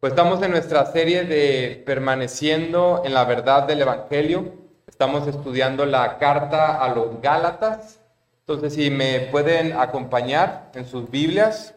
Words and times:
Pues 0.00 0.12
estamos 0.12 0.40
en 0.42 0.52
nuestra 0.52 0.86
serie 0.92 1.24
de 1.24 1.82
permaneciendo 1.84 3.02
en 3.04 3.12
la 3.14 3.24
verdad 3.24 3.64
del 3.64 3.80
Evangelio. 3.80 4.52
Estamos 4.86 5.26
estudiando 5.26 5.86
la 5.86 6.18
carta 6.18 6.76
a 6.76 6.94
los 6.94 7.20
Gálatas. 7.20 7.98
Entonces, 8.38 8.74
si 8.74 8.90
me 8.90 9.18
pueden 9.32 9.72
acompañar 9.72 10.70
en 10.74 10.86
sus 10.86 11.10
Biblias, 11.10 11.74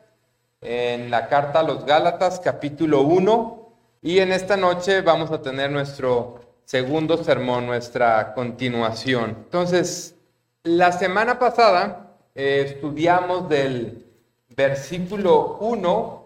en 0.61 1.09
la 1.09 1.29
carta 1.29 1.61
a 1.61 1.63
los 1.63 1.83
Gálatas, 1.83 2.39
capítulo 2.39 3.01
1. 3.01 3.73
Y 4.03 4.19
en 4.19 4.33
esta 4.33 4.55
noche 4.55 5.01
vamos 5.01 5.31
a 5.31 5.41
tener 5.41 5.71
nuestro 5.71 6.41
segundo 6.63 7.23
sermón, 7.23 7.65
nuestra 7.65 8.35
continuación. 8.35 9.31
Entonces, 9.45 10.13
la 10.61 10.91
semana 10.91 11.39
pasada 11.39 12.17
eh, 12.35 12.65
estudiamos 12.67 13.49
del 13.49 14.05
versículo 14.55 15.57
1 15.61 16.20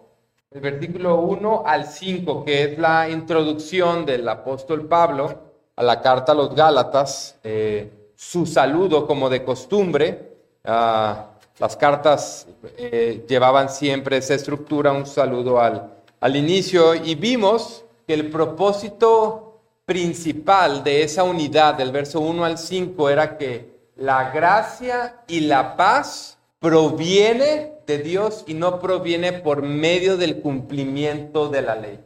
el 0.56 0.62
versículo 0.62 1.18
1 1.18 1.64
al 1.66 1.86
5, 1.86 2.46
que 2.46 2.64
es 2.64 2.80
la 2.80 3.10
introducción 3.10 4.06
del 4.06 4.28
apóstol 4.30 4.88
Pablo 4.88 5.42
a 5.76 5.84
la 5.84 6.02
carta 6.02 6.32
a 6.32 6.36
los 6.36 6.56
Gálatas, 6.56 7.36
eh, 7.44 7.92
su 8.16 8.46
saludo 8.46 9.06
como 9.06 9.30
de 9.30 9.44
costumbre. 9.44 10.32
Ah, 10.64 11.32
las 11.60 11.76
cartas 11.76 12.48
eh, 12.78 13.26
llevaban 13.28 13.68
siempre 13.68 14.16
esa 14.16 14.34
estructura, 14.34 14.94
un 14.94 15.06
saludo 15.06 15.60
al, 15.60 15.92
al 16.22 16.36
inicio, 16.38 16.96
y 16.96 17.16
vimos 17.16 17.84
que 18.08 18.14
el 18.14 18.30
propósito 18.30 19.60
principal 19.86 20.86
de 20.86 21.04
esa 21.04 21.26
unidad 21.26 21.74
del 21.74 21.92
verso 21.92 22.22
1 22.22 22.46
al 22.46 22.58
5 22.58 23.10
era 23.10 23.38
que 23.38 23.76
la 23.98 24.32
gracia 24.32 25.18
y 25.28 25.42
la 25.42 25.76
paz 25.76 26.35
proviene 26.66 27.74
de 27.86 28.00
Dios 28.00 28.44
y 28.48 28.56
no 28.56 28.80
proviene 28.80 29.34
por 29.34 29.62
medio 29.62 30.18
del 30.18 30.42
cumplimiento 30.42 31.50
de 31.50 31.62
la 31.62 31.76
ley. 31.76 32.04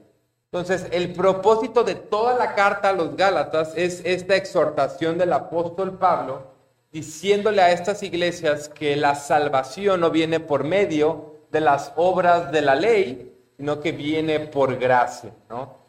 Entonces, 0.51 0.87
el 0.91 1.13
propósito 1.13 1.85
de 1.85 1.95
toda 1.95 2.35
la 2.35 2.55
carta 2.55 2.89
a 2.89 2.93
los 2.93 3.15
Gálatas 3.15 3.71
es 3.77 4.01
esta 4.03 4.35
exhortación 4.35 5.17
del 5.17 5.31
apóstol 5.31 5.97
Pablo 5.97 6.47
diciéndole 6.91 7.61
a 7.61 7.71
estas 7.71 8.03
iglesias 8.03 8.67
que 8.67 8.97
la 8.97 9.15
salvación 9.15 10.01
no 10.01 10.11
viene 10.11 10.41
por 10.41 10.65
medio 10.65 11.35
de 11.53 11.61
las 11.61 11.93
obras 11.95 12.51
de 12.51 12.61
la 12.61 12.75
ley, 12.75 13.33
sino 13.55 13.79
que 13.79 13.93
viene 13.93 14.41
por 14.41 14.75
gracia. 14.75 15.31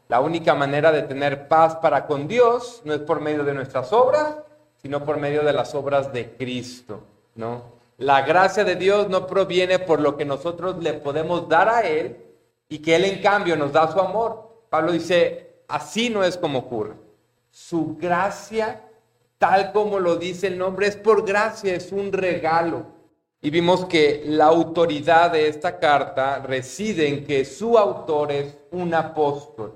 La 0.06 0.20
única 0.20 0.55
manera 0.55 0.92
de 0.92 1.02
tener 1.02 1.48
paz 1.48 1.74
para 1.74 2.06
con 2.06 2.28
Dios 2.28 2.82
no 2.84 2.94
es 2.94 3.00
por 3.00 3.20
medio 3.20 3.42
de 3.42 3.52
nuestras 3.52 3.92
obras, 3.92 4.36
sino 4.80 5.05
por 5.05 5.16
medio 5.16 5.42
de 5.42 5.55
las 5.55 5.74
obras 5.74 6.12
de 6.12 6.36
Cristo, 6.36 7.00
¿no? 7.34 7.80
La 8.00 8.22
gracia 8.22 8.64
de 8.64 8.76
Dios 8.76 9.10
no 9.10 9.26
proviene 9.26 9.78
por 9.78 10.00
lo 10.00 10.16
que 10.16 10.24
nosotros 10.24 10.82
le 10.82 10.94
podemos 10.94 11.46
dar 11.50 11.68
a 11.68 11.82
Él 11.82 12.16
y 12.66 12.78
que 12.78 12.96
Él 12.96 13.04
en 13.04 13.20
cambio 13.20 13.56
nos 13.56 13.74
da 13.74 13.92
su 13.92 14.00
amor. 14.00 14.64
Pablo 14.70 14.92
dice, 14.92 15.64
así 15.68 16.08
no 16.08 16.24
es 16.24 16.38
como 16.38 16.60
ocurre. 16.60 16.94
Su 17.50 17.98
gracia, 17.98 18.88
tal 19.36 19.70
como 19.72 19.98
lo 19.98 20.16
dice 20.16 20.46
el 20.46 20.56
nombre, 20.56 20.86
es 20.86 20.96
por 20.96 21.26
gracia, 21.26 21.74
es 21.74 21.92
un 21.92 22.10
regalo. 22.10 22.86
Y 23.42 23.50
vimos 23.50 23.84
que 23.84 24.22
la 24.24 24.46
autoridad 24.46 25.32
de 25.32 25.48
esta 25.48 25.78
carta 25.78 26.38
reside 26.38 27.06
en 27.06 27.22
que 27.26 27.44
su 27.44 27.76
autor 27.76 28.32
es 28.32 28.56
un 28.70 28.94
apóstol. 28.94 29.74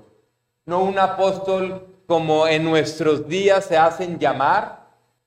No 0.65 0.81
un 0.81 0.97
apóstol 0.97 1.85
como 2.07 2.47
en 2.47 2.63
nuestros 2.63 3.27
días 3.27 3.65
se 3.65 3.77
hacen 3.77 4.17
llamar, 4.17 4.84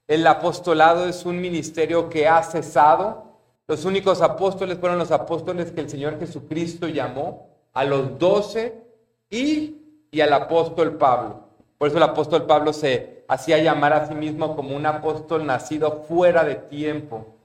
el 0.08 0.26
apostolado 0.26 1.06
es 1.06 1.26
un 1.26 1.38
ministerio 1.38 2.08
que 2.08 2.26
ha 2.26 2.42
cesado. 2.42 3.24
Los 3.66 3.84
únicos 3.84 4.22
apóstoles 4.22 4.78
fueron 4.78 4.98
los 4.98 5.10
apóstoles 5.10 5.70
que 5.70 5.82
el 5.82 5.90
Señor 5.90 6.18
Jesucristo 6.18 6.88
llamó, 6.88 7.46
a 7.74 7.84
los 7.84 8.18
doce 8.18 8.82
y, 9.30 9.76
al 10.20 10.32
apóstol 10.32 10.96
Pablo. 10.96 11.44
Por 11.76 11.88
eso 11.88 11.98
el 11.98 12.02
apóstol 12.02 12.46
Pablo 12.46 12.72
se 12.72 13.24
hacía 13.28 13.58
llamar 13.58 13.92
a 13.92 14.08
sí 14.08 14.14
mismo 14.14 14.56
como 14.56 14.74
un 14.74 14.86
apóstol 14.86 15.44
nacido 15.44 16.04
fuera 16.08 16.42
de 16.42 16.54
tiempo. 16.54 17.36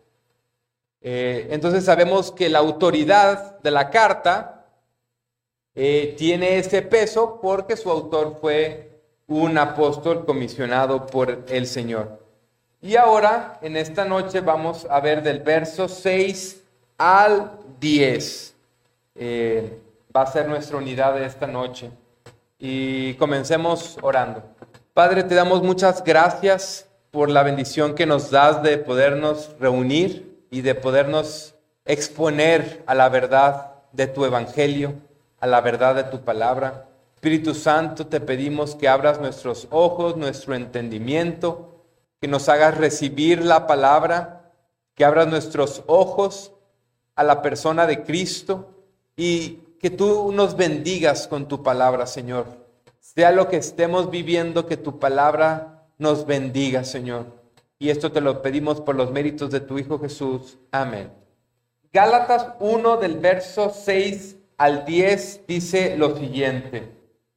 Eh, 1.01 1.49
entonces 1.51 1.83
sabemos 1.83 2.31
que 2.31 2.49
la 2.49 2.59
autoridad 2.59 3.59
de 3.59 3.71
la 3.71 3.89
carta 3.89 4.65
eh, 5.75 6.15
tiene 6.17 6.57
ese 6.57 6.81
peso 6.81 7.39
porque 7.41 7.75
su 7.75 7.91
autor 7.91 8.37
fue 8.39 9.01
un 9.27 9.57
apóstol 9.57 10.25
comisionado 10.25 11.05
por 11.05 11.43
el 11.49 11.67
Señor. 11.67 12.22
Y 12.83 12.97
ahora, 12.97 13.59
en 13.61 13.77
esta 13.77 14.03
noche, 14.03 14.41
vamos 14.41 14.85
a 14.89 14.99
ver 14.99 15.23
del 15.23 15.39
verso 15.39 15.87
6 15.87 16.63
al 16.97 17.53
10. 17.79 18.55
Eh, 19.15 19.79
va 20.13 20.23
a 20.23 20.27
ser 20.27 20.49
nuestra 20.49 20.75
unidad 20.75 21.13
de 21.15 21.25
esta 21.25 21.47
noche. 21.47 21.89
Y 22.59 23.13
comencemos 23.13 23.97
orando. 24.01 24.43
Padre, 24.93 25.23
te 25.23 25.33
damos 25.33 25.63
muchas 25.63 26.03
gracias 26.03 26.85
por 27.09 27.29
la 27.29 27.43
bendición 27.43 27.95
que 27.95 28.05
nos 28.05 28.29
das 28.31 28.61
de 28.61 28.77
podernos 28.77 29.55
reunir 29.61 30.45
y 30.51 30.59
de 30.59 30.75
podernos 30.75 31.55
exponer 31.85 32.83
a 32.85 32.95
la 32.95 33.07
verdad 33.07 33.75
de 33.93 34.07
tu 34.07 34.25
evangelio, 34.25 34.95
a 35.39 35.47
la 35.47 35.61
verdad 35.61 35.95
de 35.95 36.03
tu 36.03 36.19
palabra. 36.19 36.89
Espíritu 37.15 37.53
Santo, 37.53 38.07
te 38.07 38.19
pedimos 38.19 38.75
que 38.75 38.89
abras 38.89 39.21
nuestros 39.21 39.69
ojos, 39.71 40.17
nuestro 40.17 40.53
entendimiento, 40.53 41.72
que 42.23 42.29
nos 42.29 42.47
hagas 42.47 42.77
recibir 42.77 43.43
la 43.43 43.67
palabra, 43.67 44.49
que 44.95 45.03
abras 45.03 45.27
nuestros 45.27 45.83
ojos 45.87 46.53
a 47.15 47.23
la 47.25 47.41
persona 47.41 47.85
de 47.85 48.03
Cristo 48.03 48.69
y 49.17 49.59
que 49.77 49.89
tú 49.89 50.31
nos 50.31 50.55
bendigas 50.55 51.27
con 51.27 51.49
tu 51.49 51.63
palabra, 51.63 52.07
Señor. 52.07 52.45
Sea 53.01 53.33
lo 53.33 53.49
que 53.49 53.57
estemos 53.57 54.09
viviendo, 54.09 54.67
que 54.67 54.77
tu 54.77 54.99
palabra 54.99 55.89
nos 55.97 56.25
bendiga, 56.25 56.85
Señor. 56.85 57.25
Y 57.77 57.89
esto 57.89 58.13
te 58.13 58.21
lo 58.21 58.41
pedimos 58.41 58.79
por 58.79 58.95
los 58.95 59.11
méritos 59.11 59.51
de 59.51 59.59
tu 59.59 59.77
Hijo 59.77 59.99
Jesús. 59.99 60.57
Amén. 60.71 61.11
Gálatas 61.91 62.53
1 62.61 62.95
del 62.95 63.17
verso 63.17 63.69
6 63.69 64.37
al 64.57 64.85
10 64.85 65.41
dice 65.45 65.97
lo 65.97 66.15
siguiente. 66.15 66.89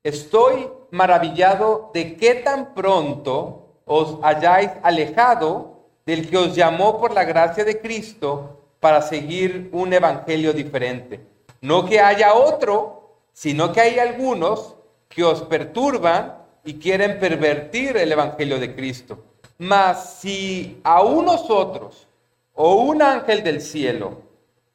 Estoy 0.05 0.69
maravillado 0.93 1.91
de 1.93 2.17
qué 2.17 2.37
tan 2.37 2.73
pronto 2.73 3.66
os 3.87 4.19
hayáis 4.23 4.73
alejado 4.83 5.77
del 6.05 6.29
que 6.29 6.37
os 6.37 6.55
llamó 6.55 7.01
por 7.01 7.15
la 7.15 7.25
gracia 7.25 7.65
de 7.65 7.81
Cristo 7.81 8.61
para 8.81 9.01
seguir 9.01 9.71
un 9.73 9.93
evangelio 9.93 10.53
diferente. 10.53 11.21
No 11.61 11.87
que 11.87 12.01
haya 12.01 12.35
otro, 12.35 13.19
sino 13.33 13.73
que 13.73 13.81
hay 13.81 13.99
algunos 13.99 14.75
que 15.09 15.25
os 15.25 15.43
perturban 15.43 16.37
y 16.65 16.75
quieren 16.75 17.19
pervertir 17.19 17.97
el 17.97 18.13
evangelio 18.13 18.59
de 18.59 18.75
Cristo. 18.75 19.25
Mas 19.59 20.19
si 20.21 20.81
a 20.85 21.03
unos 21.03 21.49
otros 21.49 22.07
o 22.55 22.75
un 22.75 23.01
ángel 23.03 23.43
del 23.43 23.61
cielo 23.61 24.23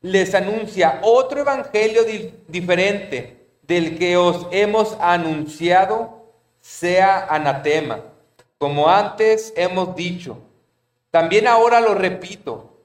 les 0.02 0.34
anuncia 0.34 1.00
otro 1.04 1.42
evangelio 1.42 2.02
diferente 2.48 3.46
del 3.64 3.98
que 4.00 4.18
os 4.18 4.48
hemos 4.52 4.98
anunciado, 5.00 6.26
sea 6.60 7.28
anatema 7.30 8.11
como 8.62 8.88
antes 8.88 9.54
hemos 9.58 9.96
dicho, 9.96 10.38
también 11.10 11.48
ahora 11.48 11.82
lo 11.82 11.96
repito, 11.96 12.78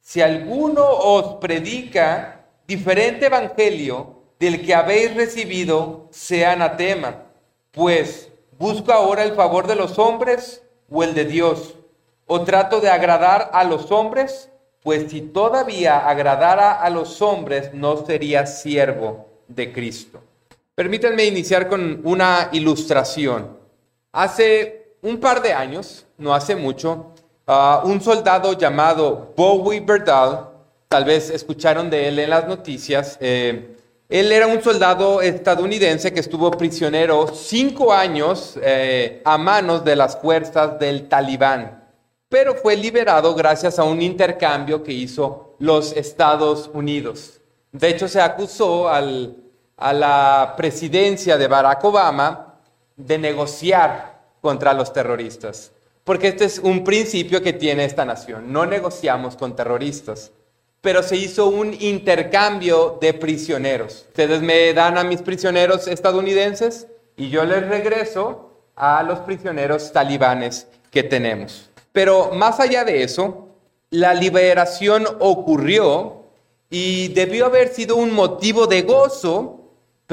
si 0.00 0.20
alguno 0.20 0.86
os 0.88 1.40
predica 1.40 2.46
diferente 2.68 3.26
evangelio 3.26 4.20
del 4.38 4.64
que 4.64 4.76
habéis 4.76 5.12
recibido, 5.16 6.06
sea 6.12 6.52
anatema, 6.52 7.24
pues 7.72 8.30
busco 8.60 8.92
ahora 8.92 9.24
el 9.24 9.34
favor 9.34 9.66
de 9.66 9.74
los 9.74 9.98
hombres 9.98 10.62
o 10.88 11.02
el 11.02 11.14
de 11.14 11.24
Dios, 11.24 11.74
o 12.26 12.42
trato 12.42 12.80
de 12.80 12.90
agradar 12.90 13.50
a 13.54 13.64
los 13.64 13.90
hombres, 13.90 14.50
pues 14.84 15.10
si 15.10 15.20
todavía 15.20 16.08
agradara 16.08 16.80
a 16.80 16.88
los 16.90 17.20
hombres, 17.20 17.74
no 17.74 18.06
sería 18.06 18.46
siervo 18.46 19.26
de 19.48 19.72
Cristo. 19.72 20.22
Permítanme 20.76 21.24
iniciar 21.24 21.68
con 21.68 22.02
una 22.04 22.50
ilustración. 22.52 23.58
Hace 24.12 24.83
un 25.04 25.20
par 25.20 25.42
de 25.42 25.52
años, 25.52 26.06
no 26.16 26.34
hace 26.34 26.56
mucho, 26.56 27.12
un 27.84 28.00
soldado 28.00 28.54
llamado 28.54 29.34
Bowie 29.36 29.80
Berdal, 29.80 30.48
tal 30.88 31.04
vez 31.04 31.28
escucharon 31.28 31.90
de 31.90 32.08
él 32.08 32.18
en 32.18 32.30
las 32.30 32.48
noticias, 32.48 33.18
eh, 33.20 33.76
él 34.08 34.32
era 34.32 34.46
un 34.46 34.62
soldado 34.62 35.20
estadounidense 35.20 36.12
que 36.12 36.20
estuvo 36.20 36.50
prisionero 36.50 37.26
cinco 37.34 37.92
años 37.92 38.58
eh, 38.62 39.20
a 39.26 39.36
manos 39.36 39.84
de 39.84 39.94
las 39.94 40.16
fuerzas 40.16 40.78
del 40.78 41.06
talibán, 41.06 41.84
pero 42.30 42.54
fue 42.54 42.74
liberado 42.74 43.34
gracias 43.34 43.78
a 43.78 43.84
un 43.84 44.00
intercambio 44.00 44.82
que 44.82 44.92
hizo 44.92 45.56
los 45.58 45.92
Estados 45.92 46.70
Unidos. 46.72 47.40
De 47.72 47.90
hecho, 47.90 48.08
se 48.08 48.22
acusó 48.22 48.88
a 48.88 49.92
la 49.92 50.54
presidencia 50.56 51.36
de 51.36 51.46
Barack 51.46 51.84
Obama 51.84 52.54
de 52.96 53.18
negociar 53.18 54.13
contra 54.44 54.74
los 54.74 54.92
terroristas. 54.92 55.72
Porque 56.04 56.28
este 56.28 56.44
es 56.44 56.58
un 56.58 56.84
principio 56.84 57.40
que 57.40 57.54
tiene 57.54 57.86
esta 57.86 58.04
nación. 58.04 58.52
No 58.52 58.66
negociamos 58.66 59.36
con 59.36 59.56
terroristas. 59.56 60.32
pero 60.82 61.02
se 61.02 61.16
hizo 61.16 61.46
un 61.46 61.72
intercambio 61.80 62.98
de 63.00 63.14
prisioneros. 63.14 64.04
Ustedes 64.08 64.42
me 64.42 64.74
dan 64.74 64.98
a 64.98 65.02
mis 65.02 65.22
prisioneros 65.22 65.88
estadounidenses 65.88 66.88
y 67.16 67.30
yo 67.30 67.42
les 67.46 67.66
regreso 67.66 68.50
a 68.76 69.02
los 69.02 69.20
prisioneros 69.20 69.92
talibanes 69.92 70.66
que 70.90 71.02
tenemos. 71.02 71.70
Pero 71.92 72.32
más 72.34 72.60
allá 72.60 72.84
de 72.84 73.02
eso, 73.02 73.48
la 73.88 74.12
liberación 74.12 75.06
ocurrió 75.20 76.24
y 76.68 77.08
debió 77.14 77.46
haber 77.46 77.68
sido 77.68 77.96
un 77.96 78.12
motivo 78.12 78.66
de 78.66 78.82
gozo, 78.82 79.63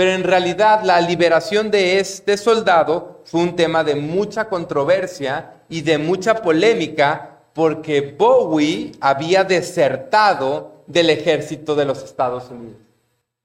pero 0.01 0.13
en 0.13 0.24
realidad 0.24 0.81
la 0.83 1.00
liberación 1.00 1.69
de 1.69 2.00
este 2.00 2.36
soldado 2.36 3.21
fue 3.24 3.42
un 3.42 3.56
tema 3.56 3.83
de 3.83 3.94
mucha 3.94 4.45
controversia 4.45 5.62
y 5.69 5.81
de 5.81 6.00
mucha 6.00 6.42
polémica 6.42 7.38
porque 7.53 8.15
Bowie 8.18 8.94
había 9.00 9.44
desertado 9.44 10.81
del 10.88 11.12
ejército 11.12 11.75
de 11.75 11.86
los 11.86 12.01
Estados 12.01 12.50
Unidos. 12.50 12.80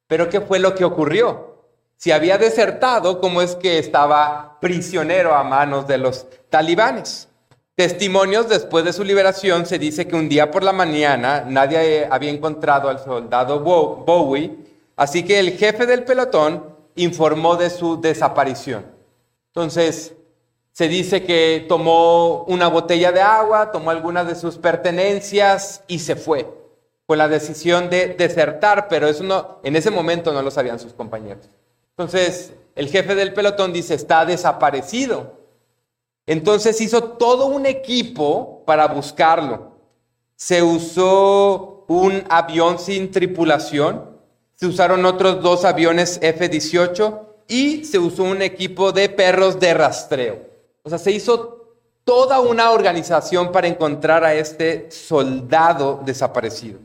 Pero 0.06 0.30
¿qué 0.30 0.40
fue 0.40 0.58
lo 0.58 0.74
que 0.74 0.86
ocurrió? 0.86 1.58
Si 1.98 2.10
había 2.10 2.38
desertado, 2.38 3.20
¿cómo 3.20 3.42
es 3.42 3.54
que 3.54 3.78
estaba 3.78 4.56
prisionero 4.58 5.34
a 5.34 5.44
manos 5.44 5.86
de 5.86 5.98
los 5.98 6.26
talibanes? 6.48 7.28
Testimonios 7.74 8.48
después 8.48 8.82
de 8.82 8.94
su 8.94 9.04
liberación 9.04 9.66
se 9.66 9.78
dice 9.78 10.08
que 10.08 10.16
un 10.16 10.30
día 10.30 10.50
por 10.50 10.62
la 10.62 10.72
mañana 10.72 11.44
nadie 11.46 12.08
había 12.10 12.30
encontrado 12.30 12.88
al 12.88 12.98
soldado 12.98 13.60
Bowie, 13.60 14.75
así 14.96 15.22
que 15.24 15.38
el 15.38 15.52
jefe 15.52 15.86
del 15.86 16.04
pelotón 16.04 16.74
informó 16.96 17.56
de 17.56 17.70
su 17.70 18.00
desaparición. 18.00 18.86
Entonces, 19.48 20.14
se 20.72 20.88
dice 20.88 21.24
que 21.24 21.64
tomó 21.68 22.44
una 22.44 22.68
botella 22.68 23.12
de 23.12 23.22
agua, 23.22 23.70
tomó 23.70 23.90
algunas 23.90 24.26
de 24.26 24.34
sus 24.34 24.58
pertenencias 24.58 25.82
y 25.86 26.00
se 26.00 26.16
fue. 26.16 26.46
Fue 27.06 27.16
la 27.16 27.28
decisión 27.28 27.88
de 27.88 28.08
desertar, 28.08 28.88
pero 28.88 29.06
eso 29.08 29.22
no, 29.22 29.60
en 29.62 29.76
ese 29.76 29.90
momento 29.90 30.32
no 30.32 30.42
lo 30.42 30.50
sabían 30.50 30.78
sus 30.78 30.92
compañeros. 30.92 31.48
Entonces, 31.90 32.52
el 32.74 32.88
jefe 32.88 33.14
del 33.14 33.32
pelotón 33.32 33.72
dice, 33.72 33.94
está 33.94 34.26
desaparecido. 34.26 35.36
Entonces 36.26 36.80
hizo 36.80 37.02
todo 37.02 37.46
un 37.46 37.64
equipo 37.64 38.64
para 38.66 38.86
buscarlo. 38.88 39.72
Se 40.34 40.62
usó 40.62 41.84
un 41.88 42.24
avión 42.28 42.78
sin 42.78 43.10
tripulación, 43.10 44.15
se 44.56 44.66
usaron 44.66 45.04
otros 45.04 45.42
dos 45.42 45.64
aviones 45.66 46.18
F-18 46.22 47.20
y 47.46 47.84
se 47.84 47.98
usó 47.98 48.24
un 48.24 48.40
equipo 48.40 48.90
de 48.90 49.10
perros 49.10 49.60
de 49.60 49.74
rastreo. 49.74 50.40
O 50.82 50.88
sea, 50.88 50.98
se 50.98 51.12
hizo 51.12 51.74
toda 52.04 52.40
una 52.40 52.70
organización 52.70 53.52
para 53.52 53.68
encontrar 53.68 54.24
a 54.24 54.34
este 54.34 54.90
soldado 54.90 56.00
desaparecido. 56.04 56.78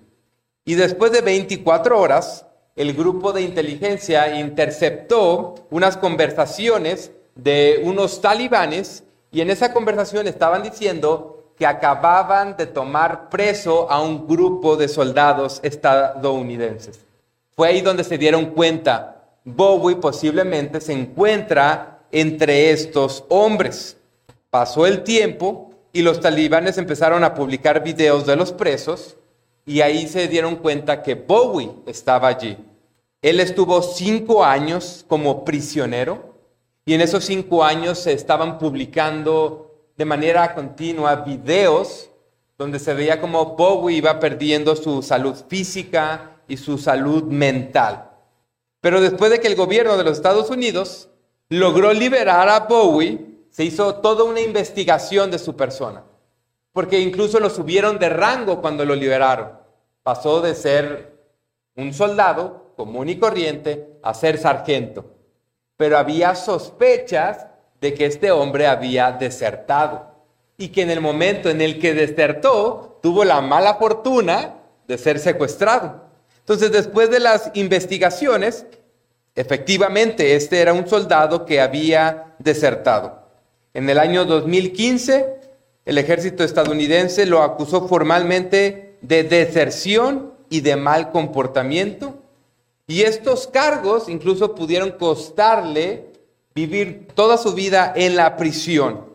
Y 0.66 0.76
después 0.76 1.14
de 1.14 1.22
24 1.22 1.98
horas, 1.98 2.46
el 2.76 2.94
grupo 2.94 3.32
de 3.32 3.42
inteligencia 3.42 4.38
interceptó 4.40 5.56
unas 5.70 5.96
conversaciones 5.96 7.12
de 7.36 7.82
unos 7.86 8.20
talibanes 8.20 9.04
y 9.32 9.40
en 9.40 9.50
esa 9.50 9.72
conversación 9.72 10.28
estaban 10.28 10.62
diciendo 10.62 11.54
que 11.58 11.66
acababan 11.66 12.58
de 12.58 12.66
tomar 12.66 13.30
preso 13.30 13.90
a 13.90 14.02
un 14.02 14.28
grupo 14.28 14.76
de 14.76 14.90
soldados 14.90 15.60
estadounidenses. 15.64 17.11
Fue 17.62 17.68
ahí 17.68 17.82
donde 17.82 18.04
se 18.04 18.18
dieron 18.18 18.48
cuenta, 18.48 19.24
Bowie 19.46 19.98
posiblemente 19.98 20.82
se 20.82 20.94
encuentra 20.94 22.00
entre 22.12 22.72
estos 22.72 23.24
hombres. 23.30 23.98
Pasó 24.50 24.88
el 24.88 25.04
tiempo 25.04 25.70
y 25.94 26.02
los 26.02 26.20
talibanes 26.20 26.80
empezaron 26.80 27.24
a 27.24 27.36
publicar 27.36 27.84
videos 27.84 28.26
de 28.26 28.36
los 28.36 28.52
presos 28.52 29.16
y 29.64 29.82
ahí 29.82 30.08
se 30.08 30.28
dieron 30.28 30.56
cuenta 30.56 31.04
que 31.04 31.14
Bowie 31.14 31.70
estaba 31.86 32.30
allí. 32.30 32.58
Él 33.22 33.40
estuvo 33.40 33.84
cinco 33.84 34.44
años 34.44 35.06
como 35.08 35.46
prisionero 35.46 36.34
y 36.84 36.96
en 36.96 37.02
esos 37.02 37.26
cinco 37.26 37.64
años 37.64 38.00
se 38.00 38.14
estaban 38.14 38.58
publicando 38.58 39.72
de 39.98 40.06
manera 40.06 40.56
continua 40.56 41.18
videos 41.18 42.10
donde 42.58 42.80
se 42.80 42.96
veía 42.96 43.22
como 43.22 43.56
Bowie 43.56 43.98
iba 43.98 44.20
perdiendo 44.20 44.76
su 44.76 45.04
salud 45.04 45.36
física 45.48 46.41
y 46.52 46.58
su 46.58 46.78
salud 46.78 47.24
mental. 47.24 48.10
Pero 48.80 49.02
después 49.02 49.32
de 49.32 49.40
que 49.40 49.48
el 49.48 49.56
gobierno 49.56 49.98
de 49.98 50.04
los 50.04 50.18
Estados 50.18 50.50
Unidos 50.50 51.10
logró 51.50 51.94
liberar 51.94 52.50
a 52.50 52.62
Bowie, 52.62 53.46
se 53.50 53.64
hizo 53.64 53.96
toda 53.96 54.24
una 54.24 54.42
investigación 54.42 55.32
de 55.32 55.40
su 55.40 55.56
persona. 55.56 56.04
Porque 56.72 57.00
incluso 57.00 57.40
lo 57.40 57.50
subieron 57.50 58.00
de 58.00 58.10
rango 58.10 58.62
cuando 58.62 58.86
lo 58.86 58.96
liberaron. 58.96 59.60
Pasó 60.04 60.42
de 60.42 60.56
ser 60.56 61.14
un 61.76 61.94
soldado 61.94 62.74
común 62.76 63.10
y 63.10 63.18
corriente 63.18 64.00
a 64.04 64.14
ser 64.14 64.38
sargento 64.38 65.22
pero 65.82 65.98
había 65.98 66.36
sospechas 66.36 67.48
de 67.80 67.96
que 67.96 68.06
este 68.06 68.30
hombre 68.30 68.68
había 68.68 69.14
desertado 69.14 70.12
y 70.56 70.68
que 70.68 70.84
en 70.84 70.92
el 70.92 71.02
momento 71.02 71.50
en 71.50 71.60
el 71.60 71.80
que 71.80 71.96
desertó 71.96 73.00
tuvo 73.02 73.24
la 73.24 73.42
mala 73.42 73.74
fortuna 73.78 74.60
de 74.88 75.00
ser 75.00 75.18
secuestrado. 75.18 76.01
Entonces, 76.42 76.72
después 76.72 77.10
de 77.10 77.20
las 77.20 77.52
investigaciones, 77.54 78.66
efectivamente, 79.36 80.36
este 80.36 80.60
era 80.60 80.74
un 80.74 80.88
soldado 80.88 81.46
que 81.46 81.62
había 81.62 82.36
desertado. 82.40 83.28
En 83.74 83.90
el 83.90 84.00
año 84.00 84.26
2015, 84.26 85.36
el 85.86 85.98
ejército 85.98 86.44
estadounidense 86.44 87.26
lo 87.26 87.42
acusó 87.42 87.88
formalmente 87.88 88.98
de 89.02 89.24
deserción 89.24 90.34
y 90.50 90.62
de 90.62 90.76
mal 90.76 91.12
comportamiento 91.12 92.22
y 92.92 93.04
estos 93.04 93.48
cargos 93.48 94.10
incluso 94.10 94.54
pudieron 94.54 94.92
costarle 94.92 96.08
vivir 96.54 97.08
toda 97.16 97.38
su 97.38 97.54
vida 97.54 97.94
en 97.96 98.18
la 98.18 98.36
prisión. 98.36 99.06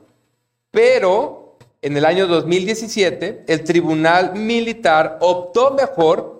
Pero 0.70 1.58
en 1.82 1.94
el 1.94 2.06
año 2.06 2.26
2017, 2.26 3.44
el 3.46 3.64
tribunal 3.64 4.34
militar 4.34 5.18
optó 5.20 5.72
mejor 5.72 6.35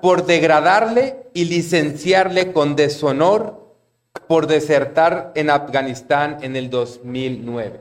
por 0.00 0.26
degradarle 0.26 1.26
y 1.34 1.44
licenciarle 1.44 2.52
con 2.52 2.76
deshonor 2.76 3.60
por 4.26 4.46
desertar 4.46 5.32
en 5.34 5.50
Afganistán 5.50 6.38
en 6.42 6.56
el 6.56 6.70
2009. 6.70 7.80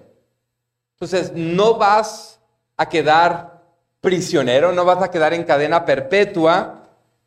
Entonces, 0.94 1.32
no 1.34 1.76
vas 1.76 2.40
a 2.78 2.90
quedar 2.90 3.62
prisionero, 4.02 4.72
no 4.72 4.86
vas 4.86 5.02
a 5.02 5.12
quedar 5.12 5.34
en 5.34 5.44
cadena 5.44 5.86
perpetua, 5.86 6.84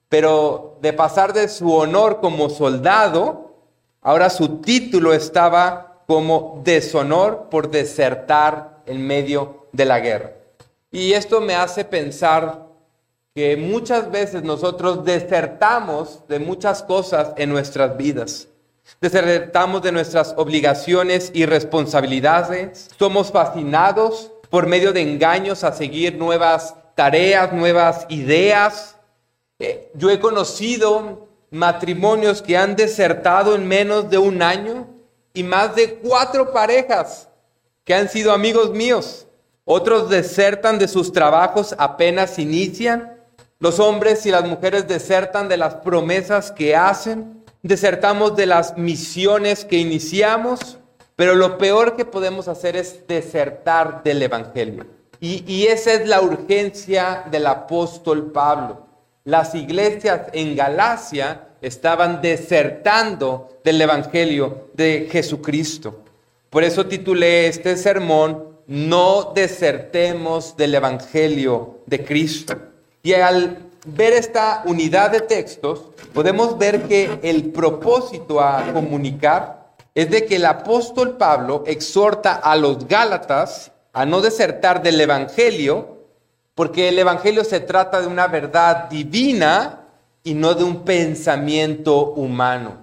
pero 0.09 0.79
de 0.81 0.93
pasar 0.93 1.33
de 1.33 1.49
su 1.49 1.73
honor 1.73 2.21
como 2.21 2.51
soldado, 2.51 3.55
ahora 4.03 4.29
su 4.31 4.61
título 4.61 5.13
estaba 5.13 6.03
como 6.07 6.61
deshonor 6.65 7.49
por 7.49 7.71
desertar 7.71 8.83
en 8.87 9.07
medio 9.07 9.67
de 9.73 9.85
la 9.85 10.01
guerra. 10.01 10.33
Y 10.91 11.13
esto 11.13 11.41
me 11.41 11.55
hace 11.55 11.85
pensar 11.85 12.67
que 13.35 13.57
muchas 13.57 14.11
veces 14.11 14.43
nosotros 14.43 15.05
desertamos 15.05 16.23
de 16.29 16.39
muchas 16.39 16.83
cosas 16.83 17.33
en 17.37 17.51
nuestras 17.51 17.97
vidas. 17.97 18.49
Desertamos 19.01 19.83
de 19.83 19.93
nuestras 19.93 20.35
obligaciones 20.37 21.31
y 21.35 21.47
responsabilidades. 21.47 22.91
Somos 22.99 23.31
fascinados 23.31 24.33
por 24.51 24.67
medio 24.67 24.93
de 24.93 25.01
engaños 25.01 25.65
a 25.65 25.73
seguir 25.73 26.17
nuevas 26.19 26.75
tareas, 26.95 27.53
nuevas 27.53 28.05
ideas 28.11 28.97
eh, 29.65 29.93
yo 29.95 30.11
he 30.11 30.19
conocido 30.19 31.29
matrimonios 31.53 32.43
que 32.43 32.57
han 32.57 32.75
desertado 32.75 33.55
en 33.55 33.69
menos 33.69 34.11
de 34.11 34.19
un 34.19 34.43
año 34.43 34.89
y 35.33 35.45
más 35.45 35.77
de 35.77 36.01
cuatro 36.01 36.53
parejas 36.53 37.29
que 37.85 37.95
han 37.95 38.09
sido 38.09 38.33
amigos 38.33 38.73
míos. 38.73 39.29
Otros 39.65 40.11
desertan 40.11 40.81
de 40.81 40.89
sus 40.89 41.13
trabajos 41.13 41.77
apenas 41.79 42.41
inician. 42.41 43.12
Los 43.63 43.79
hombres 43.79 44.27
y 44.27 44.31
las 44.31 44.45
mujeres 44.45 44.89
desertan 44.89 45.49
de 45.49 45.57
las 45.57 45.77
promesas 45.77 46.51
que 46.51 46.77
hacen. 46.77 47.45
Desertamos 47.63 48.37
de 48.37 48.47
las 48.47 48.77
misiones 48.77 49.65
que 49.65 49.79
iniciamos. 49.79 50.79
Pero 51.17 51.35
lo 51.35 51.57
peor 51.57 51.97
que 51.97 52.05
podemos 52.05 52.49
hacer 52.49 52.77
es 52.77 53.07
desertar 53.07 54.03
del 54.03 54.21
Evangelio. 54.21 54.87
Y, 55.21 55.67
esa 55.67 55.93
es 55.93 56.09
la 56.09 56.21
urgencia 56.21 57.25
del 57.31 57.47
apóstol 57.47 58.33
Pablo 58.33 58.93
las 59.25 59.55
iglesias 59.55 60.23
en 60.33 60.57
Galacia 60.57 61.49
estaban 61.61 62.21
desertando 62.21 63.61
del 63.63 63.81
Evangelio 63.81 64.71
de 64.75 65.09
Jesucristo. 65.11 66.03
Por 66.51 66.65
eso 66.65 66.87
titulé 66.87 67.47
este 67.47 67.77
sermón, 67.77 68.57
No 68.67 69.33
desertemos 69.33 70.57
del 70.57 70.75
Evangelio 70.75 71.83
de 71.87 72.05
Cristo. 72.05 72.72
Y 73.03 73.15
al 73.15 73.59
ver 73.85 74.13
esta 74.13 74.63
unidad 74.65 75.11
de 75.11 75.21
textos, 75.21 75.87
podemos 76.13 76.57
ver 76.59 76.83
que 76.83 77.19
el 77.23 77.51
propósito 77.51 78.41
a 78.41 78.73
comunicar 78.73 79.73
es 79.95 80.11
de 80.11 80.25
que 80.25 80.37
el 80.37 80.47
apóstol 80.47 81.17
Pablo 81.17 81.65
exhorta 81.67 82.35
a 82.35 82.57
los 82.57 82.87
Gálatas 82.87 83.73
a 83.93 84.07
no 84.07 84.21
desertar 84.21 84.83
del 84.83 85.01
Evangelio 85.01 85.93
porque 86.55 86.89
el 86.89 86.99
Evangelio 86.99 87.45
se 87.45 87.61
trata 87.61 88.01
de 88.01 88.07
una 88.07 88.27
verdad 88.27 88.89
divina 88.89 89.81
y 90.23 90.35
no 90.35 90.55
de 90.55 90.65
un 90.65 90.85
pensamiento 90.85 92.13
humano. 92.13 92.83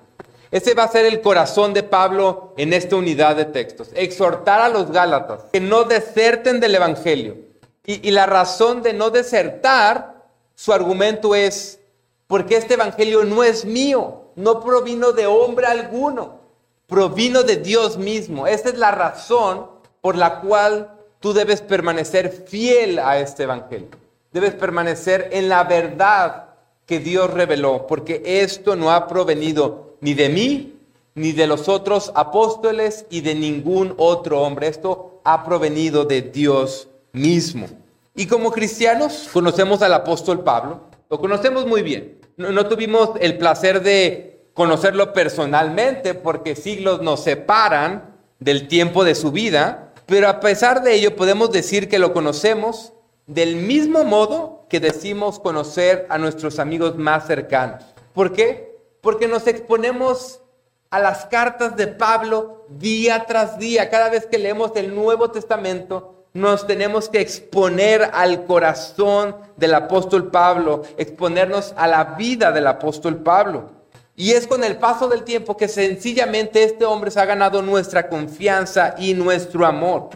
Ese 0.52 0.74
va 0.74 0.84
a 0.84 0.92
ser 0.92 1.06
el 1.06 1.22
corazón 1.22 1.74
de 1.74 1.84
Pablo 1.84 2.54
en 2.58 2.74
esta 2.74 2.96
unidad 2.96 3.36
de 3.36 3.46
textos. 3.46 3.92
Exhortar 3.94 4.60
a 4.62 4.70
los 4.70 4.92
Gálatas 4.92 5.46
que 5.54 5.62
no 5.62 5.84
deserten 5.84 6.60
del 6.60 6.76
Evangelio. 6.76 7.49
Y, 7.91 8.12
la 8.12 8.27
razón 8.27 8.84
de 8.84 8.93
no 8.93 9.10
desertar, 9.10 10.24
su 10.53 10.72
argumento 10.72 11.34
es, 11.34 11.79
porque 12.27 12.55
este 12.55 12.75
Evangelio 12.75 13.24
no 13.24 13.43
es 13.43 13.65
mío, 13.65 14.25
no 14.36 14.60
provino 14.60 15.12
de 15.12 15.25
hombre 15.25 15.65
alguno, 15.65 16.38
provino 16.86 17.41
de 17.41 17.55
Dios 17.55 17.98
mismo. 17.98 18.46
Esa 18.46 18.69
es 18.69 18.77
la 18.77 18.91
razón 18.91 19.65
por 20.01 20.15
la 20.15 20.39
cual 20.39 21.00
tú 21.19 21.34
debes 21.34 21.62
permanecer 21.62 22.46
fiel 22.48 23.00
a 23.00 23.17
este 23.17 23.41
Evangelio. 23.46 23.89
Debes 24.31 24.53
permanecer 24.53 25.27
en 25.31 25.50
la 25.50 25.63
verdad 25.63 26.50
que 26.86 27.00
Dios 27.00 27.34
reveló, 27.34 27.88
porque 27.88 28.22
esto 28.24 28.75
no 28.75 28.91
ha 28.91 29.08
provenido 29.08 29.96
ni 30.00 30.13
de 30.13 30.29
mí, 30.29 30.79
ni 31.15 31.31
de 31.31 31.48
los 31.48 31.67
otros 31.67 32.12
apóstoles 32.13 33.08
y 33.10 33.22
de 33.22 33.34
ningún 33.34 33.96
otro 33.98 34.43
hombre. 34.43 34.67
Esto 34.67 35.22
ha 35.24 35.43
provenido 35.43 36.05
de 36.05 36.22
Dios 36.22 36.88
mismo. 37.12 37.68
Y 38.16 38.28
como 38.28 38.51
cristianos 38.51 39.30
conocemos 39.32 39.82
al 39.82 39.94
apóstol 39.94 40.44
Pablo, 40.44 40.82
lo 41.10 41.20
conocemos 41.20 41.66
muy 41.66 41.82
bien. 41.82 42.20
No, 42.38 42.68
tuvimos 42.68 43.12
el 43.20 43.38
placer 43.38 43.82
de 43.82 44.46
conocerlo 44.54 45.13
personalmente 45.13 46.13
porque 46.13 46.56
siglos 46.56 47.01
nos 47.01 47.24
separan 47.24 48.16
del 48.39 48.68
tiempo 48.68 49.04
de 49.04 49.16
su 49.16 49.32
vida, 49.32 49.94
pero 50.06 50.30
a 50.30 50.39
pesar 50.39 50.84
de 50.84 50.94
ello 50.94 51.16
podemos 51.16 51.51
decir 51.51 51.89
que 51.89 52.00
lo 52.00 52.13
conocemos 52.13 52.94
del 53.28 53.56
mismo 53.58 54.04
modo 54.04 54.66
que 54.70 54.80
decimos 54.80 55.39
conocer 55.39 56.08
a 56.10 56.18
nuestros 56.18 56.60
amigos 56.60 56.98
más 56.98 57.28
cercanos. 57.28 57.84
¿Por 58.13 58.34
qué? 58.34 58.78
Porque 59.01 59.28
nos 59.28 59.48
exponemos 59.48 60.42
a 60.89 61.00
las 61.00 61.25
cartas 61.25 61.75
de 61.75 61.88
Pablo 61.88 62.66
día 62.70 63.25
tras 63.28 63.60
día. 63.60 63.89
Cada 63.89 64.10
vez 64.10 64.25
que 64.25 64.38
leemos 64.38 64.72
el 64.75 64.96
Nuevo 64.96 65.32
Testamento, 65.32 66.19
nos 66.34 66.68
tenemos 66.68 67.10
que 67.10 67.22
exponer 67.22 68.10
al 68.14 68.46
corazón 68.46 69.36
del 69.58 69.74
apóstol 69.74 70.30
Pablo, 70.30 70.84
exponernos 70.98 71.74
a 71.76 71.88
la 71.88 72.04
vida 72.16 72.52
del 72.52 72.68
apóstol 72.68 73.18
Pablo. 73.18 73.72
Y 74.16 74.32
es 74.32 74.48
con 74.48 74.64
el 74.64 74.78
paso 74.78 75.08
del 75.08 75.24
tiempo 75.24 75.56
que 75.56 75.68
sencillamente 75.68 76.64
este 76.64 76.86
hombre 76.86 77.10
se 77.10 77.20
ha 77.20 77.26
ganado 77.26 77.62
nuestra 77.62 78.10
confianza 78.10 78.96
y 78.98 79.14
nuestro 79.14 79.66
amor. 79.66 80.10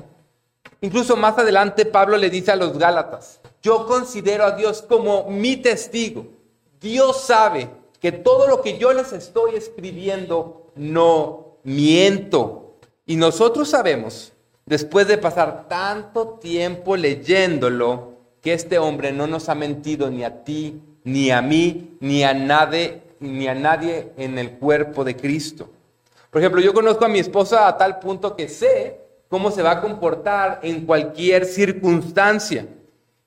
Incluso 0.82 1.16
más 1.16 1.38
adelante 1.38 1.86
Pablo 1.86 2.18
le 2.18 2.30
dice 2.30 2.52
a 2.52 2.58
los 2.58 2.78
Gálatas, 2.78 3.40
yo 3.62 3.86
considero 3.88 4.44
a 4.44 4.52
Dios 4.52 4.82
como 4.82 5.30
mi 5.30 5.56
testigo. 5.56 6.28
Dios 6.82 7.22
sabe 7.22 7.70
que 8.02 8.12
todo 8.12 8.48
lo 8.48 8.62
que 8.62 8.78
yo 8.78 8.92
les 8.92 9.14
estoy 9.14 9.56
escribiendo 9.56 10.74
no 10.76 11.60
miento. 11.64 12.76
Y 13.06 13.16
nosotros 13.16 13.70
sabemos, 13.70 14.33
después 14.66 15.08
de 15.08 15.18
pasar 15.18 15.68
tanto 15.68 16.40
tiempo 16.42 16.96
leyéndolo, 16.96 18.14
que 18.42 18.54
este 18.54 18.78
hombre 18.78 19.14
no 19.14 19.26
nos 19.26 19.48
ha 19.48 19.56
mentido 19.56 20.10
ni 20.10 20.24
a 20.24 20.44
ti, 20.44 20.82
ni 21.04 21.32
a 21.32 21.42
mí, 21.42 21.96
ni 22.00 22.24
a 22.24 22.34
nadie, 22.34 23.02
ni 23.20 23.48
a 23.48 23.56
nadie 23.56 24.12
en 24.18 24.38
el 24.38 24.52
cuerpo 24.52 25.04
de 25.04 25.16
Cristo. 25.16 25.70
Por 26.30 26.42
ejemplo, 26.42 26.62
yo 26.62 26.74
conozco 26.74 27.06
a 27.06 27.10
mi 27.10 27.20
esposa 27.20 27.68
a 27.68 27.78
tal 27.78 28.00
punto 28.00 28.36
que 28.36 28.50
sé 28.50 29.00
cómo 29.30 29.50
se 29.50 29.64
va 29.64 29.72
a 29.72 29.82
comportar 29.82 30.60
en 30.64 30.86
cualquier 30.86 31.46
circunstancia. 31.46 32.68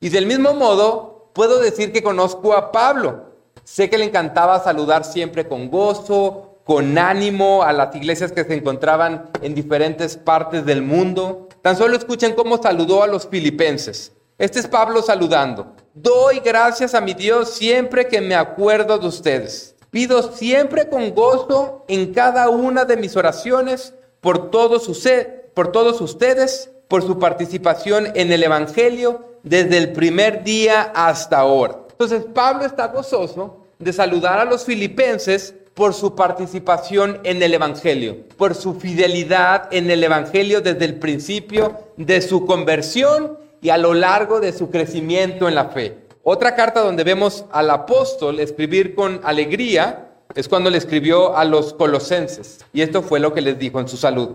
Y 0.00 0.08
del 0.08 0.26
mismo 0.26 0.52
modo, 0.54 1.30
puedo 1.32 1.58
decir 1.58 1.92
que 1.92 2.02
conozco 2.02 2.52
a 2.52 2.70
Pablo. 2.70 3.26
Sé 3.64 3.88
que 3.88 3.98
le 3.98 4.04
encantaba 4.04 4.60
saludar 4.60 5.04
siempre 5.04 5.48
con 5.48 5.70
gozo, 5.70 6.45
con 6.66 6.98
ánimo 6.98 7.62
a 7.62 7.72
las 7.72 7.94
iglesias 7.94 8.32
que 8.32 8.42
se 8.42 8.54
encontraban 8.54 9.30
en 9.40 9.54
diferentes 9.54 10.16
partes 10.16 10.66
del 10.66 10.82
mundo. 10.82 11.48
Tan 11.62 11.76
solo 11.76 11.96
escuchen 11.96 12.34
cómo 12.34 12.60
saludó 12.60 13.04
a 13.04 13.06
los 13.06 13.28
filipenses. 13.28 14.12
Este 14.36 14.58
es 14.58 14.66
Pablo 14.66 15.00
saludando. 15.00 15.76
Doy 15.94 16.40
gracias 16.40 16.94
a 16.94 17.00
mi 17.00 17.14
Dios 17.14 17.50
siempre 17.50 18.08
que 18.08 18.20
me 18.20 18.34
acuerdo 18.34 18.98
de 18.98 19.06
ustedes. 19.06 19.76
Pido 19.92 20.32
siempre 20.32 20.88
con 20.88 21.14
gozo 21.14 21.84
en 21.86 22.12
cada 22.12 22.48
una 22.48 22.84
de 22.84 22.96
mis 22.96 23.16
oraciones 23.16 23.94
por 24.20 24.50
todos 24.50 24.88
ustedes, 24.88 26.70
por 26.88 27.02
su 27.04 27.20
participación 27.20 28.08
en 28.16 28.32
el 28.32 28.42
Evangelio 28.42 29.38
desde 29.44 29.78
el 29.78 29.92
primer 29.92 30.42
día 30.42 30.90
hasta 30.96 31.38
ahora. 31.38 31.78
Entonces 31.92 32.24
Pablo 32.34 32.66
está 32.66 32.88
gozoso 32.88 33.62
de 33.78 33.92
saludar 33.92 34.40
a 34.40 34.44
los 34.44 34.64
filipenses 34.64 35.54
por 35.76 35.92
su 35.92 36.14
participación 36.14 37.20
en 37.22 37.42
el 37.42 37.52
Evangelio, 37.52 38.16
por 38.38 38.54
su 38.54 38.80
fidelidad 38.80 39.68
en 39.70 39.90
el 39.90 40.02
Evangelio 40.02 40.62
desde 40.62 40.86
el 40.86 40.94
principio 40.94 41.90
de 41.98 42.22
su 42.22 42.46
conversión 42.46 43.36
y 43.60 43.68
a 43.68 43.76
lo 43.76 43.92
largo 43.92 44.40
de 44.40 44.54
su 44.54 44.70
crecimiento 44.70 45.46
en 45.46 45.54
la 45.54 45.66
fe. 45.66 45.98
Otra 46.22 46.54
carta 46.54 46.80
donde 46.80 47.04
vemos 47.04 47.44
al 47.52 47.68
apóstol 47.68 48.40
escribir 48.40 48.94
con 48.94 49.20
alegría 49.22 50.12
es 50.34 50.48
cuando 50.48 50.70
le 50.70 50.78
escribió 50.78 51.36
a 51.36 51.44
los 51.44 51.74
colosenses. 51.74 52.64
Y 52.72 52.80
esto 52.80 53.02
fue 53.02 53.20
lo 53.20 53.34
que 53.34 53.42
les 53.42 53.58
dijo 53.58 53.78
en 53.78 53.86
su 53.86 53.98
salud. 53.98 54.30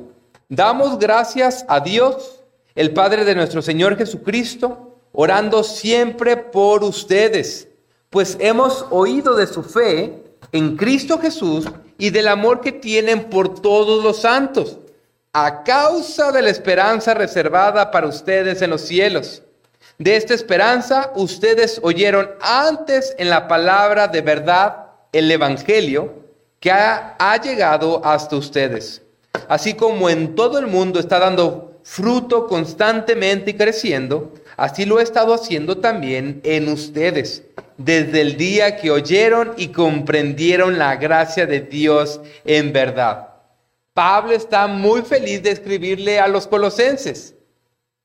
Damos 0.48 1.00
gracias 1.00 1.65
a 1.67 1.79
Dios, 1.79 2.43
el 2.75 2.91
Padre 2.91 3.25
de 3.25 3.33
nuestro 3.33 3.63
Señor 3.63 3.98
Jesucristo, 3.98 5.00
orando 5.12 5.63
siempre 5.63 6.38
por 6.38 6.83
ustedes, 6.83 7.67
pues 8.12 8.38
hemos 8.39 8.86
oído 8.91 9.36
de 9.36 9.48
su 9.48 9.63
fe 9.63 10.30
en 10.51 10.75
Cristo 10.77 11.20
Jesús 11.20 11.65
y 11.98 12.10
del 12.10 12.27
amor 12.27 12.62
que 12.62 12.72
tienen 12.72 13.25
por 13.25 13.62
todos 13.62 14.03
los 14.03 14.22
santos, 14.22 14.77
a 15.34 15.63
causa 15.63 16.31
de 16.31 16.41
la 16.41 16.50
esperanza 16.50 17.13
reservada 17.13 17.91
para 17.91 18.08
ustedes 18.08 18.62
en 18.62 18.72
los 18.72 18.81
cielos. 18.81 19.43
De 19.98 20.15
esta 20.15 20.34
esperanza 20.34 21.12
ustedes 21.15 21.79
oyeron 21.84 22.29
antes 22.41 23.15
en 23.17 23.29
la 23.29 23.48
palabra 23.48 24.08
de 24.08 24.22
verdad, 24.22 24.88
el 25.12 25.31
Evangelio, 25.31 26.13
que 26.60 26.72
ha, 26.72 27.15
ha 27.17 27.41
llegado 27.41 28.01
hasta 28.03 28.36
ustedes 28.36 29.01
así 29.48 29.74
como 29.74 30.10
en 30.10 30.36
todo 30.36 30.60
el 30.60 30.67
mundo 30.67 31.00
está 31.00 31.20
dando 31.20 31.79
fruto 31.84 32.48
constantemente 32.48 33.51
y 33.51 33.53
creciendo, 33.55 34.31
así 34.55 34.86
lo 34.86 35.00
he 35.00 35.03
estado 35.03 35.34
haciendo 35.34 35.79
también 35.79 36.41
en 36.43 36.70
ustedes, 36.70 37.43
desde 37.85 38.21
el 38.21 38.38
día 38.38 38.77
que 38.77 38.91
oyeron 38.91 39.53
y 39.57 39.69
comprendieron 39.69 40.77
la 40.77 40.95
gracia 40.95 41.45
de 41.45 41.61
Dios 41.61 42.21
en 42.45 42.73
verdad. 42.73 43.29
Pablo 43.93 44.31
está 44.31 44.67
muy 44.67 45.01
feliz 45.01 45.43
de 45.43 45.51
escribirle 45.51 46.19
a 46.19 46.27
los 46.27 46.47
colosenses. 46.47 47.35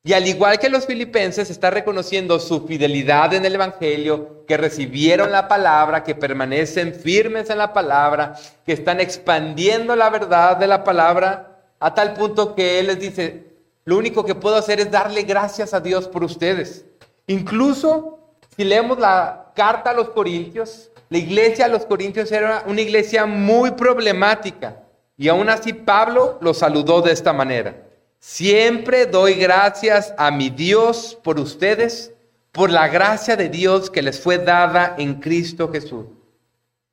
Y 0.02 0.12
al 0.12 0.26
igual 0.26 0.59
que 0.61 0.68
los 0.68 0.87
filipenses, 0.87 1.50
está 1.50 1.68
reconociendo 1.71 2.38
su 2.38 2.64
fidelidad 2.66 3.35
en 3.35 3.45
el 3.45 3.56
Evangelio, 3.56 4.45
que 4.47 4.56
recibieron 4.56 5.33
la 5.33 5.49
palabra, 5.49 6.04
que 6.04 6.14
permanecen 6.14 6.95
firmes 6.95 7.50
en 7.50 7.59
la 7.59 7.73
palabra, 7.73 8.37
que 8.64 8.73
están 8.73 9.00
expandiendo 9.00 9.97
la 9.97 10.09
verdad 10.11 10.56
de 10.56 10.68
la 10.68 10.85
palabra, 10.85 11.61
a 11.80 11.92
tal 11.92 12.14
punto 12.14 12.54
que 12.54 12.78
Él 12.78 12.87
les 12.87 13.00
dice, 13.00 13.47
lo 13.85 13.99
único 13.99 14.25
que 14.25 14.37
puedo 14.37 14.56
hacer 14.56 14.78
es 14.78 14.92
darle 14.92 15.23
gracias 15.23 15.75
a 15.75 15.80
Dios 15.80 16.06
por 16.06 16.23
ustedes. 16.23 16.85
Incluso 17.26 18.25
si 18.56 18.64
leemos 18.64 18.98
la 18.98 19.52
carta 19.54 19.90
a 19.90 19.94
los 19.94 20.10
Corintios, 20.10 20.90
la 21.08 21.18
iglesia 21.18 21.66
a 21.66 21.68
los 21.68 21.84
Corintios 21.84 22.32
era 22.32 22.64
una 22.66 22.80
iglesia 22.80 23.26
muy 23.26 23.72
problemática. 23.72 24.82
Y 25.16 25.28
aún 25.28 25.48
así 25.48 25.72
Pablo 25.72 26.38
los 26.40 26.58
saludó 26.58 27.00
de 27.02 27.12
esta 27.12 27.32
manera. 27.32 27.76
Siempre 28.18 29.06
doy 29.06 29.34
gracias 29.34 30.14
a 30.18 30.30
mi 30.30 30.50
Dios 30.50 31.18
por 31.22 31.38
ustedes, 31.38 32.12
por 32.50 32.70
la 32.70 32.88
gracia 32.88 33.36
de 33.36 33.48
Dios 33.48 33.90
que 33.90 34.02
les 34.02 34.20
fue 34.20 34.38
dada 34.38 34.94
en 34.98 35.20
Cristo 35.20 35.70
Jesús. 35.70 36.06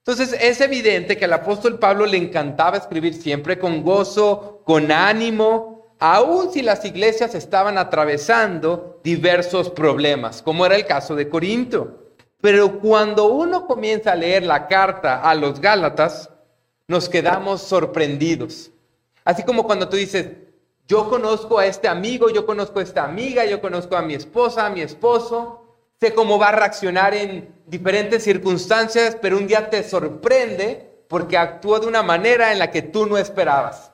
Entonces 0.05 0.37
es 0.41 0.59
evidente 0.59 1.15
que 1.15 1.25
al 1.25 1.33
apóstol 1.33 1.79
Pablo 1.79 2.05
le 2.05 2.17
encantaba 2.17 2.77
escribir 2.77 3.13
siempre 3.13 3.57
con 3.57 3.83
gozo, 3.83 4.61
con 4.65 4.91
ánimo, 4.91 5.72
aun 6.05 6.51
si 6.51 6.61
las 6.61 6.83
iglesias 6.83 7.33
estaban 7.33 7.77
atravesando 7.77 8.99
diversos 9.05 9.69
problemas, 9.69 10.41
como 10.41 10.65
era 10.65 10.75
el 10.75 10.85
caso 10.85 11.15
de 11.15 11.29
Corinto. 11.29 12.11
Pero 12.41 12.81
cuando 12.81 13.27
uno 13.27 13.65
comienza 13.67 14.11
a 14.11 14.15
leer 14.15 14.43
la 14.43 14.67
carta 14.67 15.21
a 15.21 15.33
los 15.33 15.61
Gálatas, 15.61 16.29
nos 16.89 17.07
quedamos 17.07 17.61
sorprendidos. 17.61 18.69
Así 19.23 19.43
como 19.43 19.63
cuando 19.63 19.87
tú 19.87 19.95
dices, 19.95 20.27
yo 20.89 21.09
conozco 21.09 21.57
a 21.57 21.67
este 21.67 21.87
amigo, 21.87 22.29
yo 22.29 22.45
conozco 22.45 22.81
a 22.81 22.83
esta 22.83 23.05
amiga, 23.05 23.45
yo 23.45 23.61
conozco 23.61 23.95
a 23.95 24.01
mi 24.01 24.13
esposa, 24.13 24.65
a 24.65 24.69
mi 24.69 24.81
esposo, 24.81 25.63
sé 26.01 26.13
cómo 26.13 26.37
va 26.37 26.49
a 26.49 26.51
reaccionar 26.51 27.13
en 27.13 27.47
diferentes 27.65 28.25
circunstancias, 28.25 29.17
pero 29.21 29.37
un 29.37 29.47
día 29.47 29.69
te 29.69 29.81
sorprende 29.83 31.05
porque 31.07 31.37
actúa 31.37 31.79
de 31.79 31.87
una 31.87 32.03
manera 32.03 32.51
en 32.51 32.59
la 32.59 32.71
que 32.71 32.81
tú 32.81 33.05
no 33.05 33.17
esperabas. 33.17 33.92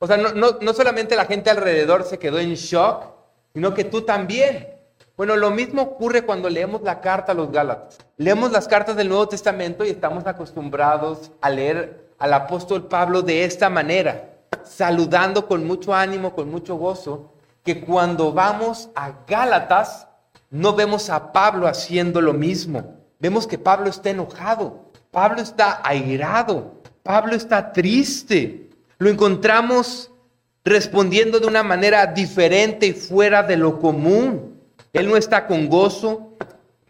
O 0.00 0.06
sea, 0.06 0.16
no, 0.16 0.32
no, 0.32 0.58
no 0.60 0.72
solamente 0.72 1.14
la 1.14 1.26
gente 1.26 1.50
alrededor 1.50 2.04
se 2.04 2.18
quedó 2.18 2.38
en 2.38 2.54
shock, 2.54 3.04
sino 3.52 3.74
que 3.74 3.84
tú 3.84 4.02
también. 4.02 4.68
Bueno, 5.14 5.36
lo 5.36 5.50
mismo 5.50 5.82
ocurre 5.82 6.22
cuando 6.22 6.48
leemos 6.48 6.80
la 6.80 7.02
carta 7.02 7.32
a 7.32 7.34
los 7.34 7.52
Gálatas. 7.52 7.98
Leemos 8.16 8.50
las 8.50 8.66
cartas 8.66 8.96
del 8.96 9.10
Nuevo 9.10 9.28
Testamento 9.28 9.84
y 9.84 9.90
estamos 9.90 10.26
acostumbrados 10.26 11.30
a 11.42 11.50
leer 11.50 12.08
al 12.18 12.32
apóstol 12.32 12.88
Pablo 12.88 13.20
de 13.20 13.44
esta 13.44 13.68
manera, 13.68 14.30
saludando 14.64 15.46
con 15.46 15.66
mucho 15.66 15.92
ánimo, 15.92 16.34
con 16.34 16.50
mucho 16.50 16.76
gozo, 16.76 17.34
que 17.62 17.82
cuando 17.82 18.32
vamos 18.32 18.88
a 18.94 19.12
Gálatas 19.26 20.08
no 20.48 20.74
vemos 20.74 21.10
a 21.10 21.32
Pablo 21.32 21.66
haciendo 21.66 22.22
lo 22.22 22.32
mismo. 22.32 22.96
Vemos 23.18 23.46
que 23.46 23.58
Pablo 23.58 23.90
está 23.90 24.08
enojado, 24.08 24.86
Pablo 25.10 25.42
está 25.42 25.82
airado, 25.84 26.80
Pablo 27.02 27.34
está 27.34 27.72
triste. 27.72 28.69
Lo 29.00 29.08
encontramos 29.08 30.10
respondiendo 30.62 31.40
de 31.40 31.46
una 31.46 31.62
manera 31.62 32.04
diferente 32.04 32.86
y 32.86 32.92
fuera 32.92 33.42
de 33.42 33.56
lo 33.56 33.80
común. 33.80 34.60
Él 34.92 35.08
no 35.08 35.16
está 35.16 35.46
con 35.46 35.70
gozo, 35.70 36.36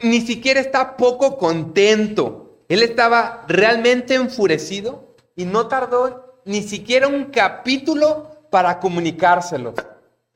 ni 0.00 0.21
siquiera 0.21 0.59
está 0.59 0.97
poco 0.97 1.38
contento. 1.38 2.64
Él 2.69 2.83
estaba 2.83 3.45
realmente 3.47 4.14
enfurecido 4.14 5.14
y 5.37 5.45
no 5.45 5.69
tardó 5.69 6.40
ni 6.45 6.62
siquiera 6.62 7.07
un 7.07 7.26
capítulo 7.26 8.29
para 8.50 8.81
comunicárselo. 8.81 9.75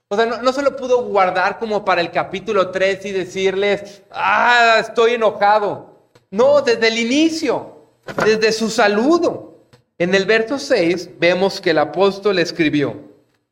O 0.07 0.14
sea, 0.14 0.26
no, 0.26 0.43
no, 0.43 0.52
se 0.52 0.62
lo 0.62 0.76
pudo 0.76 1.02
guardar 1.02 1.59
como 1.59 1.85
para 1.85 2.02
el 2.02 2.12
capítulo 2.12 2.71
3 2.71 3.04
y 3.07 3.11
decirles, 3.11 4.02
ah, 4.12 4.76
estoy 4.78 5.14
enojado. 5.14 6.09
No, 6.31 6.61
desde 6.61 6.87
el 6.87 7.00
inicio, 7.00 7.78
desde 8.25 8.52
su 8.52 8.71
saludo. 8.71 9.53
En 9.96 10.12
el 10.12 10.24
verso 10.24 10.58
6 10.58 11.10
vemos 11.20 11.60
que 11.60 11.70
el 11.70 11.78
apóstol 11.78 12.40
escribió, 12.40 12.96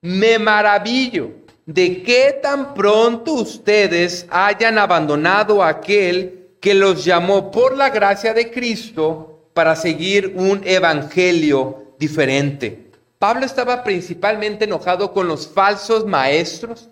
me 0.00 0.40
maravillo 0.40 1.30
de 1.66 2.02
que 2.02 2.36
tan 2.42 2.74
pronto 2.74 3.34
ustedes 3.34 4.26
hayan 4.28 4.76
abandonado 4.76 5.62
a 5.62 5.68
aquel 5.68 6.48
que 6.60 6.74
los 6.74 7.04
llamó 7.04 7.52
por 7.52 7.76
la 7.76 7.90
gracia 7.90 8.34
de 8.34 8.50
Cristo 8.50 9.50
para 9.54 9.76
seguir 9.76 10.32
un 10.34 10.62
evangelio 10.64 11.94
diferente. 12.00 12.90
Pablo 13.20 13.46
estaba 13.46 13.84
principalmente 13.84 14.64
enojado 14.64 15.12
con 15.12 15.28
los 15.28 15.46
falsos 15.46 16.04
maestros, 16.06 16.90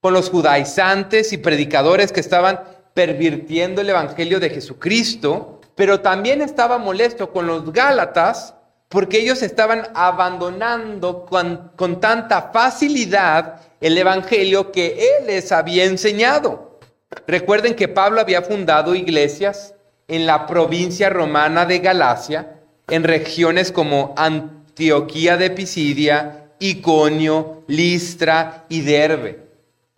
con 0.00 0.14
los 0.14 0.30
judaizantes 0.30 1.32
y 1.32 1.38
predicadores 1.38 2.10
que 2.10 2.18
estaban 2.18 2.58
pervirtiendo 2.92 3.82
el 3.82 3.90
evangelio 3.90 4.40
de 4.40 4.50
Jesucristo, 4.50 5.60
pero 5.76 6.00
también 6.00 6.42
estaba 6.42 6.76
molesto 6.78 7.30
con 7.30 7.46
los 7.46 7.72
gálatas 7.72 8.54
porque 8.90 9.20
ellos 9.20 9.40
estaban 9.42 9.86
abandonando 9.94 11.24
con, 11.24 12.00
tanta 12.00 12.50
facilidad 12.52 13.60
el 13.80 13.96
Evangelio 13.96 14.72
que 14.72 14.98
Él 14.98 15.26
les 15.28 15.52
había 15.52 15.84
enseñado. 15.84 16.80
Recuerden 17.28 17.74
que 17.74 17.86
Pablo 17.86 18.20
había 18.20 18.42
fundado 18.42 18.96
iglesias 18.96 19.74
en 20.08 20.26
la 20.26 20.44
provincia 20.48 21.08
romana 21.08 21.66
de 21.66 21.78
Galacia, 21.78 22.56
en 22.88 23.04
regiones 23.04 23.70
como 23.70 24.12
Antioquía 24.16 25.36
de 25.36 25.50
Pisidia, 25.50 26.50
Iconio, 26.58 27.62
Listra 27.68 28.64
y 28.68 28.80
Derbe. 28.80 29.46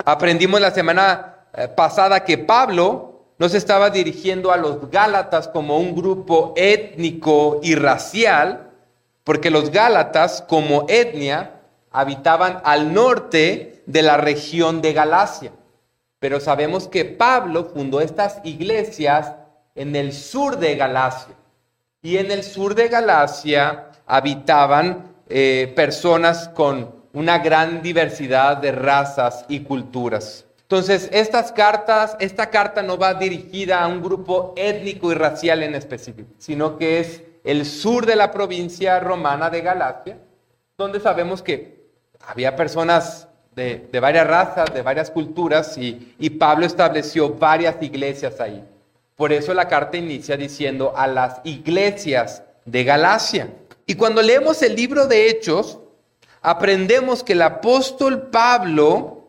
Aprendimos 0.05 0.61
la 0.61 0.71
semana 0.71 1.47
eh, 1.55 1.67
pasada 1.67 2.25
que 2.25 2.37
Pablo 2.37 3.23
no 3.39 3.49
se 3.49 3.57
estaba 3.57 3.89
dirigiendo 3.89 4.53
a 4.53 4.59
los 4.59 4.91
Gálatas 4.91 5.49
como 5.49 5.79
un 5.79 5.95
grupo 5.95 6.53
étnico 6.57 7.59
y 7.63 7.75
racial, 7.75 8.72
porque 9.25 9.51
los 9.51 9.71
Gálatas 9.71 10.43
como 10.49 10.87
etnia 10.89 11.61
habitaban 11.91 12.61
al 12.65 12.93
norte 12.93 13.83
de 13.87 14.03
la 14.03 14.17
región 14.17 14.83
de 14.83 14.93
Galacia. 14.93 15.53
Pero 16.19 16.41
sabemos 16.41 16.89
que 16.89 17.05
Pablo 17.05 17.71
fundó 17.75 18.01
estas 18.01 18.41
iglesias 18.45 19.33
en 19.75 19.97
el 19.97 20.13
sur 20.13 20.59
de 20.59 20.77
Galacia. 20.77 21.35
Y 22.01 22.19
en 22.19 22.31
el 22.31 22.43
sur 22.43 22.75
de 22.75 22.89
Galacia 22.89 23.91
habitaban 24.07 25.15
eh, 25.29 25.73
personas 25.77 26.49
con 26.49 27.03
una 27.13 27.39
gran 27.39 27.83
diversidad 27.83 28.57
de 28.57 28.73
razas 28.73 29.45
y 29.49 29.61
culturas. 29.61 30.47
Entonces, 30.63 31.11
estas 31.13 31.53
cartas, 31.53 32.17
esta 32.19 32.49
carta 32.49 32.83
no 32.83 32.97
va 32.97 33.15
dirigida 33.15 33.83
a 33.83 33.89
un 33.89 34.03
grupo 34.03 34.55
étnico 34.57 35.13
y 35.13 35.15
racial 35.15 35.63
en 35.63 35.75
específico, 35.75 36.31
sino 36.39 36.79
que 36.79 37.01
es 37.01 37.23
el 37.45 37.67
sur 37.67 38.07
de 38.07 38.17
la 38.17 38.31
provincia 38.31 39.01
romana 39.01 39.51
de 39.51 39.61
Galacia, 39.61 40.19
donde 40.77 41.01
sabemos 41.01 41.43
que 41.43 41.83
había 42.21 42.57
personas 42.57 43.29
de, 43.55 43.89
varias 44.01 44.27
razas, 44.27 44.73
de 44.73 44.83
varias 44.83 45.11
culturas, 45.11 45.77
y, 45.77 46.15
y 46.19 46.31
Pablo 46.31 46.67
estableció 46.67 47.31
varias 47.31 47.77
iglesias 47.83 48.41
ahí. 48.41 48.65
Por 49.17 49.33
eso 49.33 49.53
la 49.55 49.69
carta 49.69 49.97
inicia 49.97 50.37
diciendo 50.37 50.95
a 50.97 51.07
las 51.07 51.41
iglesias 51.45 52.43
de 52.65 52.85
Galacia. 52.85 53.49
Y 53.87 53.95
cuando 53.95 54.23
leemos 54.23 54.63
el 54.63 54.75
libro 54.75 55.07
de 55.07 55.29
Hechos, 55.29 55.79
aprendemos 56.41 57.23
que 57.23 57.35
el 57.35 57.43
apóstol 57.43 58.31
Pablo 58.31 59.23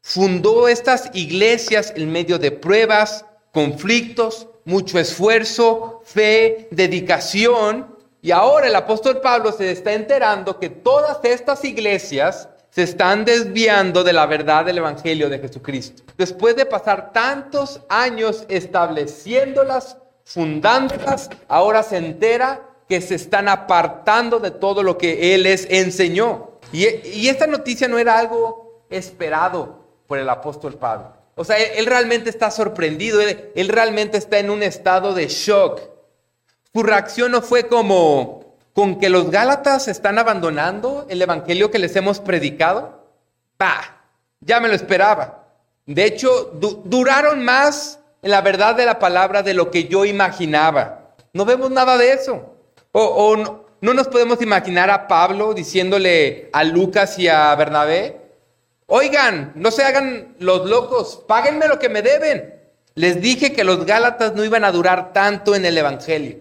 fundó 0.00 0.68
estas 0.68 1.10
iglesias 1.14 1.92
en 1.96 2.12
medio 2.12 2.38
de 2.38 2.50
pruebas, 2.50 3.24
conflictos, 3.52 4.48
mucho 4.64 4.98
esfuerzo, 4.98 6.02
fe, 6.04 6.68
dedicación. 6.70 7.94
Y 8.22 8.30
ahora 8.30 8.68
el 8.68 8.74
apóstol 8.74 9.20
Pablo 9.20 9.52
se 9.52 9.70
está 9.70 9.92
enterando 9.92 10.58
que 10.58 10.70
todas 10.70 11.18
estas 11.24 11.64
iglesias 11.64 12.48
se 12.70 12.82
están 12.82 13.24
desviando 13.24 14.02
de 14.02 14.12
la 14.12 14.26
verdad 14.26 14.64
del 14.64 14.78
Evangelio 14.78 15.28
de 15.28 15.38
Jesucristo. 15.38 16.02
Después 16.16 16.56
de 16.56 16.66
pasar 16.66 17.12
tantos 17.12 17.80
años 17.88 18.44
estableciéndolas, 18.48 19.96
fundándolas, 20.24 21.30
ahora 21.46 21.82
se 21.82 21.98
entera 21.98 22.62
que 22.88 23.00
se 23.00 23.14
están 23.14 23.48
apartando 23.48 24.40
de 24.40 24.50
todo 24.50 24.82
lo 24.82 24.98
que 24.98 25.34
Él 25.34 25.44
les 25.44 25.68
enseñó. 25.70 26.58
Y, 26.72 26.86
y 27.08 27.28
esta 27.28 27.46
noticia 27.46 27.86
no 27.86 27.98
era 27.98 28.18
algo 28.18 28.82
esperado 28.90 29.84
por 30.06 30.18
el 30.18 30.28
apóstol 30.28 30.74
Pablo. 30.74 31.23
O 31.36 31.44
sea, 31.44 31.56
él, 31.58 31.86
realmente 31.86 32.30
está 32.30 32.50
sorprendido, 32.50 33.20
él, 33.20 33.68
realmente 33.68 34.18
está 34.18 34.38
en 34.38 34.50
un 34.50 34.62
estado 34.62 35.14
de 35.14 35.26
shock. 35.28 35.80
Su 36.72 36.82
reacción 36.82 37.32
no 37.32 37.42
fue 37.42 37.66
como 37.66 38.56
con 38.72 38.98
que 38.98 39.08
los 39.08 39.30
Gálatas 39.30 39.88
están 39.88 40.18
abandonando 40.18 41.06
el 41.08 41.22
evangelio 41.22 41.70
que 41.70 41.78
les 41.78 41.94
hemos 41.96 42.20
predicado. 42.20 43.04
Bah, 43.58 44.06
ya 44.40 44.60
me 44.60 44.68
lo 44.68 44.74
esperaba. 44.74 45.44
De 45.86 46.04
hecho, 46.04 46.52
duraron 46.84 47.44
más 47.44 47.98
en 48.22 48.30
la 48.30 48.40
verdad 48.40 48.74
de 48.74 48.86
la 48.86 48.98
palabra 48.98 49.42
de 49.42 49.54
lo 49.54 49.70
que 49.70 49.84
yo 49.84 50.04
imaginaba. 50.04 51.14
No 51.32 51.44
vemos 51.44 51.70
nada 51.70 51.98
de 51.98 52.12
eso. 52.12 52.54
O, 52.92 53.36
no, 53.36 53.64
no 53.80 53.92
nos 53.92 54.08
podemos 54.08 54.40
imaginar 54.40 54.88
a 54.88 55.08
Pablo 55.08 55.52
diciéndole 55.52 56.48
a 56.52 56.62
Lucas 56.64 57.18
y 57.18 57.28
a 57.28 57.54
Bernabé, 57.56 58.23
Oigan, 58.96 59.50
no 59.56 59.72
se 59.72 59.82
hagan 59.82 60.36
los 60.38 60.70
locos, 60.70 61.24
páguenme 61.26 61.66
lo 61.66 61.80
que 61.80 61.88
me 61.88 62.00
deben. 62.00 62.54
Les 62.94 63.20
dije 63.20 63.52
que 63.52 63.64
los 63.64 63.84
Gálatas 63.84 64.36
no 64.36 64.44
iban 64.44 64.64
a 64.64 64.70
durar 64.70 65.12
tanto 65.12 65.56
en 65.56 65.64
el 65.64 65.76
Evangelio. 65.76 66.38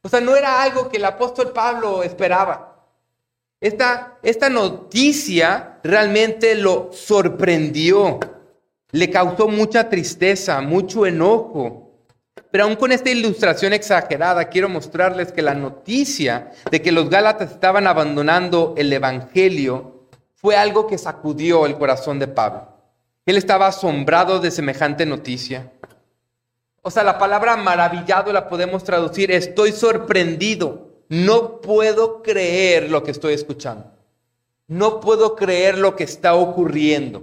O 0.00 0.08
sea, 0.08 0.22
no 0.22 0.34
era 0.34 0.62
algo 0.62 0.88
que 0.88 0.96
el 0.96 1.04
apóstol 1.04 1.52
Pablo 1.52 2.02
esperaba. 2.02 2.88
Esta, 3.60 4.16
esta 4.22 4.48
noticia 4.48 5.78
realmente 5.84 6.54
lo 6.54 6.88
sorprendió. 6.90 8.18
Le 8.92 9.10
causó 9.10 9.48
mucha 9.48 9.90
tristeza, 9.90 10.62
mucho 10.62 11.04
enojo. 11.04 12.06
Pero 12.50 12.64
aún 12.64 12.76
con 12.76 12.92
esta 12.92 13.10
ilustración 13.10 13.74
exagerada, 13.74 14.48
quiero 14.48 14.70
mostrarles 14.70 15.32
que 15.32 15.42
la 15.42 15.54
noticia 15.54 16.50
de 16.70 16.80
que 16.80 16.92
los 16.92 17.10
Gálatas 17.10 17.50
estaban 17.50 17.86
abandonando 17.86 18.72
el 18.78 18.90
Evangelio 18.90 19.93
fue 20.44 20.56
algo 20.56 20.86
que 20.86 20.98
sacudió 20.98 21.64
el 21.64 21.78
corazón 21.78 22.18
de 22.18 22.28
Pablo. 22.28 22.68
Él 23.24 23.38
estaba 23.38 23.66
asombrado 23.66 24.40
de 24.40 24.50
semejante 24.50 25.06
noticia. 25.06 25.72
O 26.82 26.90
sea, 26.90 27.02
la 27.02 27.16
palabra 27.16 27.56
maravillado 27.56 28.30
la 28.30 28.46
podemos 28.50 28.84
traducir, 28.84 29.32
estoy 29.32 29.72
sorprendido, 29.72 30.90
no 31.08 31.62
puedo 31.62 32.22
creer 32.22 32.90
lo 32.90 33.02
que 33.02 33.12
estoy 33.12 33.32
escuchando. 33.32 33.90
No 34.68 35.00
puedo 35.00 35.34
creer 35.34 35.78
lo 35.78 35.96
que 35.96 36.04
está 36.04 36.34
ocurriendo. 36.34 37.22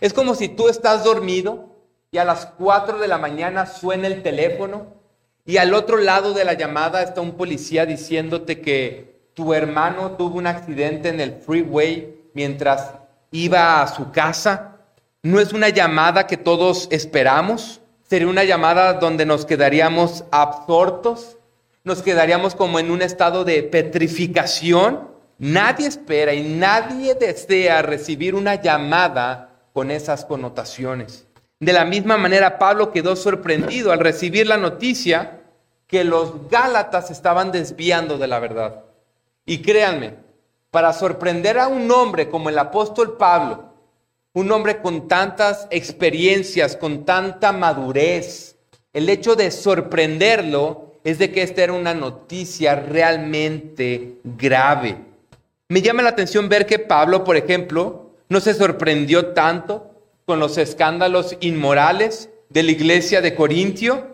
Es 0.00 0.12
como 0.12 0.36
si 0.36 0.48
tú 0.48 0.68
estás 0.68 1.02
dormido 1.02 1.70
y 2.12 2.18
a 2.18 2.24
las 2.24 2.46
4 2.46 3.00
de 3.00 3.08
la 3.08 3.18
mañana 3.18 3.66
suena 3.66 4.06
el 4.06 4.22
teléfono 4.22 4.86
y 5.44 5.56
al 5.56 5.74
otro 5.74 5.96
lado 5.96 6.34
de 6.34 6.44
la 6.44 6.52
llamada 6.52 7.02
está 7.02 7.20
un 7.20 7.32
policía 7.32 7.84
diciéndote 7.84 8.60
que 8.60 9.30
tu 9.34 9.54
hermano 9.54 10.12
tuvo 10.12 10.38
un 10.38 10.46
accidente 10.46 11.08
en 11.08 11.18
el 11.18 11.32
freeway 11.32 12.14
mientras 12.34 12.92
iba 13.30 13.82
a 13.82 13.86
su 13.86 14.12
casa? 14.12 14.76
¿No 15.22 15.40
es 15.40 15.52
una 15.52 15.70
llamada 15.70 16.26
que 16.26 16.36
todos 16.36 16.88
esperamos? 16.90 17.80
¿Sería 18.02 18.28
una 18.28 18.44
llamada 18.44 18.94
donde 18.94 19.24
nos 19.24 19.46
quedaríamos 19.46 20.24
absortos? 20.30 21.38
¿Nos 21.82 22.02
quedaríamos 22.02 22.54
como 22.54 22.78
en 22.78 22.90
un 22.90 23.00
estado 23.00 23.44
de 23.44 23.62
petrificación? 23.62 25.08
Nadie 25.38 25.86
espera 25.86 26.34
y 26.34 26.42
nadie 26.42 27.14
desea 27.14 27.82
recibir 27.82 28.34
una 28.34 28.60
llamada 28.60 29.50
con 29.72 29.90
esas 29.90 30.24
connotaciones. 30.24 31.26
De 31.58 31.72
la 31.72 31.84
misma 31.84 32.16
manera, 32.16 32.58
Pablo 32.58 32.92
quedó 32.92 33.16
sorprendido 33.16 33.92
al 33.92 34.00
recibir 34.00 34.46
la 34.46 34.58
noticia 34.58 35.40
que 35.86 36.04
los 36.04 36.48
Gálatas 36.50 37.10
estaban 37.10 37.52
desviando 37.52 38.18
de 38.18 38.26
la 38.26 38.38
verdad. 38.38 38.84
Y 39.46 39.62
créanme, 39.62 40.16
para 40.74 40.92
sorprender 40.92 41.56
a 41.56 41.68
un 41.68 41.88
hombre 41.92 42.28
como 42.28 42.48
el 42.48 42.58
apóstol 42.58 43.16
Pablo, 43.16 43.66
un 44.32 44.50
hombre 44.50 44.78
con 44.82 45.06
tantas 45.06 45.68
experiencias, 45.70 46.76
con 46.76 47.04
tanta 47.04 47.52
madurez, 47.52 48.56
el 48.92 49.08
hecho 49.08 49.36
de 49.36 49.52
sorprenderlo 49.52 50.94
es 51.04 51.18
de 51.18 51.30
que 51.30 51.42
esta 51.42 51.62
era 51.62 51.74
una 51.74 51.94
noticia 51.94 52.74
realmente 52.74 54.14
grave. 54.24 54.96
Me 55.68 55.80
llama 55.80 56.02
la 56.02 56.08
atención 56.08 56.48
ver 56.48 56.66
que 56.66 56.80
Pablo, 56.80 57.22
por 57.22 57.36
ejemplo, 57.36 58.10
no 58.28 58.40
se 58.40 58.52
sorprendió 58.52 59.26
tanto 59.26 59.92
con 60.24 60.40
los 60.40 60.58
escándalos 60.58 61.36
inmorales 61.38 62.30
de 62.48 62.64
la 62.64 62.72
iglesia 62.72 63.20
de 63.20 63.36
Corintio, 63.36 64.08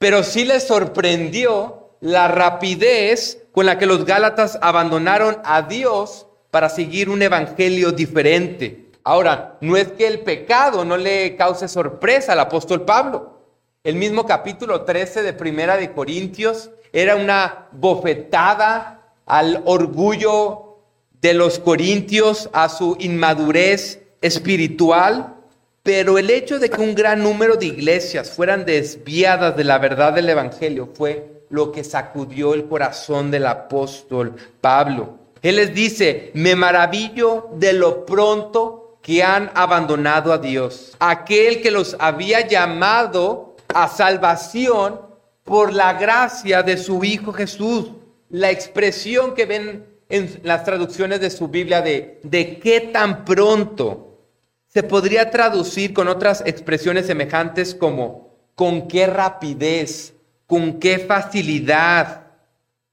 pero 0.00 0.24
sí 0.24 0.44
le 0.44 0.58
sorprendió 0.58 1.90
la 2.00 2.26
rapidez 2.26 3.39
con 3.52 3.66
la 3.66 3.78
que 3.78 3.86
los 3.86 4.04
Gálatas 4.04 4.58
abandonaron 4.62 5.38
a 5.44 5.62
Dios 5.62 6.26
para 6.50 6.68
seguir 6.68 7.08
un 7.08 7.22
evangelio 7.22 7.92
diferente. 7.92 8.90
Ahora, 9.04 9.56
no 9.60 9.76
es 9.76 9.88
que 9.88 10.06
el 10.06 10.20
pecado 10.20 10.84
no 10.84 10.96
le 10.96 11.36
cause 11.36 11.68
sorpresa 11.68 12.32
al 12.32 12.40
apóstol 12.40 12.84
Pablo. 12.84 13.40
El 13.82 13.94
mismo 13.94 14.26
capítulo 14.26 14.82
13 14.82 15.22
de 15.22 15.32
Primera 15.32 15.76
de 15.76 15.92
Corintios 15.92 16.70
era 16.92 17.16
una 17.16 17.68
bofetada 17.72 19.14
al 19.26 19.62
orgullo 19.64 20.80
de 21.20 21.34
los 21.34 21.58
corintios, 21.58 22.50
a 22.52 22.68
su 22.68 22.96
inmadurez 23.00 24.00
espiritual. 24.20 25.36
Pero 25.82 26.18
el 26.18 26.28
hecho 26.28 26.58
de 26.58 26.68
que 26.68 26.80
un 26.80 26.94
gran 26.94 27.22
número 27.22 27.56
de 27.56 27.66
iglesias 27.66 28.30
fueran 28.30 28.66
desviadas 28.66 29.56
de 29.56 29.64
la 29.64 29.78
verdad 29.78 30.12
del 30.12 30.28
Evangelio 30.28 30.90
fue 30.92 31.39
lo 31.50 31.70
que 31.72 31.84
sacudió 31.84 32.54
el 32.54 32.66
corazón 32.66 33.30
del 33.30 33.46
apóstol 33.46 34.34
Pablo. 34.60 35.18
Él 35.42 35.56
les 35.56 35.74
dice, 35.74 36.30
me 36.34 36.54
maravillo 36.54 37.48
de 37.54 37.72
lo 37.72 38.06
pronto 38.06 38.98
que 39.02 39.22
han 39.22 39.50
abandonado 39.54 40.32
a 40.32 40.38
Dios, 40.38 40.96
aquel 40.98 41.62
que 41.62 41.70
los 41.70 41.96
había 41.98 42.46
llamado 42.46 43.56
a 43.68 43.88
salvación 43.88 45.00
por 45.44 45.72
la 45.72 45.94
gracia 45.94 46.62
de 46.62 46.76
su 46.76 47.02
Hijo 47.04 47.32
Jesús. 47.32 47.90
La 48.28 48.50
expresión 48.50 49.34
que 49.34 49.46
ven 49.46 49.86
en 50.08 50.40
las 50.44 50.64
traducciones 50.64 51.20
de 51.20 51.30
su 51.30 51.48
Biblia 51.48 51.80
de, 51.82 52.20
de 52.22 52.58
qué 52.58 52.80
tan 52.80 53.24
pronto 53.24 54.18
se 54.66 54.82
podría 54.82 55.30
traducir 55.30 55.92
con 55.92 56.06
otras 56.06 56.42
expresiones 56.46 57.06
semejantes 57.06 57.74
como 57.74 58.30
con 58.54 58.86
qué 58.86 59.06
rapidez, 59.06 60.14
con 60.50 60.80
qué 60.80 60.98
facilidad. 60.98 62.22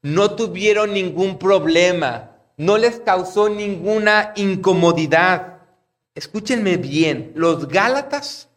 No 0.00 0.36
tuvieron 0.36 0.94
ningún 0.94 1.40
problema, 1.40 2.36
no 2.56 2.78
les 2.78 3.00
causó 3.00 3.48
ninguna 3.48 4.32
incomodidad. 4.36 5.58
Escúchenme 6.14 6.76
bien, 6.76 7.32
los 7.34 7.66
Gálatas 7.66 8.48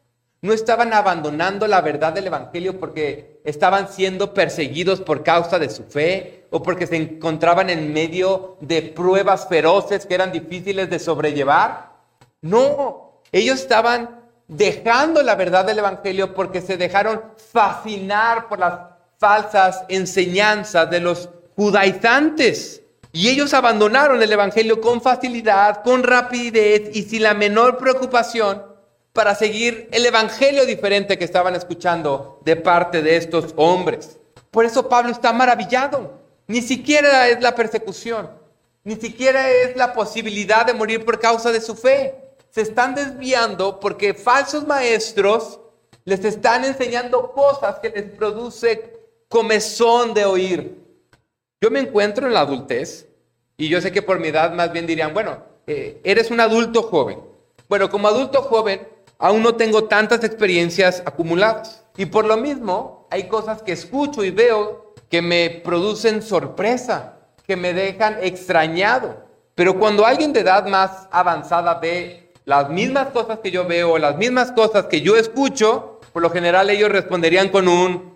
no 0.43 0.53
estaban 0.53 0.93
abandonando 0.93 1.65
la 1.65 1.81
verdad 1.81 2.13
del 2.13 2.27
Evangelio 2.27 2.79
porque 2.79 3.41
estaban 3.43 3.89
siendo 3.89 4.35
perseguidos 4.35 5.01
por 5.01 5.23
causa 5.23 5.57
de 5.57 5.71
su 5.71 5.83
fe 5.85 6.45
o 6.51 6.61
porque 6.61 6.85
se 6.85 6.97
encontraban 6.97 7.71
en 7.71 7.91
medio 7.91 8.57
de 8.61 8.83
pruebas 8.83 9.47
feroces 9.47 10.05
que 10.05 10.13
eran 10.13 10.31
difíciles 10.31 10.91
de 10.91 10.99
sobrellevar. 10.99 11.93
No, 12.41 13.21
ellos 13.31 13.61
estaban 13.61 14.21
dejando 14.47 15.23
la 15.23 15.33
verdad 15.33 15.65
del 15.65 15.79
Evangelio 15.79 16.35
porque 16.35 16.61
se 16.61 16.77
dejaron 16.77 17.23
fascinar 17.51 18.47
por 18.47 18.59
las 18.59 18.90
falsas 19.21 19.83
enseñanzas 19.87 20.89
de 20.89 20.99
los 20.99 21.29
judaizantes. 21.55 22.81
Y 23.11 23.29
ellos 23.29 23.53
abandonaron 23.53 24.19
el 24.23 24.31
Evangelio 24.31 24.81
con 24.81 24.99
facilidad, 24.99 25.83
con 25.83 26.01
rapidez 26.01 26.89
y 26.95 27.03
sin 27.03 27.21
la 27.21 27.35
menor 27.35 27.77
preocupación 27.77 28.63
para 29.13 29.35
seguir 29.35 29.87
el 29.91 30.07
Evangelio 30.07 30.65
diferente 30.65 31.19
que 31.19 31.25
estaban 31.25 31.53
escuchando 31.53 32.39
de 32.43 32.55
parte 32.55 33.03
de 33.03 33.17
estos 33.17 33.53
hombres. 33.57 34.17
Por 34.49 34.65
eso 34.65 34.89
Pablo 34.89 35.11
está 35.11 35.31
maravillado. 35.31 36.19
Ni 36.47 36.63
siquiera 36.63 37.27
es 37.27 37.41
la 37.41 37.53
persecución, 37.53 38.31
ni 38.83 38.95
siquiera 38.95 39.51
es 39.51 39.75
la 39.75 39.93
posibilidad 39.93 40.65
de 40.65 40.73
morir 40.73 41.05
por 41.05 41.19
causa 41.19 41.51
de 41.51 41.61
su 41.61 41.75
fe 41.75 42.15
se 42.49 42.61
están 42.61 42.95
desviando 42.95 43.79
porque 43.79 44.13
falsos 44.13 44.67
maestros 44.67 45.61
les 46.03 46.25
están 46.25 46.65
enseñando 46.65 47.31
cosas 47.31 47.79
que 47.79 47.89
les 47.89 48.11
produce 48.11 49.00
comezón 49.31 50.13
de 50.13 50.25
oír. 50.25 50.77
Yo 51.61 51.71
me 51.71 51.79
encuentro 51.79 52.27
en 52.27 52.33
la 52.33 52.41
adultez 52.41 53.07
y 53.55 53.69
yo 53.69 53.79
sé 53.79 53.93
que 53.93 54.01
por 54.01 54.19
mi 54.19 54.27
edad 54.27 54.51
más 54.51 54.73
bien 54.73 54.85
dirían, 54.85 55.13
bueno, 55.13 55.37
eh, 55.65 56.01
eres 56.03 56.29
un 56.31 56.41
adulto 56.41 56.83
joven. 56.83 57.19
Bueno, 57.69 57.89
como 57.89 58.09
adulto 58.09 58.41
joven 58.41 58.85
aún 59.17 59.41
no 59.41 59.55
tengo 59.55 59.85
tantas 59.85 60.25
experiencias 60.25 61.01
acumuladas 61.05 61.85
y 61.95 62.07
por 62.07 62.25
lo 62.25 62.35
mismo 62.35 63.07
hay 63.09 63.29
cosas 63.29 63.61
que 63.61 63.71
escucho 63.71 64.25
y 64.25 64.31
veo 64.31 64.93
que 65.09 65.21
me 65.21 65.49
producen 65.49 66.21
sorpresa, 66.21 67.19
que 67.47 67.55
me 67.55 67.73
dejan 67.73 68.17
extrañado. 68.21 69.25
Pero 69.55 69.79
cuando 69.79 70.05
alguien 70.05 70.33
de 70.33 70.41
edad 70.41 70.67
más 70.67 71.07
avanzada 71.09 71.75
ve 71.75 72.33
las 72.43 72.69
mismas 72.69 73.07
cosas 73.09 73.39
que 73.39 73.51
yo 73.51 73.65
veo, 73.65 73.97
las 73.97 74.17
mismas 74.17 74.51
cosas 74.51 74.87
que 74.87 74.99
yo 74.99 75.15
escucho, 75.15 76.01
por 76.11 76.21
lo 76.21 76.31
general 76.31 76.69
ellos 76.69 76.91
responderían 76.91 77.47
con 77.47 77.69
un, 77.69 78.10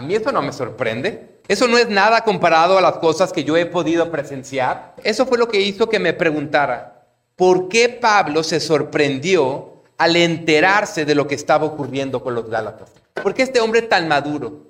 a 0.00 0.02
mí 0.02 0.14
eso 0.14 0.32
no 0.32 0.40
me 0.40 0.50
sorprende. 0.54 1.40
Eso 1.46 1.68
no 1.68 1.76
es 1.76 1.90
nada 1.90 2.24
comparado 2.24 2.78
a 2.78 2.80
las 2.80 2.94
cosas 2.94 3.34
que 3.34 3.44
yo 3.44 3.54
he 3.58 3.66
podido 3.66 4.10
presenciar. 4.10 4.94
Eso 5.04 5.26
fue 5.26 5.36
lo 5.36 5.46
que 5.46 5.60
hizo 5.60 5.90
que 5.90 5.98
me 5.98 6.14
preguntara, 6.14 7.04
¿por 7.36 7.68
qué 7.68 7.90
Pablo 7.90 8.42
se 8.42 8.60
sorprendió 8.60 9.82
al 9.98 10.16
enterarse 10.16 11.04
de 11.04 11.14
lo 11.14 11.26
que 11.26 11.34
estaba 11.34 11.66
ocurriendo 11.66 12.22
con 12.22 12.34
los 12.34 12.48
Gálatas? 12.48 12.92
¿Por 13.22 13.34
qué 13.34 13.42
este 13.42 13.60
hombre 13.60 13.82
tan 13.82 14.08
maduro, 14.08 14.68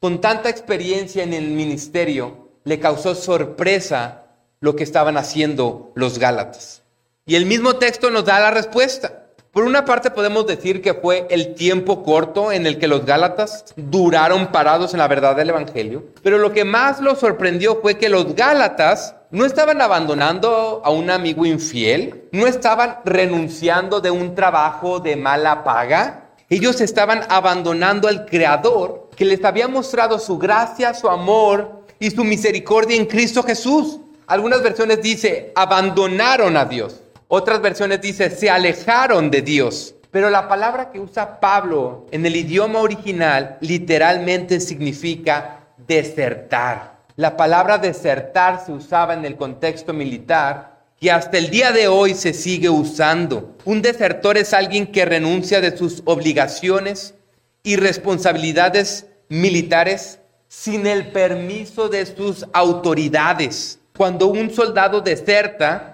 con 0.00 0.22
tanta 0.22 0.48
experiencia 0.48 1.22
en 1.22 1.34
el 1.34 1.48
ministerio, 1.48 2.48
le 2.64 2.80
causó 2.80 3.14
sorpresa 3.14 4.22
lo 4.60 4.74
que 4.74 4.84
estaban 4.84 5.18
haciendo 5.18 5.92
los 5.94 6.18
Gálatas? 6.18 6.82
Y 7.26 7.34
el 7.34 7.44
mismo 7.44 7.76
texto 7.76 8.08
nos 8.08 8.24
da 8.24 8.40
la 8.40 8.50
respuesta. 8.50 9.21
Por 9.52 9.64
una 9.64 9.84
parte 9.84 10.10
podemos 10.10 10.46
decir 10.46 10.80
que 10.80 10.94
fue 10.94 11.26
el 11.28 11.54
tiempo 11.54 12.02
corto 12.02 12.52
en 12.52 12.66
el 12.66 12.78
que 12.78 12.88
los 12.88 13.04
Gálatas 13.04 13.66
duraron 13.76 14.46
parados 14.46 14.94
en 14.94 14.98
la 15.00 15.08
verdad 15.08 15.36
del 15.36 15.50
Evangelio, 15.50 16.04
pero 16.22 16.38
lo 16.38 16.54
que 16.54 16.64
más 16.64 17.02
los 17.02 17.18
sorprendió 17.18 17.78
fue 17.82 17.98
que 17.98 18.08
los 18.08 18.34
Gálatas 18.34 19.14
no 19.30 19.44
estaban 19.44 19.82
abandonando 19.82 20.80
a 20.82 20.88
un 20.88 21.10
amigo 21.10 21.44
infiel, 21.44 22.30
no 22.32 22.46
estaban 22.46 23.00
renunciando 23.04 24.00
de 24.00 24.10
un 24.10 24.34
trabajo 24.34 25.00
de 25.00 25.16
mala 25.16 25.64
paga, 25.64 26.30
ellos 26.48 26.80
estaban 26.80 27.20
abandonando 27.28 28.08
al 28.08 28.24
Creador 28.24 29.10
que 29.14 29.26
les 29.26 29.44
había 29.44 29.68
mostrado 29.68 30.18
su 30.18 30.38
gracia, 30.38 30.94
su 30.94 31.10
amor 31.10 31.82
y 31.98 32.10
su 32.10 32.24
misericordia 32.24 32.96
en 32.96 33.04
Cristo 33.04 33.42
Jesús. 33.42 33.98
Algunas 34.26 34.62
versiones 34.62 35.02
dice, 35.02 35.52
abandonaron 35.54 36.56
a 36.56 36.64
Dios. 36.64 37.01
Otras 37.34 37.62
versiones 37.62 38.02
dice, 38.02 38.28
se 38.28 38.50
alejaron 38.50 39.30
de 39.30 39.40
Dios. 39.40 39.94
Pero 40.10 40.28
la 40.28 40.48
palabra 40.48 40.90
que 40.90 41.00
usa 41.00 41.40
Pablo 41.40 42.04
en 42.10 42.26
el 42.26 42.36
idioma 42.36 42.80
original 42.80 43.56
literalmente 43.62 44.60
significa 44.60 45.60
desertar. 45.78 46.98
La 47.16 47.34
palabra 47.38 47.78
desertar 47.78 48.62
se 48.62 48.72
usaba 48.72 49.14
en 49.14 49.24
el 49.24 49.36
contexto 49.36 49.94
militar 49.94 50.82
y 51.00 51.08
hasta 51.08 51.38
el 51.38 51.48
día 51.48 51.72
de 51.72 51.88
hoy 51.88 52.12
se 52.12 52.34
sigue 52.34 52.68
usando. 52.68 53.56
Un 53.64 53.80
desertor 53.80 54.36
es 54.36 54.52
alguien 54.52 54.86
que 54.86 55.06
renuncia 55.06 55.62
de 55.62 55.74
sus 55.74 56.02
obligaciones 56.04 57.14
y 57.62 57.76
responsabilidades 57.76 59.06
militares 59.30 60.18
sin 60.48 60.86
el 60.86 61.06
permiso 61.12 61.88
de 61.88 62.04
sus 62.04 62.44
autoridades. 62.52 63.78
Cuando 63.96 64.26
un 64.26 64.50
soldado 64.50 65.00
deserta, 65.00 65.91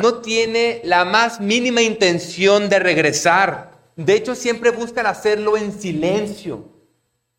no 0.00 0.14
tiene 0.20 0.80
la 0.84 1.04
más 1.04 1.40
mínima 1.40 1.82
intención 1.82 2.68
de 2.68 2.78
regresar. 2.78 3.72
De 3.96 4.14
hecho, 4.14 4.34
siempre 4.34 4.70
buscan 4.70 5.06
hacerlo 5.06 5.56
en 5.56 5.78
silencio. 5.78 6.64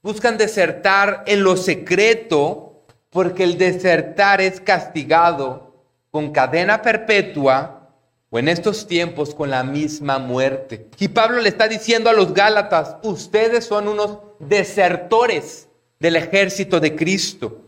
Buscan 0.01 0.37
desertar 0.37 1.23
en 1.27 1.43
lo 1.43 1.57
secreto, 1.57 2.83
porque 3.09 3.43
el 3.43 3.57
desertar 3.57 4.41
es 4.41 4.59
castigado 4.59 5.75
con 6.11 6.31
cadena 6.31 6.81
perpetua 6.81 7.89
o 8.29 8.39
en 8.39 8.47
estos 8.47 8.87
tiempos 8.87 9.35
con 9.35 9.49
la 9.49 9.63
misma 9.63 10.19
muerte. 10.19 10.87
Y 10.99 11.09
Pablo 11.09 11.41
le 11.41 11.49
está 11.49 11.67
diciendo 11.67 12.09
a 12.09 12.13
los 12.13 12.33
Gálatas, 12.33 12.97
ustedes 13.03 13.65
son 13.65 13.87
unos 13.87 14.19
desertores 14.39 15.67
del 15.99 16.15
ejército 16.15 16.79
de 16.79 16.95
Cristo. 16.95 17.61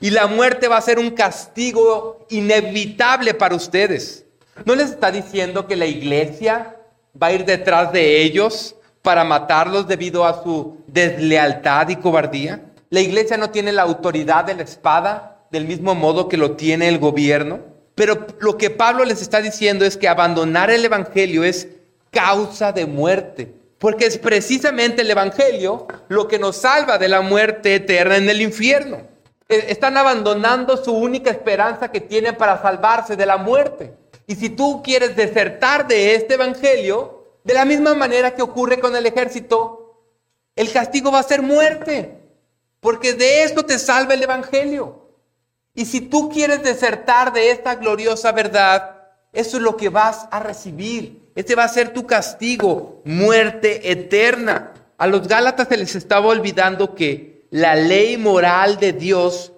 Y 0.00 0.10
la 0.10 0.26
muerte 0.26 0.68
va 0.68 0.76
a 0.76 0.82
ser 0.82 0.98
un 0.98 1.10
castigo 1.10 2.26
inevitable 2.30 3.34
para 3.34 3.54
ustedes. 3.54 4.23
¿No 4.64 4.74
les 4.74 4.90
está 4.90 5.10
diciendo 5.10 5.66
que 5.66 5.76
la 5.76 5.86
iglesia 5.86 6.76
va 7.20 7.28
a 7.28 7.32
ir 7.32 7.44
detrás 7.44 7.92
de 7.92 8.22
ellos 8.22 8.76
para 9.04 9.22
matarlos 9.22 9.86
debido 9.86 10.24
a 10.24 10.42
su 10.42 10.78
deslealtad 10.86 11.90
y 11.90 11.96
cobardía. 11.96 12.62
La 12.88 13.00
iglesia 13.00 13.36
no 13.36 13.50
tiene 13.50 13.70
la 13.70 13.82
autoridad 13.82 14.44
de 14.44 14.54
la 14.54 14.62
espada 14.62 15.42
del 15.50 15.66
mismo 15.66 15.94
modo 15.94 16.26
que 16.28 16.38
lo 16.38 16.52
tiene 16.52 16.88
el 16.88 16.98
gobierno. 16.98 17.60
Pero 17.94 18.26
lo 18.40 18.56
que 18.56 18.70
Pablo 18.70 19.04
les 19.04 19.20
está 19.20 19.42
diciendo 19.42 19.84
es 19.84 19.98
que 19.98 20.08
abandonar 20.08 20.70
el 20.70 20.84
Evangelio 20.84 21.44
es 21.44 21.68
causa 22.10 22.72
de 22.72 22.86
muerte. 22.86 23.54
Porque 23.78 24.06
es 24.06 24.16
precisamente 24.16 25.02
el 25.02 25.10
Evangelio 25.10 25.86
lo 26.08 26.26
que 26.26 26.38
nos 26.38 26.56
salva 26.56 26.96
de 26.96 27.08
la 27.08 27.20
muerte 27.20 27.74
eterna 27.74 28.16
en 28.16 28.30
el 28.30 28.40
infierno. 28.40 29.02
E, 29.50 29.66
están 29.68 29.98
abandonando 29.98 30.82
su 30.82 30.92
única 30.92 31.30
esperanza 31.30 31.92
que 31.92 32.00
tienen 32.00 32.36
para 32.36 32.62
salvarse 32.62 33.16
de 33.16 33.26
la 33.26 33.36
muerte. 33.36 33.92
Y 34.26 34.36
si 34.36 34.48
tú 34.48 34.82
quieres 34.82 35.16
desertar 35.16 35.86
de 35.86 36.14
este 36.14 36.34
Evangelio, 36.34 37.24
de 37.44 37.54
la 37.54 37.64
misma 37.64 37.94
manera 37.94 38.34
que 38.34 38.42
ocurre 38.42 38.80
con 38.80 38.96
el 38.96 39.06
ejército, 39.06 40.02
el 40.56 40.72
castigo 40.72 41.10
va 41.12 41.18
a 41.20 41.24
ser 41.24 41.42
muerte. 41.42 42.18
Porque 42.80 43.14
de 43.14 43.44
esto 43.44 43.64
te 43.64 43.78
salva 43.78 44.14
el 44.14 44.22
Evangelio. 44.22 45.08
Y 45.74 45.86
si 45.86 46.00
tú 46.00 46.30
quieres 46.30 46.62
desertar 46.62 47.32
de 47.32 47.50
esta 47.50 47.74
gloriosa 47.74 48.30
verdad, 48.32 48.96
eso 49.32 49.56
es 49.56 49.62
lo 49.62 49.76
que 49.76 49.88
vas 49.88 50.28
a 50.30 50.38
recibir. 50.38 51.30
Este 51.34 51.54
va 51.54 51.64
a 51.64 51.68
ser 51.68 51.92
tu 51.92 52.06
castigo, 52.06 53.02
muerte 53.04 53.90
eterna. 53.90 54.72
A 54.96 55.06
los 55.06 55.26
Gálatas 55.26 55.68
se 55.68 55.76
les 55.76 55.94
estaba 55.96 56.28
olvidando 56.28 56.94
que 56.94 57.46
la 57.50 57.74
ley 57.74 58.16
moral 58.16 58.78
de 58.78 58.92
Dios 58.92 59.52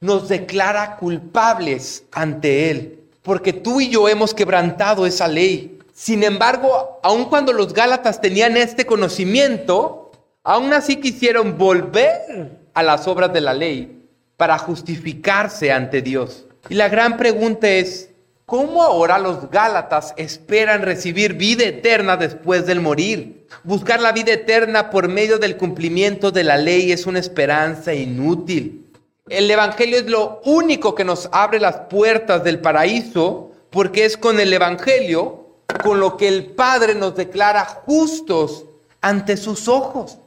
nos 0.00 0.28
declara 0.28 0.96
culpables 0.96 2.04
ante 2.10 2.70
Él, 2.70 2.99
porque 3.22 3.52
tú 3.52 3.80
y 3.80 3.90
yo 3.90 4.08
hemos 4.08 4.34
quebrantado 4.34 5.06
esa 5.06 5.28
ley. 5.28 5.78
Sin 5.92 6.22
embargo, 6.22 7.00
aun 7.02 7.26
cuando 7.26 7.52
los 7.52 7.74
Gálatas 7.74 8.20
tenían 8.20 8.56
este 8.56 8.86
conocimiento, 8.86 10.12
aún 10.42 10.72
así 10.72 10.96
quisieron 10.96 11.58
volver 11.58 12.58
a 12.74 12.82
las 12.82 13.06
obras 13.06 13.32
de 13.32 13.40
la 13.40 13.54
ley 13.54 14.06
para 14.36 14.56
justificarse 14.58 15.72
ante 15.72 16.00
Dios. 16.02 16.46
Y 16.68 16.74
la 16.74 16.88
gran 16.88 17.16
pregunta 17.16 17.68
es, 17.68 18.10
¿Cómo 18.50 18.82
ahora 18.82 19.20
los 19.20 19.48
Gálatas 19.48 20.12
esperan 20.16 20.82
recibir 20.82 21.34
vida 21.34 21.62
eterna 21.62 22.16
después 22.16 22.66
del 22.66 22.80
morir? 22.80 23.46
Buscar 23.62 24.00
la 24.00 24.10
vida 24.10 24.32
eterna 24.32 24.90
por 24.90 25.06
medio 25.06 25.38
del 25.38 25.56
cumplimiento 25.56 26.32
de 26.32 26.42
la 26.42 26.56
ley 26.56 26.90
es 26.90 27.06
una 27.06 27.20
esperanza 27.20 27.94
inútil. 27.94 28.89
El 29.30 29.48
Evangelio 29.48 29.96
es 29.96 30.06
lo 30.06 30.40
único 30.44 30.96
que 30.96 31.04
nos 31.04 31.28
abre 31.30 31.60
las 31.60 31.82
puertas 31.88 32.42
del 32.42 32.60
paraíso 32.60 33.52
porque 33.70 34.04
es 34.04 34.16
con 34.16 34.40
el 34.40 34.52
Evangelio 34.52 35.46
con 35.84 36.00
lo 36.00 36.16
que 36.16 36.26
el 36.26 36.46
Padre 36.46 36.96
nos 36.96 37.14
declara 37.14 37.64
justos 37.64 38.64
ante 39.00 39.36
sus 39.36 39.68
ojos. 39.68 40.18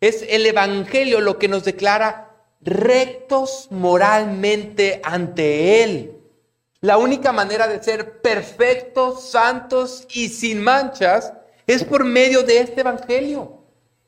Es 0.00 0.24
el 0.30 0.46
Evangelio 0.46 1.20
lo 1.20 1.38
que 1.38 1.46
nos 1.46 1.64
declara 1.64 2.30
rectos 2.62 3.68
moralmente 3.70 5.02
ante 5.04 5.84
Él. 5.84 6.16
La 6.80 6.96
única 6.96 7.32
manera 7.32 7.68
de 7.68 7.82
ser 7.82 8.22
perfectos, 8.22 9.28
santos 9.28 10.06
y 10.10 10.30
sin 10.30 10.62
manchas 10.62 11.34
es 11.66 11.84
por 11.84 12.02
medio 12.02 12.42
de 12.42 12.60
este 12.60 12.80
Evangelio. 12.80 13.58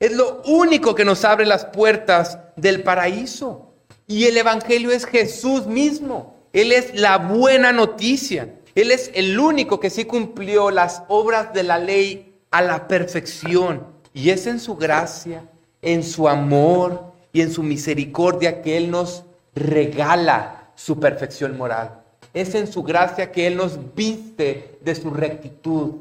Es 0.00 0.12
lo 0.12 0.40
único 0.46 0.94
que 0.94 1.04
nos 1.04 1.26
abre 1.26 1.44
las 1.44 1.66
puertas 1.66 2.38
del 2.56 2.82
paraíso. 2.82 3.63
Y 4.06 4.24
el 4.24 4.36
Evangelio 4.36 4.90
es 4.90 5.06
Jesús 5.06 5.66
mismo. 5.66 6.34
Él 6.52 6.72
es 6.72 6.94
la 6.94 7.18
buena 7.18 7.72
noticia. 7.72 8.54
Él 8.74 8.90
es 8.90 9.10
el 9.14 9.38
único 9.38 9.80
que 9.80 9.90
sí 9.90 10.04
cumplió 10.04 10.70
las 10.70 11.02
obras 11.08 11.52
de 11.54 11.62
la 11.62 11.78
ley 11.78 12.34
a 12.50 12.62
la 12.62 12.86
perfección. 12.86 13.86
Y 14.12 14.30
es 14.30 14.46
en 14.46 14.60
su 14.60 14.76
gracia, 14.76 15.48
en 15.82 16.02
su 16.02 16.28
amor 16.28 17.12
y 17.32 17.40
en 17.40 17.52
su 17.52 17.62
misericordia 17.62 18.62
que 18.62 18.76
Él 18.76 18.90
nos 18.90 19.24
regala 19.54 20.70
su 20.74 21.00
perfección 21.00 21.56
moral. 21.56 22.02
Es 22.32 22.54
en 22.54 22.70
su 22.70 22.82
gracia 22.82 23.32
que 23.32 23.46
Él 23.46 23.56
nos 23.56 23.94
viste 23.94 24.78
de 24.80 24.94
su 24.94 25.10
rectitud, 25.10 25.94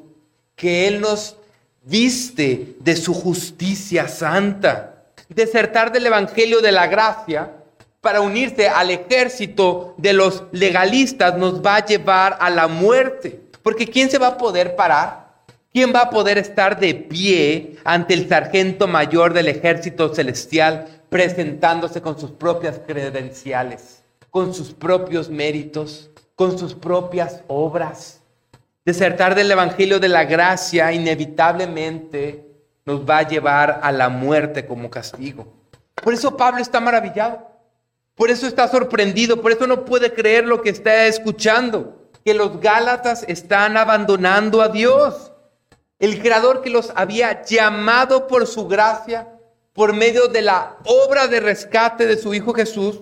que 0.56 0.88
Él 0.88 1.00
nos 1.00 1.38
viste 1.84 2.76
de 2.80 2.96
su 2.96 3.13
justicia 3.13 4.08
santa. 4.08 5.06
Desertar 5.30 5.92
del 5.92 6.08
Evangelio 6.08 6.62
de 6.62 6.72
la 6.72 6.88
gracia 6.88 7.62
para 8.04 8.22
unirse 8.22 8.68
al 8.68 8.92
ejército 8.92 9.96
de 9.98 10.13
los 10.13 10.44
legalistas 10.52 11.36
nos 11.38 11.66
va 11.66 11.78
a 11.78 11.86
llevar 11.86 12.38
a 12.39 12.52
la 12.52 12.68
muerte. 12.68 13.42
Porque 13.63 13.88
¿quién 13.88 14.12
se 14.12 14.20
va 14.20 14.28
a 14.28 14.38
poder 14.38 14.76
parar? 14.76 15.34
¿Quién 15.72 15.92
va 15.96 16.02
a 16.02 16.10
poder 16.12 16.38
estar 16.38 16.80
de 16.80 16.94
pie 16.94 17.78
ante 17.84 18.13
el 18.13 18.30
sargento 18.30 18.88
mayor 18.88 19.34
del 19.34 19.48
ejército 19.48 20.13
celestial 20.13 21.02
presentándose 21.10 22.02
con 22.02 22.20
sus 22.20 22.30
propias 22.30 22.80
credenciales, 22.86 24.04
con 24.30 24.54
sus 24.54 24.74
propios 24.74 25.30
méritos? 25.30 26.12
con 26.36 26.58
sus 26.58 26.74
propias 26.74 27.42
obras. 27.48 28.22
Desertar 28.86 29.36
del 29.36 29.52
Evangelio 29.52 30.00
de 30.00 30.10
la 30.10 30.26
gracia 30.26 30.92
inevitablemente 30.92 32.46
nos 32.86 33.08
va 33.08 33.20
a 33.20 33.28
llevar 33.28 33.80
a 33.82 33.92
la 33.92 34.10
muerte 34.10 34.66
como 34.66 34.89
castigo. 34.89 35.48
Por 35.96 36.13
eso 36.13 36.36
Pablo 36.36 36.62
está 36.62 36.82
maravillado. 36.82 37.53
Por 38.15 38.30
eso 38.30 38.47
está 38.47 38.67
sorprendido. 38.67 39.41
Por 39.41 39.52
eso 39.52 39.67
no 39.67 39.86
puede 39.86 40.13
creer 40.13 40.45
lo 40.45 40.62
que 40.62 40.69
está 40.69 41.06
escuchando. 41.06 42.10
Que 42.23 42.34
los 42.34 42.60
Gálatas 42.60 43.26
están 43.28 43.78
abandonando 43.78 44.62
a 44.62 44.69
Dios. 44.69 45.32
El 45.99 46.21
creador 46.21 46.62
que 46.62 46.69
los 46.69 46.91
había 46.95 47.43
llamado 47.43 48.28
por 48.28 48.47
su 48.47 48.67
gracia, 48.67 49.39
por 49.73 49.93
medio 49.93 50.28
de 50.28 50.41
la 50.41 50.78
obra 50.86 51.28
de 51.28 51.39
rescate 51.39 52.06
de 52.06 52.17
su 52.17 52.34
Hijo 52.34 52.54
Jesús, 52.54 53.02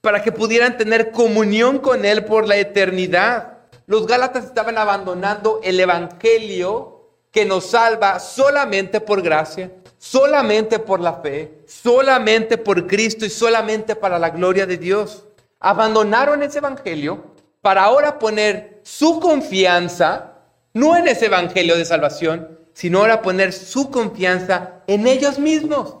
para 0.00 0.22
que 0.22 0.32
pudieran 0.32 0.76
tener 0.76 1.12
comunión 1.12 1.78
con 1.78 2.04
Él 2.04 2.24
por 2.24 2.46
la 2.46 2.56
eternidad. 2.56 3.58
Los 3.86 4.06
Gálatas 4.06 4.44
estaban 4.44 4.76
abandonando 4.76 5.60
el 5.62 5.78
Evangelio 5.80 7.08
que 7.30 7.44
nos 7.44 7.70
salva 7.70 8.20
solamente 8.20 9.00
por 9.00 9.22
gracia, 9.22 9.72
solamente 10.02 10.80
por 10.80 10.98
la 10.98 11.14
fe, 11.14 11.60
solamente 11.64 12.58
por 12.58 12.88
Cristo 12.88 13.24
y 13.24 13.30
solamente 13.30 13.94
para 13.94 14.18
la 14.18 14.30
gloria 14.30 14.66
de 14.66 14.76
Dios. 14.76 15.26
Abandonaron 15.60 16.42
ese 16.42 16.58
Evangelio 16.58 17.22
para 17.60 17.84
ahora 17.84 18.18
poner 18.18 18.80
su 18.82 19.20
confianza, 19.20 20.38
no 20.74 20.96
en 20.96 21.06
ese 21.06 21.26
Evangelio 21.26 21.76
de 21.76 21.84
salvación, 21.84 22.58
sino 22.72 22.98
ahora 22.98 23.22
poner 23.22 23.52
su 23.52 23.92
confianza 23.92 24.82
en 24.88 25.06
ellos 25.06 25.38
mismos 25.38 25.98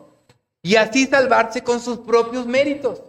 y 0.62 0.74
así 0.74 1.06
salvarse 1.06 1.62
con 1.62 1.78
sus 1.78 1.98
propios 1.98 2.44
méritos. 2.44 3.04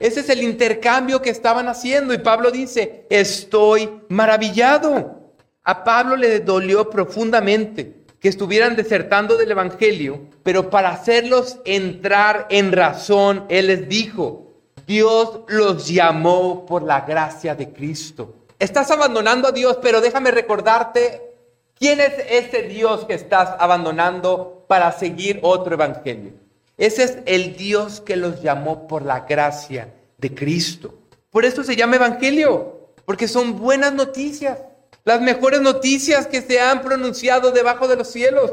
Ese 0.00 0.18
es 0.18 0.28
el 0.30 0.42
intercambio 0.42 1.22
que 1.22 1.30
estaban 1.30 1.68
haciendo 1.68 2.12
y 2.12 2.18
Pablo 2.18 2.50
dice, 2.50 3.06
estoy 3.08 3.88
maravillado. 4.08 5.32
A 5.62 5.84
Pablo 5.84 6.16
le 6.16 6.40
dolió 6.40 6.90
profundamente 6.90 8.03
que 8.24 8.30
estuvieran 8.30 8.74
desertando 8.74 9.36
del 9.36 9.50
Evangelio, 9.50 10.18
pero 10.42 10.70
para 10.70 10.88
hacerlos 10.88 11.58
entrar 11.66 12.46
en 12.48 12.72
razón, 12.72 13.44
Él 13.50 13.66
les 13.66 13.86
dijo, 13.86 14.54
Dios 14.86 15.40
los 15.46 15.88
llamó 15.88 16.64
por 16.64 16.84
la 16.84 17.02
gracia 17.02 17.54
de 17.54 17.74
Cristo. 17.74 18.34
Estás 18.58 18.90
abandonando 18.90 19.48
a 19.48 19.52
Dios, 19.52 19.78
pero 19.82 20.00
déjame 20.00 20.30
recordarte 20.30 21.34
quién 21.78 22.00
es 22.00 22.14
ese 22.30 22.62
Dios 22.62 23.04
que 23.04 23.12
estás 23.12 23.56
abandonando 23.58 24.64
para 24.68 24.90
seguir 24.92 25.40
otro 25.42 25.74
Evangelio. 25.74 26.32
Ese 26.78 27.04
es 27.04 27.18
el 27.26 27.54
Dios 27.58 28.00
que 28.00 28.16
los 28.16 28.40
llamó 28.40 28.88
por 28.88 29.02
la 29.02 29.20
gracia 29.20 29.92
de 30.16 30.34
Cristo. 30.34 30.94
Por 31.28 31.44
eso 31.44 31.62
se 31.62 31.76
llama 31.76 31.96
Evangelio, 31.96 32.88
porque 33.04 33.28
son 33.28 33.58
buenas 33.58 33.92
noticias, 33.92 34.60
las 35.04 35.20
mejores 35.20 35.60
noticias 35.60 36.26
que 36.26 36.42
se 36.42 36.60
han 36.60 36.82
pronunciado 36.82 37.50
debajo 37.50 37.88
de 37.88 37.96
los 37.96 38.08
cielos, 38.08 38.52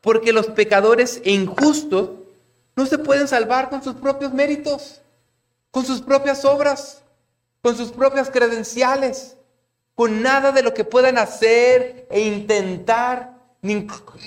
porque 0.00 0.32
los 0.32 0.46
pecadores 0.48 1.20
e 1.24 1.30
injustos 1.32 2.10
no 2.74 2.86
se 2.86 2.98
pueden 2.98 3.28
salvar 3.28 3.70
con 3.70 3.82
sus 3.82 3.94
propios 3.94 4.32
méritos, 4.32 5.00
con 5.70 5.84
sus 5.84 6.00
propias 6.00 6.44
obras, 6.44 7.02
con 7.62 7.76
sus 7.76 7.90
propias 7.90 8.30
credenciales, 8.30 9.36
con 9.94 10.22
nada 10.22 10.52
de 10.52 10.62
lo 10.62 10.74
que 10.74 10.84
puedan 10.84 11.18
hacer 11.18 12.06
e 12.10 12.20
intentar, 12.20 13.32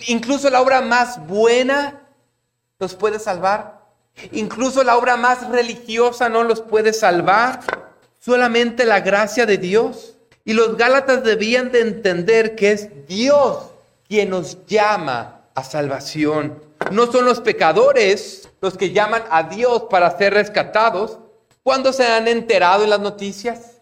incluso 0.08 0.50
la 0.50 0.62
obra 0.62 0.82
más 0.82 1.26
buena 1.28 2.02
los 2.80 2.96
puede 2.96 3.20
salvar. 3.20 3.80
Incluso 4.32 4.84
la 4.84 4.98
obra 4.98 5.16
más 5.18 5.48
religiosa 5.50 6.30
no 6.30 6.44
los 6.44 6.62
puede 6.62 6.94
salvar. 6.94 7.62
Solamente 8.20 8.86
la 8.86 9.00
gracia 9.00 9.46
de 9.46 9.58
Dios. 9.58 10.16
Y 10.50 10.54
los 10.54 10.78
Gálatas 10.78 11.24
debían 11.24 11.72
de 11.72 11.82
entender 11.82 12.56
que 12.56 12.72
es 12.72 13.06
Dios 13.06 13.70
quien 14.08 14.32
nos 14.32 14.66
llama 14.66 15.42
a 15.54 15.64
salvación. 15.64 16.58
No 16.90 17.12
son 17.12 17.26
los 17.26 17.40
pecadores 17.40 18.50
los 18.60 18.76
que 18.76 18.92
llaman 18.92 19.22
a 19.30 19.44
Dios 19.44 19.84
para 19.92 20.18
ser 20.18 20.34
rescatados. 20.34 21.20
¿Cuándo 21.62 21.94
se 21.94 22.08
han 22.08 22.28
enterado 22.28 22.84
en 22.84 22.90
las 22.90 23.00
noticias? 23.00 23.74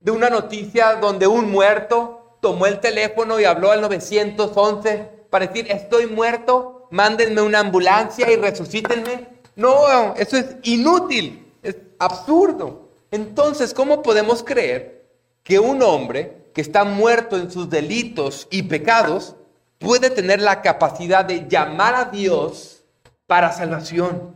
De 0.00 0.10
una 0.10 0.28
noticia 0.28 0.96
donde 0.96 1.28
un 1.28 1.48
muerto 1.48 2.38
tomó 2.40 2.66
el 2.66 2.80
teléfono 2.80 3.38
y 3.38 3.44
habló 3.44 3.70
al 3.70 3.80
911 3.82 5.08
para 5.30 5.46
decir, 5.46 5.70
estoy 5.70 6.08
muerto 6.08 6.88
mándenme 6.90 7.40
una 7.40 7.60
ambulancia 7.60 8.28
y 8.32 8.34
resucítenme. 8.34 9.28
No, 9.54 10.16
eso 10.16 10.36
es 10.36 10.56
inútil, 10.64 11.52
es 11.62 11.76
absurdo. 12.00 12.88
Entonces, 13.12 13.72
¿cómo 13.72 14.02
podemos 14.02 14.42
creer 14.42 14.95
que 15.46 15.60
un 15.60 15.80
hombre 15.80 16.50
que 16.52 16.60
está 16.60 16.82
muerto 16.82 17.36
en 17.36 17.52
sus 17.52 17.70
delitos 17.70 18.48
y 18.50 18.64
pecados 18.64 19.36
puede 19.78 20.10
tener 20.10 20.42
la 20.42 20.60
capacidad 20.60 21.24
de 21.24 21.46
llamar 21.48 21.94
a 21.94 22.04
Dios 22.06 22.82
para 23.28 23.52
salvación? 23.52 24.34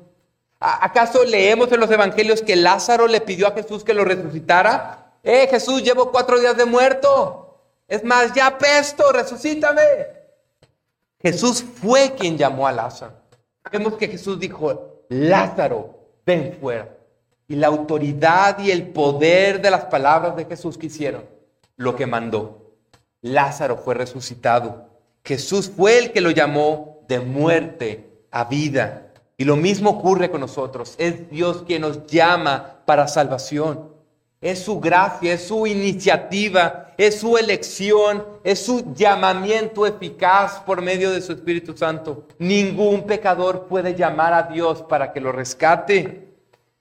¿Acaso 0.60 1.24
leemos 1.24 1.72
en 1.72 1.80
los 1.80 1.90
evangelios 1.90 2.42
que 2.42 2.54
Lázaro 2.54 3.08
le 3.08 3.20
pidió 3.20 3.48
a 3.48 3.52
Jesús 3.52 3.82
que 3.82 3.92
lo 3.92 4.04
resucitara? 4.04 5.16
Eh, 5.24 5.48
Jesús, 5.50 5.82
llevo 5.82 6.12
cuatro 6.12 6.38
días 6.38 6.56
de 6.56 6.64
muerto. 6.64 7.58
Es 7.88 8.04
más, 8.04 8.32
ya 8.32 8.56
pesto, 8.56 9.10
resucítame. 9.10 9.82
Jesús 11.20 11.64
fue 11.82 12.14
quien 12.16 12.38
llamó 12.38 12.68
a 12.68 12.72
Lázaro. 12.72 13.14
Vemos 13.72 13.94
que 13.94 14.06
Jesús 14.06 14.38
dijo, 14.38 15.02
Lázaro, 15.08 15.98
ven 16.24 16.56
fuera. 16.60 16.88
Y 17.50 17.56
la 17.56 17.66
autoridad 17.66 18.60
y 18.60 18.70
el 18.70 18.90
poder 18.90 19.60
de 19.60 19.72
las 19.72 19.86
palabras 19.86 20.36
de 20.36 20.44
Jesús 20.44 20.78
que 20.78 20.86
hicieron 20.86 21.24
lo 21.74 21.96
que 21.96 22.06
mandó. 22.06 22.76
Lázaro 23.22 23.76
fue 23.76 23.94
resucitado. 23.94 24.86
Jesús 25.24 25.68
fue 25.68 25.98
el 25.98 26.12
que 26.12 26.20
lo 26.20 26.30
llamó 26.30 27.00
de 27.08 27.18
muerte 27.18 28.08
a 28.30 28.44
vida. 28.44 29.08
Y 29.36 29.42
lo 29.42 29.56
mismo 29.56 29.90
ocurre 29.90 30.30
con 30.30 30.42
nosotros. 30.42 30.94
Es 30.96 31.28
Dios 31.28 31.64
quien 31.66 31.82
nos 31.82 32.06
llama 32.06 32.82
para 32.84 33.08
salvación. 33.08 33.94
Es 34.40 34.60
su 34.60 34.78
gracia, 34.78 35.32
es 35.32 35.48
su 35.48 35.66
iniciativa, 35.66 36.94
es 36.96 37.18
su 37.18 37.36
elección, 37.36 38.24
es 38.44 38.64
su 38.64 38.94
llamamiento 38.94 39.86
eficaz 39.86 40.60
por 40.60 40.82
medio 40.82 41.10
de 41.10 41.20
su 41.20 41.32
Espíritu 41.32 41.76
Santo. 41.76 42.28
Ningún 42.38 43.06
pecador 43.06 43.66
puede 43.66 43.96
llamar 43.96 44.34
a 44.34 44.44
Dios 44.44 44.82
para 44.82 45.12
que 45.12 45.20
lo 45.20 45.32
rescate. 45.32 46.29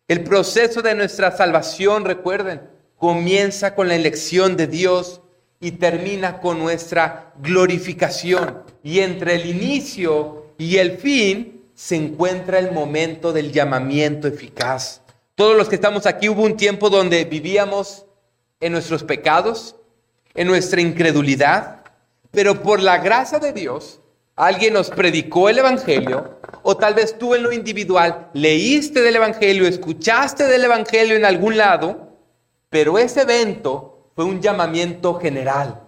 El 0.09 0.23
proceso 0.23 0.81
de 0.81 0.95
nuestra 0.95 1.37
salvación, 1.37 2.03
recuerden, 2.03 2.61
comienza 2.97 3.75
con 3.75 3.87
la 3.87 3.93
elección 3.93 4.57
de 4.57 4.65
Dios 4.65 5.21
y 5.59 5.73
termina 5.73 6.39
con 6.39 6.57
nuestra 6.57 7.31
glorificación. 7.37 8.63
Y 8.81 9.01
entre 9.01 9.35
el 9.35 9.45
inicio 9.45 10.47
y 10.57 10.77
el 10.77 10.97
fin 10.97 11.61
se 11.75 11.95
encuentra 11.95 12.57
el 12.57 12.71
momento 12.71 13.31
del 13.31 13.51
llamamiento 13.51 14.27
eficaz. 14.27 15.03
Todos 15.35 15.55
los 15.55 15.69
que 15.69 15.75
estamos 15.75 16.07
aquí 16.07 16.27
hubo 16.27 16.41
un 16.41 16.57
tiempo 16.57 16.89
donde 16.89 17.25
vivíamos 17.25 18.07
en 18.59 18.71
nuestros 18.71 19.03
pecados, 19.03 19.75
en 20.33 20.47
nuestra 20.47 20.81
incredulidad, 20.81 21.83
pero 22.31 22.63
por 22.63 22.81
la 22.81 22.97
gracia 22.97 23.37
de 23.37 23.53
Dios, 23.53 24.01
alguien 24.39 24.73
nos 24.73 24.89
predicó 24.89 25.49
el 25.49 25.57
Evangelio, 25.57 26.39
o 26.63 26.77
tal 26.77 26.93
vez 26.93 27.17
tú 27.19 27.35
en 27.35 27.43
lo 27.43 27.51
individual 27.51 28.29
leíste 28.33 29.01
del 29.01 29.17
Evangelio, 29.17 29.67
escuchaste 29.67 30.45
del 30.45 30.63
Evangelio 30.63 31.17
en 31.17 31.25
algún 31.25 31.57
lado, 31.57 32.13
pero 32.69 32.97
ese 32.97 33.23
evento 33.23 34.11
fue 34.15 34.23
un 34.23 34.41
llamamiento 34.41 35.15
general. 35.15 35.81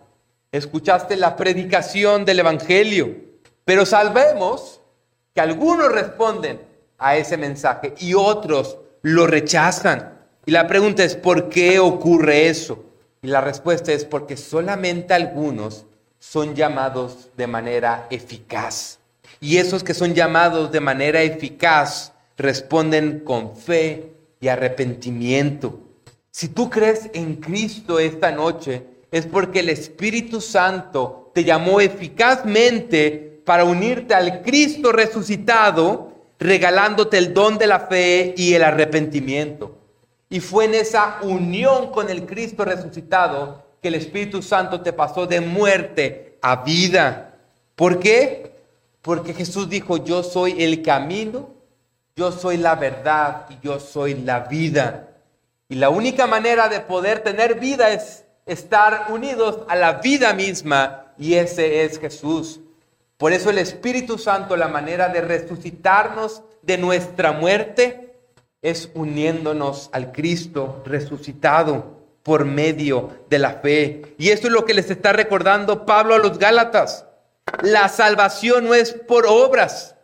Escuchaste 0.51 1.15
la 1.15 1.37
predicación 1.37 2.25
del 2.25 2.39
Evangelio, 2.39 3.15
pero 3.63 3.85
salvemos 3.85 4.81
que 5.33 5.39
algunos 5.39 5.89
responden 5.89 6.59
a 6.97 7.15
ese 7.15 7.37
mensaje 7.37 7.93
y 7.99 8.15
otros 8.15 8.77
lo 9.01 9.27
rechazan. 9.27 10.19
Y 10.45 10.51
la 10.51 10.67
pregunta 10.67 11.05
es, 11.05 11.15
¿por 11.15 11.47
qué 11.47 11.79
ocurre 11.79 12.49
eso? 12.49 12.83
Y 13.21 13.27
la 13.27 13.39
respuesta 13.39 13.93
es 13.93 14.03
porque 14.03 14.35
solamente 14.35 15.13
algunos 15.13 15.85
son 16.21 16.53
llamados 16.53 17.29
de 17.36 17.47
manera 17.47 18.05
eficaz. 18.12 18.99
Y 19.39 19.57
esos 19.57 19.84
que 19.84 19.95
son 19.95 20.13
llamados 20.13 20.71
de 20.71 20.79
manera 20.79 21.23
eficaz 21.23 22.13
responden 22.38 23.21
con 23.21 23.57
fe 23.57 24.13
y 24.39 24.47
arrepentimiento. 24.47 25.79
Si 26.29 26.49
tú 26.49 26.69
crees 26.69 27.10
en 27.13 27.38
Cristo 27.38 27.97
esta 27.97 28.31
noche, 28.31 28.84
es 29.10 29.25
porque 29.25 29.62
el 29.62 29.69
Espíritu 29.69 30.41
Santo 30.41 31.31
te 31.34 31.43
llamó 31.43 31.81
eficazmente 31.81 33.41
para 33.43 33.65
unirte 33.65 34.13
al 34.13 34.43
Cristo 34.43 34.91
resucitado, 34.91 36.12
regalándote 36.38 37.17
el 37.17 37.34
don 37.34 37.57
de 37.57 37.65
la 37.65 37.79
fe 37.79 38.36
y 38.38 38.53
el 38.53 38.63
arrepentimiento. 38.63 39.75
Y 40.29 40.39
fue 40.39 40.65
en 40.65 40.75
esa 40.75 41.17
unión 41.23 41.91
con 41.91 42.12
el 42.12 42.27
Cristo 42.27 42.63
resucitado 42.63 43.61
que 43.82 43.88
el 43.88 43.96
Espíritu 43.96 44.41
Santo 44.41 44.82
te 44.82 44.94
pasó 44.94 45.26
de 45.26 45.41
muerte 45.41 46.38
a 46.41 46.58
vida. 46.58 47.34
¿Por 47.76 48.00
qué? 48.00 48.56
Porque 49.02 49.34
Jesús 49.34 49.70
dijo, 49.70 49.98
yo 49.98 50.22
soy 50.22 50.63
el 50.63 50.84
camino, 50.84 51.50
yo 52.15 52.32
soy 52.32 52.58
la 52.58 52.76
verdad 52.76 53.48
y 53.50 53.58
yo 53.65 53.80
soy 53.80 54.13
la 54.13 54.41
vida. 54.41 55.08
Y 55.67 55.76
la 55.76 55.89
única 55.89 56.28
manera 56.28 56.70
de 56.70 56.82
poder 56.82 57.22
tener 57.24 57.60
vida 57.60 57.89
es 57.89 58.24
estar 58.46 59.08
unidos 59.10 59.60
a 59.67 59.76
la 59.76 59.94
vida 59.94 60.34
misma 60.34 61.13
y 61.17 61.34
ese 61.34 61.84
es 61.84 62.00
Jesús. 62.00 62.60
Por 63.17 63.34
eso 63.34 63.50
el 63.50 63.58
Espíritu 63.58 64.17
Santo, 64.17 64.58
la 64.58 64.67
manera 64.67 65.10
de 65.10 65.22
resucitarnos 65.22 66.44
de 66.62 66.78
nuestra 66.78 67.32
muerte, 67.32 68.15
es 68.62 68.91
uniéndonos 68.94 69.89
al 69.91 70.12
Cristo 70.12 70.84
resucitado 70.86 72.00
por 72.23 72.45
medio 72.45 73.25
de 73.29 73.39
la 73.39 73.53
fe. 73.55 74.15
Y 74.17 74.29
esto 74.29 74.47
es 74.47 74.53
lo 74.53 74.65
que 74.65 74.73
les 74.73 74.89
está 74.89 75.13
recordando 75.13 75.86
Pablo 75.86 76.13
a 76.13 76.19
los 76.19 76.38
Gálatas. 76.38 77.05
La 77.62 77.89
salvación 77.89 78.65
no 78.65 78.73
es 78.73 78.93
por 78.93 79.25
obras, 79.25 79.95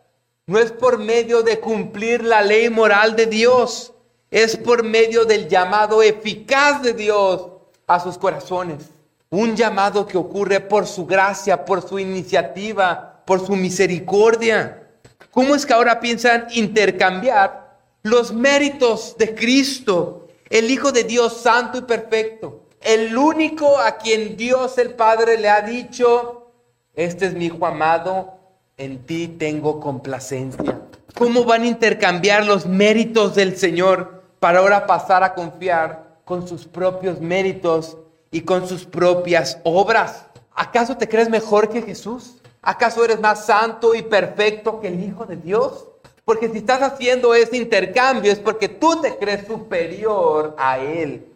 no 0.46 0.58
es 0.58 0.72
por 0.72 0.98
medio 0.98 1.42
de 1.42 1.60
cumplir 1.60 2.24
la 2.24 2.42
ley 2.42 2.68
moral 2.70 3.16
de 3.16 3.26
Dios, 3.26 3.92
es 4.30 4.56
por 4.56 4.82
medio 4.82 5.24
del 5.24 5.48
llamado 5.48 6.02
eficaz 6.02 6.82
de 6.82 6.92
Dios 6.92 7.48
a 7.86 8.00
sus 8.00 8.18
corazones. 8.18 8.84
Un 9.30 9.56
llamado 9.56 10.06
que 10.06 10.18
ocurre 10.18 10.60
por 10.60 10.86
su 10.86 11.06
gracia, 11.06 11.64
por 11.64 11.86
su 11.86 11.98
iniciativa, 11.98 13.22
por 13.24 13.44
su 13.44 13.56
misericordia. 13.56 14.88
¿Cómo 15.30 15.54
es 15.54 15.66
que 15.66 15.74
ahora 15.74 16.00
piensan 16.00 16.46
intercambiar 16.52 17.76
los 18.02 18.32
méritos 18.32 19.16
de 19.18 19.34
Cristo, 19.34 20.17
el 20.50 20.70
Hijo 20.70 20.92
de 20.92 21.04
Dios 21.04 21.38
santo 21.38 21.78
y 21.78 21.82
perfecto? 21.82 22.64
El 22.80 23.16
único 23.16 23.78
a 23.78 23.96
quien 23.98 24.36
Dios 24.36 24.78
el 24.78 24.94
Padre 24.94 25.38
le 25.38 25.48
ha 25.48 25.62
dicho, 25.62 26.52
este 26.94 27.26
es 27.26 27.34
mi 27.34 27.46
Hijo 27.46 27.66
amado, 27.66 28.38
en 28.76 29.04
ti 29.04 29.28
tengo 29.28 29.80
complacencia. 29.80 30.80
¿Cómo 31.16 31.44
van 31.44 31.62
a 31.62 31.66
intercambiar 31.66 32.46
los 32.46 32.66
méritos 32.66 33.34
del 33.34 33.56
Señor 33.56 34.22
para 34.38 34.60
ahora 34.60 34.86
pasar 34.86 35.24
a 35.24 35.34
confiar 35.34 36.20
con 36.24 36.46
sus 36.46 36.66
propios 36.66 37.20
méritos 37.20 37.96
y 38.30 38.42
con 38.42 38.68
sus 38.68 38.84
propias 38.84 39.58
obras? 39.64 40.26
¿Acaso 40.54 40.96
te 40.96 41.08
crees 41.08 41.28
mejor 41.28 41.68
que 41.68 41.82
Jesús? 41.82 42.36
¿Acaso 42.62 43.04
eres 43.04 43.20
más 43.20 43.46
santo 43.46 43.94
y 43.94 44.02
perfecto 44.02 44.80
que 44.80 44.88
el 44.88 45.02
Hijo 45.02 45.26
de 45.26 45.36
Dios? 45.36 45.87
Porque 46.28 46.50
si 46.50 46.58
estás 46.58 46.82
haciendo 46.82 47.34
ese 47.34 47.56
intercambio 47.56 48.30
es 48.30 48.38
porque 48.38 48.68
tú 48.68 49.00
te 49.00 49.16
crees 49.16 49.46
superior 49.46 50.54
a 50.58 50.76
Él. 50.78 51.26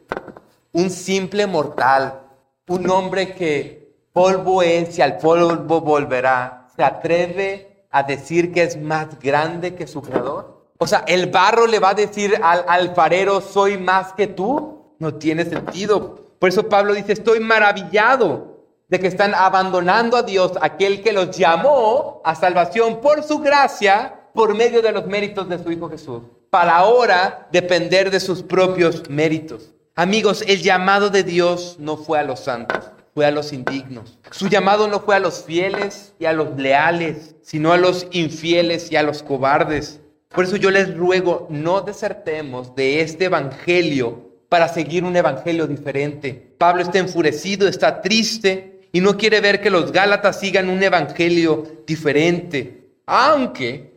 Un 0.70 0.90
simple 0.90 1.46
mortal, 1.46 2.20
un 2.68 2.90
hombre 2.90 3.34
que 3.34 3.96
polvo 4.12 4.62
es 4.62 4.98
y 4.98 5.00
al 5.00 5.16
polvo 5.16 5.80
volverá, 5.80 6.68
¿se 6.76 6.84
atreve 6.84 7.86
a 7.90 8.02
decir 8.02 8.52
que 8.52 8.64
es 8.64 8.78
más 8.78 9.18
grande 9.18 9.74
que 9.74 9.86
su 9.86 10.02
creador? 10.02 10.66
O 10.76 10.86
sea, 10.86 11.04
el 11.06 11.30
barro 11.30 11.66
le 11.66 11.78
va 11.78 11.88
a 11.88 11.94
decir 11.94 12.38
al 12.42 12.62
alfarero, 12.68 13.40
soy 13.40 13.78
más 13.78 14.12
que 14.12 14.26
tú. 14.26 14.94
No 14.98 15.14
tiene 15.14 15.46
sentido. 15.46 16.34
Por 16.38 16.50
eso 16.50 16.68
Pablo 16.68 16.92
dice, 16.92 17.14
estoy 17.14 17.40
maravillado 17.40 18.58
de 18.88 19.00
que 19.00 19.06
están 19.06 19.34
abandonando 19.34 20.18
a 20.18 20.22
Dios, 20.22 20.52
aquel 20.60 21.02
que 21.02 21.14
los 21.14 21.34
llamó 21.34 22.20
a 22.26 22.34
salvación 22.34 23.00
por 23.00 23.22
su 23.22 23.38
gracia, 23.38 24.18
por 24.34 24.54
medio 24.54 24.82
de 24.82 24.92
los 24.92 25.06
méritos 25.06 25.48
de 25.48 25.62
su 25.62 25.70
Hijo 25.70 25.88
Jesús, 25.88 26.22
para 26.50 26.76
ahora 26.76 27.48
depender 27.52 28.10
de 28.10 28.20
sus 28.20 28.42
propios 28.42 29.08
méritos. 29.08 29.72
Amigos, 29.94 30.42
el 30.46 30.62
llamado 30.62 31.10
de 31.10 31.22
Dios 31.22 31.76
no 31.78 31.96
fue 31.96 32.18
a 32.18 32.24
los 32.24 32.40
santos, 32.40 32.90
fue 33.14 33.26
a 33.26 33.30
los 33.30 33.52
indignos. 33.52 34.18
Su 34.30 34.48
llamado 34.48 34.88
no 34.88 35.00
fue 35.00 35.16
a 35.16 35.20
los 35.20 35.44
fieles 35.44 36.14
y 36.18 36.24
a 36.24 36.32
los 36.32 36.56
leales, 36.56 37.36
sino 37.42 37.72
a 37.72 37.76
los 37.76 38.06
infieles 38.10 38.90
y 38.90 38.96
a 38.96 39.02
los 39.02 39.22
cobardes. 39.22 40.00
Por 40.30 40.44
eso 40.44 40.56
yo 40.56 40.70
les 40.70 40.96
ruego, 40.96 41.46
no 41.50 41.82
desertemos 41.82 42.74
de 42.74 43.02
este 43.02 43.26
evangelio 43.26 44.30
para 44.48 44.68
seguir 44.68 45.04
un 45.04 45.16
evangelio 45.16 45.66
diferente. 45.66 46.54
Pablo 46.58 46.82
está 46.82 46.98
enfurecido, 46.98 47.68
está 47.68 48.00
triste, 48.00 48.72
y 48.92 49.00
no 49.00 49.16
quiere 49.16 49.40
ver 49.40 49.60
que 49.60 49.70
los 49.70 49.92
Gálatas 49.92 50.40
sigan 50.40 50.68
un 50.68 50.82
evangelio 50.82 51.82
diferente. 51.86 52.90
Aunque, 53.06 53.91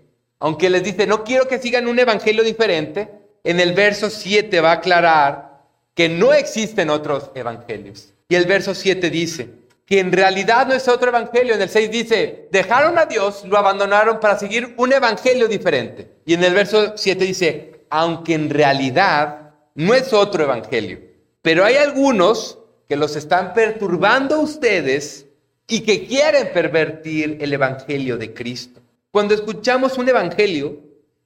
aunque 0.45 0.69
les 0.69 0.83
dice, 0.83 1.07
no 1.07 1.23
quiero 1.23 1.47
que 1.47 1.57
sigan 1.57 1.87
un 1.87 1.97
evangelio 1.97 2.43
diferente, 2.43 3.09
en 3.43 3.59
el 3.59 3.73
verso 3.73 4.11
7 4.11 4.61
va 4.61 4.73
a 4.73 4.75
aclarar 4.75 5.63
que 5.95 6.07
no 6.07 6.33
existen 6.33 6.91
otros 6.91 7.31
evangelios. 7.33 8.13
Y 8.29 8.35
el 8.35 8.45
verso 8.45 8.75
7 8.75 9.09
dice, 9.09 9.49
que 9.87 9.99
en 9.99 10.11
realidad 10.11 10.67
no 10.67 10.75
es 10.75 10.87
otro 10.87 11.09
evangelio. 11.09 11.55
En 11.55 11.61
el 11.63 11.69
6 11.69 11.89
dice, 11.89 12.47
dejaron 12.51 12.99
a 12.99 13.07
Dios, 13.07 13.43
lo 13.45 13.57
abandonaron 13.57 14.19
para 14.19 14.37
seguir 14.37 14.75
un 14.77 14.93
evangelio 14.93 15.47
diferente. 15.47 16.11
Y 16.27 16.35
en 16.35 16.43
el 16.43 16.53
verso 16.53 16.93
7 16.95 17.25
dice, 17.25 17.71
aunque 17.89 18.35
en 18.35 18.51
realidad 18.51 19.49
no 19.73 19.95
es 19.95 20.13
otro 20.13 20.43
evangelio. 20.43 20.99
Pero 21.41 21.65
hay 21.65 21.77
algunos 21.77 22.59
que 22.87 22.97
los 22.97 23.15
están 23.15 23.55
perturbando 23.55 24.39
ustedes 24.39 25.25
y 25.67 25.79
que 25.79 26.05
quieren 26.05 26.53
pervertir 26.53 27.39
el 27.41 27.51
evangelio 27.51 28.15
de 28.19 28.31
Cristo. 28.31 28.84
Cuando 29.15 29.33
escuchamos 29.33 29.97
un 29.97 30.09
evangelio 30.09 30.77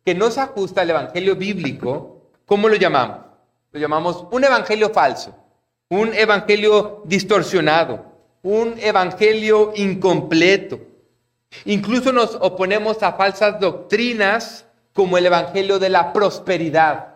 que 0.06 0.14
no 0.14 0.30
se 0.30 0.42
ajusta 0.42 0.82
al 0.82 0.92
evangelio 0.92 1.36
bíblico, 1.36 2.22
¿cómo 2.46 2.70
lo 2.70 2.76
llamamos? 2.76 3.22
Lo 3.72 3.80
llamamos 3.80 4.28
un 4.30 4.44
evangelio 4.44 4.92
falso, 4.92 5.36
un 5.90 6.14
evangelio 6.14 7.02
distorsionado, 7.06 8.06
un 8.44 8.76
evangelio 8.78 9.74
incompleto. 9.76 10.80
Incluso 11.66 12.14
nos 12.14 12.36
oponemos 12.36 13.02
a 13.02 13.14
falsas 13.14 13.60
doctrinas 13.60 14.68
como 14.94 15.18
el 15.18 15.26
evangelio 15.26 15.80
de 15.80 15.90
la 15.90 16.14
prosperidad. 16.14 17.16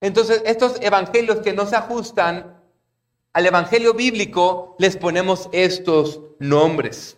Entonces, 0.00 0.44
estos 0.46 0.80
evangelios 0.80 1.38
que 1.38 1.52
no 1.52 1.66
se 1.66 1.74
ajustan 1.74 2.56
al 3.32 3.46
evangelio 3.46 3.94
bíblico, 3.94 4.76
les 4.78 4.96
ponemos 4.96 5.48
estos 5.50 6.20
nombres. 6.38 7.16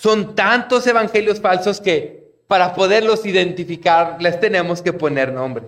Son 0.00 0.36
tantos 0.36 0.86
evangelios 0.86 1.40
falsos 1.40 1.80
que 1.80 2.30
para 2.46 2.72
poderlos 2.72 3.26
identificar 3.26 4.22
les 4.22 4.38
tenemos 4.38 4.80
que 4.80 4.92
poner 4.92 5.32
nombre. 5.32 5.64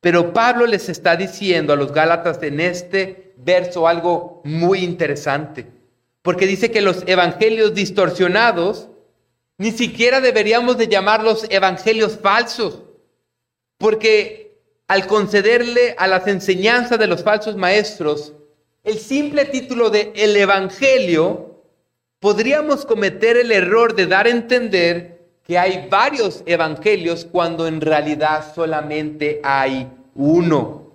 Pero 0.00 0.32
Pablo 0.32 0.66
les 0.66 0.88
está 0.88 1.14
diciendo 1.14 1.72
a 1.72 1.76
los 1.76 1.92
Gálatas 1.92 2.42
en 2.42 2.58
este 2.58 3.34
verso 3.36 3.86
algo 3.86 4.40
muy 4.42 4.80
interesante, 4.80 5.68
porque 6.22 6.48
dice 6.48 6.72
que 6.72 6.80
los 6.80 7.04
evangelios 7.06 7.72
distorsionados 7.72 8.88
ni 9.58 9.70
siquiera 9.70 10.20
deberíamos 10.20 10.76
de 10.76 10.88
llamarlos 10.88 11.46
evangelios 11.48 12.18
falsos, 12.20 12.82
porque 13.78 14.58
al 14.88 15.06
concederle 15.06 15.94
a 15.98 16.08
las 16.08 16.26
enseñanzas 16.26 16.98
de 16.98 17.06
los 17.06 17.22
falsos 17.22 17.54
maestros 17.54 18.32
el 18.82 18.98
simple 18.98 19.44
título 19.44 19.90
de 19.90 20.12
el 20.16 20.36
evangelio, 20.36 21.51
podríamos 22.22 22.86
cometer 22.86 23.36
el 23.36 23.50
error 23.50 23.96
de 23.96 24.06
dar 24.06 24.26
a 24.26 24.30
entender 24.30 25.26
que 25.44 25.58
hay 25.58 25.88
varios 25.90 26.44
evangelios 26.46 27.24
cuando 27.24 27.66
en 27.66 27.80
realidad 27.80 28.54
solamente 28.54 29.40
hay 29.42 29.90
uno. 30.14 30.92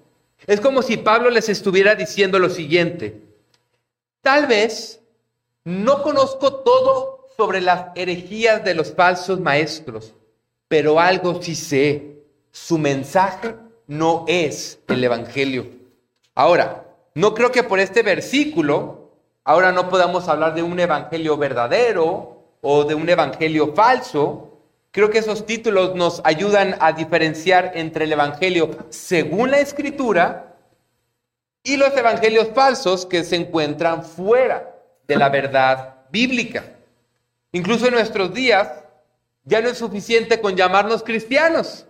Es 0.47 0.61
como 0.61 0.81
si 0.81 0.95
Pablo 0.95 1.29
les 1.29 1.49
estuviera 1.49 1.95
diciendo 1.95 2.39
lo 2.39 2.49
siguiente, 2.49 3.21
tal 4.21 4.47
vez 4.47 5.01
no 5.65 6.01
conozco 6.01 6.61
todo 6.61 7.27
sobre 7.35 7.59
las 7.59 7.87
herejías 7.95 8.63
de 8.63 8.73
los 8.73 8.93
falsos 8.93 9.41
maestros, 9.41 10.13
pero 10.69 10.97
algo 10.97 11.41
sí 11.43 11.55
sé, 11.55 12.21
su 12.51 12.77
mensaje 12.77 13.53
no 13.85 14.23
es 14.29 14.79
el 14.87 15.03
Evangelio. 15.03 15.67
Ahora, 16.33 16.85
no 17.15 17.33
creo 17.33 17.51
que 17.51 17.63
por 17.63 17.81
este 17.81 18.01
versículo 18.01 19.06
ahora 19.47 19.71
no 19.71 19.87
podamos 19.87 20.27
hablar 20.27 20.53
de 20.53 20.61
un 20.61 20.77
Evangelio 20.77 21.37
verdadero 21.37 22.43
o 22.59 22.83
de 22.83 22.95
un 22.95 23.07
evangelio 23.07 23.73
falso, 23.73 24.59
creo 24.91 25.09
que 25.09 25.19
esos 25.19 25.45
títulos 25.45 25.95
nos 25.95 26.19
ayudan 26.25 26.75
a 26.81 26.91
diferenciar 26.91 27.71
entre 27.75 28.03
el 28.03 28.11
evangelio 28.11 28.71
según 28.89 29.51
la 29.51 29.59
escritura 29.59 30.57
y 31.63 31.77
los 31.77 31.95
evangelios 31.95 32.49
falsos 32.53 33.05
que 33.05 33.23
se 33.23 33.37
encuentran 33.37 34.03
fuera 34.03 34.75
de 35.07 35.15
la 35.15 35.29
verdad 35.29 35.95
bíblica. 36.11 36.65
Incluso 37.53 37.87
en 37.87 37.93
nuestros 37.93 38.33
días 38.33 38.69
ya 39.45 39.61
no 39.61 39.69
es 39.69 39.77
suficiente 39.77 40.41
con 40.41 40.57
llamarnos 40.57 41.03
cristianos, 41.03 41.85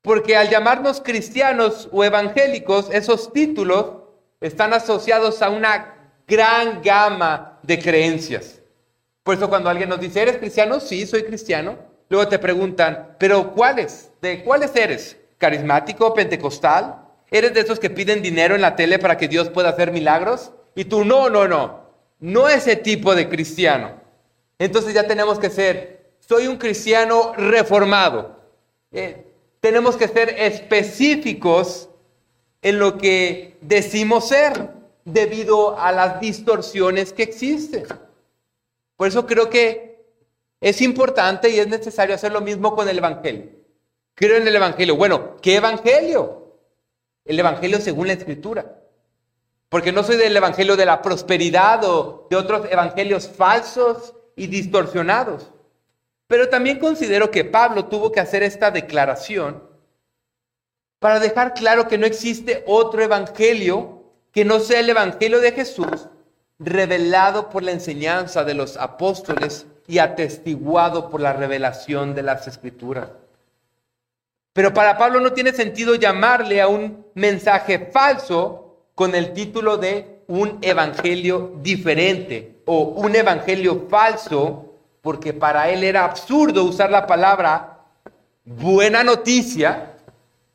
porque 0.00 0.34
al 0.34 0.48
llamarnos 0.48 1.02
cristianos 1.02 1.90
o 1.92 2.04
evangélicos, 2.04 2.88
esos 2.90 3.34
títulos 3.34 3.96
están 4.40 4.72
asociados 4.72 5.42
a 5.42 5.50
una 5.50 5.93
gran 6.26 6.82
gama 6.82 7.58
de 7.62 7.78
creencias. 7.78 8.60
Por 9.22 9.36
eso 9.36 9.48
cuando 9.48 9.70
alguien 9.70 9.88
nos 9.88 10.00
dice, 10.00 10.22
¿eres 10.22 10.36
cristiano? 10.38 10.80
Sí, 10.80 11.06
soy 11.06 11.24
cristiano. 11.24 11.78
Luego 12.08 12.28
te 12.28 12.38
preguntan, 12.38 13.16
¿pero 13.18 13.54
cuáles? 13.54 14.10
¿De 14.20 14.44
cuáles 14.44 14.76
eres? 14.76 15.16
¿Carismático, 15.38 16.12
pentecostal? 16.12 17.02
¿Eres 17.30 17.54
de 17.54 17.60
esos 17.60 17.80
que 17.80 17.90
piden 17.90 18.22
dinero 18.22 18.54
en 18.54 18.60
la 18.60 18.76
tele 18.76 18.98
para 18.98 19.16
que 19.16 19.28
Dios 19.28 19.48
pueda 19.48 19.70
hacer 19.70 19.90
milagros? 19.92 20.52
Y 20.74 20.84
tú, 20.84 21.04
no, 21.04 21.30
no, 21.30 21.48
no. 21.48 21.84
No 22.20 22.48
ese 22.48 22.76
tipo 22.76 23.14
de 23.14 23.28
cristiano. 23.28 23.92
Entonces 24.58 24.94
ya 24.94 25.06
tenemos 25.06 25.38
que 25.38 25.50
ser, 25.50 26.12
soy 26.20 26.46
un 26.46 26.58
cristiano 26.58 27.32
reformado. 27.34 28.40
Eh, 28.92 29.24
tenemos 29.60 29.96
que 29.96 30.08
ser 30.08 30.28
específicos 30.38 31.88
en 32.60 32.78
lo 32.78 32.98
que 32.98 33.56
decimos 33.60 34.28
ser 34.28 34.68
debido 35.04 35.78
a 35.78 35.92
las 35.92 36.20
distorsiones 36.20 37.12
que 37.12 37.22
existen. 37.22 37.86
Por 38.96 39.08
eso 39.08 39.26
creo 39.26 39.50
que 39.50 40.04
es 40.60 40.80
importante 40.80 41.50
y 41.50 41.58
es 41.58 41.68
necesario 41.68 42.14
hacer 42.14 42.32
lo 42.32 42.40
mismo 42.40 42.74
con 42.74 42.88
el 42.88 42.98
Evangelio. 42.98 43.50
Creo 44.14 44.36
en 44.36 44.46
el 44.46 44.56
Evangelio. 44.56 44.96
Bueno, 44.96 45.36
¿qué 45.42 45.56
Evangelio? 45.56 46.58
El 47.24 47.38
Evangelio 47.38 47.80
según 47.80 48.06
la 48.06 48.14
Escritura. 48.14 48.80
Porque 49.68 49.92
no 49.92 50.04
soy 50.04 50.16
del 50.16 50.36
Evangelio 50.36 50.76
de 50.76 50.86
la 50.86 51.02
prosperidad 51.02 51.84
o 51.84 52.26
de 52.30 52.36
otros 52.36 52.70
evangelios 52.70 53.28
falsos 53.28 54.14
y 54.36 54.46
distorsionados. 54.46 55.50
Pero 56.26 56.48
también 56.48 56.78
considero 56.78 57.30
que 57.30 57.44
Pablo 57.44 57.86
tuvo 57.86 58.10
que 58.10 58.20
hacer 58.20 58.42
esta 58.42 58.70
declaración 58.70 59.62
para 60.98 61.20
dejar 61.20 61.52
claro 61.52 61.86
que 61.86 61.98
no 61.98 62.06
existe 62.06 62.64
otro 62.66 63.02
evangelio 63.02 63.93
que 64.34 64.44
no 64.44 64.58
sea 64.58 64.80
el 64.80 64.90
evangelio 64.90 65.40
de 65.40 65.52
Jesús 65.52 66.08
revelado 66.58 67.50
por 67.50 67.62
la 67.62 67.70
enseñanza 67.70 68.42
de 68.42 68.54
los 68.54 68.76
apóstoles 68.76 69.66
y 69.86 69.98
atestiguado 69.98 71.08
por 71.08 71.20
la 71.20 71.32
revelación 71.32 72.14
de 72.16 72.24
las 72.24 72.48
escrituras. 72.48 73.10
Pero 74.52 74.74
para 74.74 74.98
Pablo 74.98 75.20
no 75.20 75.32
tiene 75.32 75.52
sentido 75.52 75.94
llamarle 75.94 76.60
a 76.60 76.68
un 76.68 77.06
mensaje 77.14 77.90
falso 77.92 78.76
con 78.94 79.14
el 79.14 79.32
título 79.32 79.76
de 79.76 80.22
un 80.26 80.58
evangelio 80.62 81.54
diferente 81.60 82.56
o 82.64 82.80
un 82.82 83.14
evangelio 83.14 83.86
falso, 83.88 84.74
porque 85.00 85.32
para 85.32 85.68
él 85.70 85.84
era 85.84 86.04
absurdo 86.04 86.64
usar 86.64 86.90
la 86.90 87.06
palabra 87.06 87.84
buena 88.44 89.04
noticia 89.04 89.92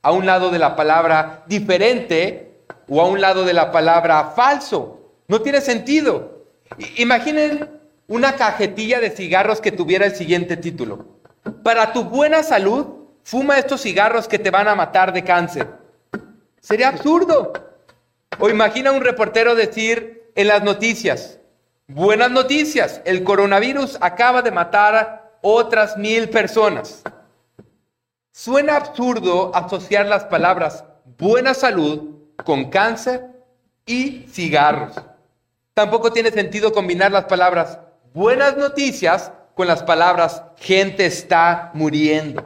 a 0.02 0.12
un 0.12 0.26
lado 0.26 0.50
de 0.50 0.60
la 0.60 0.76
palabra 0.76 1.44
diferente 1.48 2.49
o 2.90 3.02
a 3.02 3.06
un 3.06 3.22
lado 3.22 3.46
de 3.46 3.54
la 3.54 3.72
palabra 3.72 4.34
falso. 4.36 5.00
No 5.28 5.42
tiene 5.42 5.62
sentido. 5.62 6.46
Imaginen 6.98 7.70
una 8.08 8.36
cajetilla 8.36 9.00
de 9.00 9.12
cigarros 9.12 9.62
que 9.62 9.72
tuviera 9.72 10.06
el 10.06 10.16
siguiente 10.16 10.58
título. 10.58 11.06
Para 11.64 11.94
tu 11.94 12.04
buena 12.06 12.44
salud, 12.44 12.88
fuma 13.24 13.60
estos 13.60 13.82
cigarros 13.82 14.28
que 14.28 14.40
te 14.40 14.50
van 14.50 14.68
a 14.68 14.76
matar 14.76 15.14
de 15.14 15.24
cáncer. 15.24 15.68
Sería 16.60 16.90
absurdo. 16.90 17.54
O 18.40 18.50
imagina 18.50 18.92
un 18.92 19.02
reportero 19.02 19.56
decir 19.56 20.32
en 20.36 20.48
las 20.48 20.64
noticias, 20.64 21.40
buenas 21.88 22.32
noticias, 22.32 23.02
el 23.06 23.24
coronavirus 23.24 23.98
acaba 24.02 24.42
de 24.42 24.52
matar 24.52 24.96
a 24.96 25.32
otras 25.42 25.98
mil 25.98 26.30
personas. 26.30 27.04
Suena 28.32 28.78
absurdo 28.78 29.52
asociar 29.54 30.06
las 30.06 30.24
palabras 30.26 30.86
buena 31.18 31.54
salud 31.54 32.19
con 32.44 32.70
cáncer 32.70 33.28
y 33.86 34.26
cigarros. 34.30 34.96
Tampoco 35.74 36.12
tiene 36.12 36.32
sentido 36.32 36.72
combinar 36.72 37.12
las 37.12 37.26
palabras 37.26 37.80
buenas 38.14 38.58
noticias 38.58 39.32
con 39.56 39.68
las 39.68 39.84
palabras 39.84 40.44
gente 40.58 41.06
está 41.06 41.72
muriendo. 41.74 42.44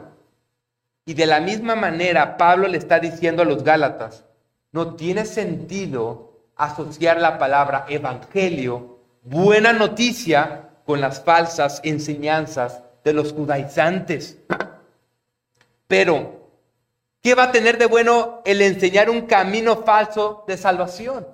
Y 1.06 1.14
de 1.14 1.26
la 1.26 1.40
misma 1.40 1.74
manera 1.74 2.36
Pablo 2.36 2.66
le 2.66 2.78
está 2.78 2.98
diciendo 2.98 3.42
a 3.42 3.44
los 3.46 3.62
Gálatas, 3.62 4.24
no 4.72 4.94
tiene 4.94 5.24
sentido 5.26 6.32
asociar 6.56 7.20
la 7.20 7.38
palabra 7.38 7.86
evangelio, 7.88 8.98
buena 9.22 9.72
noticia, 9.72 10.70
con 10.84 11.00
las 11.00 11.22
falsas 11.22 11.80
enseñanzas 11.82 12.82
de 13.04 13.12
los 13.12 13.32
judaizantes. 13.32 14.38
Pero, 15.86 16.43
¿qué 17.24 17.34
va 17.34 17.44
a 17.44 17.52
tener 17.52 17.78
de 17.78 17.86
bueno 17.86 18.42
el 18.44 18.60
enseñar 18.60 19.08
un 19.08 19.22
camino 19.22 19.82
falso 19.82 20.44
de 20.46 20.58
salvación? 20.58 21.26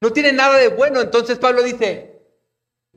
No 0.00 0.12
tiene 0.12 0.32
nada 0.32 0.56
de 0.58 0.68
bueno. 0.68 1.00
Entonces 1.00 1.38
Pablo 1.38 1.64
dice, 1.64 2.22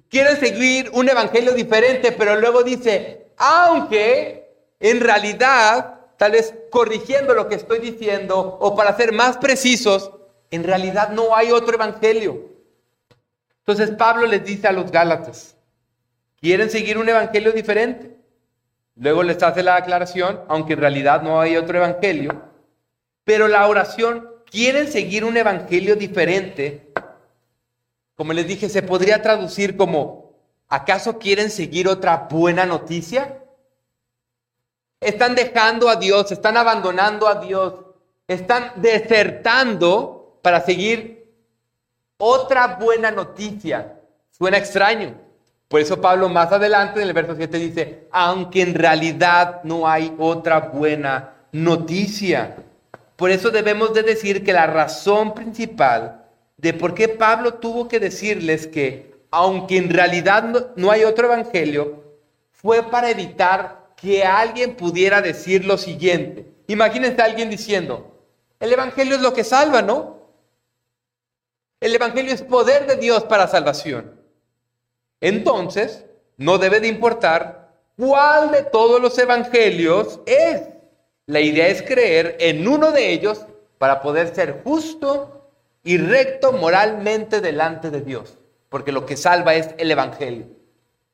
quieren 0.07 0.39
seguir 0.39 0.91
un 0.93 1.09
evangelio 1.09 1.51
diferente, 1.53 2.11
pero 2.11 2.39
luego 2.39 2.61
dice, 2.61 3.34
aunque 3.38 4.55
en 4.80 5.01
realidad, 5.01 6.01
tal 6.17 6.34
vez 6.34 6.53
corrigiendo 6.69 7.34
lo 7.34 7.49
que 7.49 7.55
estoy 7.55 7.80
diciendo, 7.80 8.57
o 8.61 8.76
para 8.76 8.95
ser 8.95 9.11
más 9.11 9.38
precisos, 9.38 10.11
en 10.51 10.63
realidad 10.63 11.09
no 11.09 11.36
hay 11.36 11.51
otro 11.51 11.74
evangelio. 11.74 12.51
Entonces 13.65 13.89
Pablo 13.97 14.28
les 14.28 14.45
dice 14.45 14.67
a 14.67 14.71
los 14.74 14.91
Gálatas, 14.91 15.57
quieren 16.39 16.69
seguir 16.69 16.99
un 16.99 17.09
evangelio 17.09 17.51
diferente. 17.51 18.15
Luego 18.95 19.23
les 19.23 19.41
hace 19.41 19.63
la 19.63 19.75
aclaración, 19.75 20.41
aunque 20.47 20.73
en 20.73 20.79
realidad 20.79 21.21
no 21.21 21.41
hay 21.41 21.57
otro 21.57 21.77
evangelio, 21.77 22.41
pero 23.23 23.47
la 23.47 23.67
oración, 23.67 24.29
quieren 24.45 24.91
seguir 24.91 25.25
un 25.25 25.35
evangelio 25.35 25.95
diferente, 25.95 26.91
como 28.15 28.33
les 28.33 28.47
dije, 28.47 28.69
se 28.69 28.83
podría 28.83 29.21
traducir 29.21 29.75
como, 29.75 30.35
¿acaso 30.67 31.17
quieren 31.17 31.49
seguir 31.49 31.87
otra 31.87 32.27
buena 32.29 32.65
noticia? 32.65 33.43
Están 34.99 35.33
dejando 35.33 35.89
a 35.89 35.95
Dios, 35.95 36.31
están 36.31 36.55
abandonando 36.55 37.27
a 37.27 37.35
Dios, 37.35 37.73
están 38.27 38.73
desertando 38.75 40.39
para 40.43 40.61
seguir 40.61 41.33
otra 42.17 42.77
buena 42.79 43.11
noticia. 43.11 43.99
Suena 44.29 44.57
extraño. 44.57 45.22
Por 45.74 45.82
eso 45.82 45.99
Pablo 45.99 46.30
más 46.30 46.51
adelante 46.51 47.01
en 47.01 47.07
el 47.07 47.15
verso 47.15 47.34
7 47.36 47.57
dice, 47.57 48.07
aunque 48.11 48.61
en 48.61 48.76
realidad 48.76 49.61
no 49.63 49.88
hay 49.88 50.13
otra 50.19 50.59
buena 50.59 51.34
noticia. 51.51 52.57
Por 53.15 53.32
eso 53.32 53.49
debemos 53.49 53.91
de 53.95 54.03
decir 54.03 54.43
que 54.43 54.53
la 54.53 54.67
razón 54.67 55.34
principal 55.34 56.28
de 56.57 56.76
por 56.76 56.93
qué 56.93 57.07
Pablo 57.09 57.55
tuvo 57.55 57.88
que 57.88 57.99
decirles 57.99 58.67
que 58.67 59.15
aunque 59.32 59.78
en 59.78 59.89
realidad 59.89 60.43
no, 60.43 60.59
no 60.76 60.91
hay 60.91 61.05
otro 61.05 61.26
evangelio, 61.26 62.03
fue 62.51 62.84
para 62.84 63.09
evitar 63.09 63.95
que 63.95 64.24
alguien 64.24 64.76
pudiera 64.76 65.24
decir 65.24 65.65
lo 65.65 65.80
siguiente. 65.80 66.53
Imagínense 66.67 67.19
a 67.19 67.26
alguien 67.26 67.49
diciendo, 67.49 68.21
el 68.59 68.71
evangelio 68.71 69.15
es 69.15 69.24
lo 69.24 69.34
que 69.34 69.43
salva, 69.43 69.82
¿no? 69.82 70.21
El 71.80 71.95
Evangelio 71.95 72.32
es 72.32 72.43
poder 72.43 72.86
de 72.86 72.97
Dios 72.97 73.24
para 73.24 73.47
salvación. 73.47 74.12
Entonces, 75.24 76.03
no 76.36 76.57
debe 76.57 76.82
de 76.82 76.89
importar 76.89 77.71
cuál 77.97 78.51
de 78.51 78.61
todos 78.63 79.01
los 79.01 79.17
Evangelios 79.17 80.19
es. 80.26 80.63
La 81.28 81.39
idea 81.39 81.69
es 81.69 81.82
creer 81.82 82.36
en 82.41 82.67
uno 82.67 82.91
de 82.91 83.13
ellos 83.13 83.45
para 83.78 84.01
poder 84.01 84.36
ser 84.36 84.59
justo 84.65 85.49
y 85.82 85.95
recto 85.95 86.51
moralmente 86.51 87.39
delante 87.39 87.89
de 87.89 88.01
Dios, 88.01 88.38
porque 88.67 88.91
lo 88.91 89.05
que 89.05 89.15
salva 89.15 89.55
es 89.55 89.69
el 89.78 89.91
Evangelio. 89.91 90.47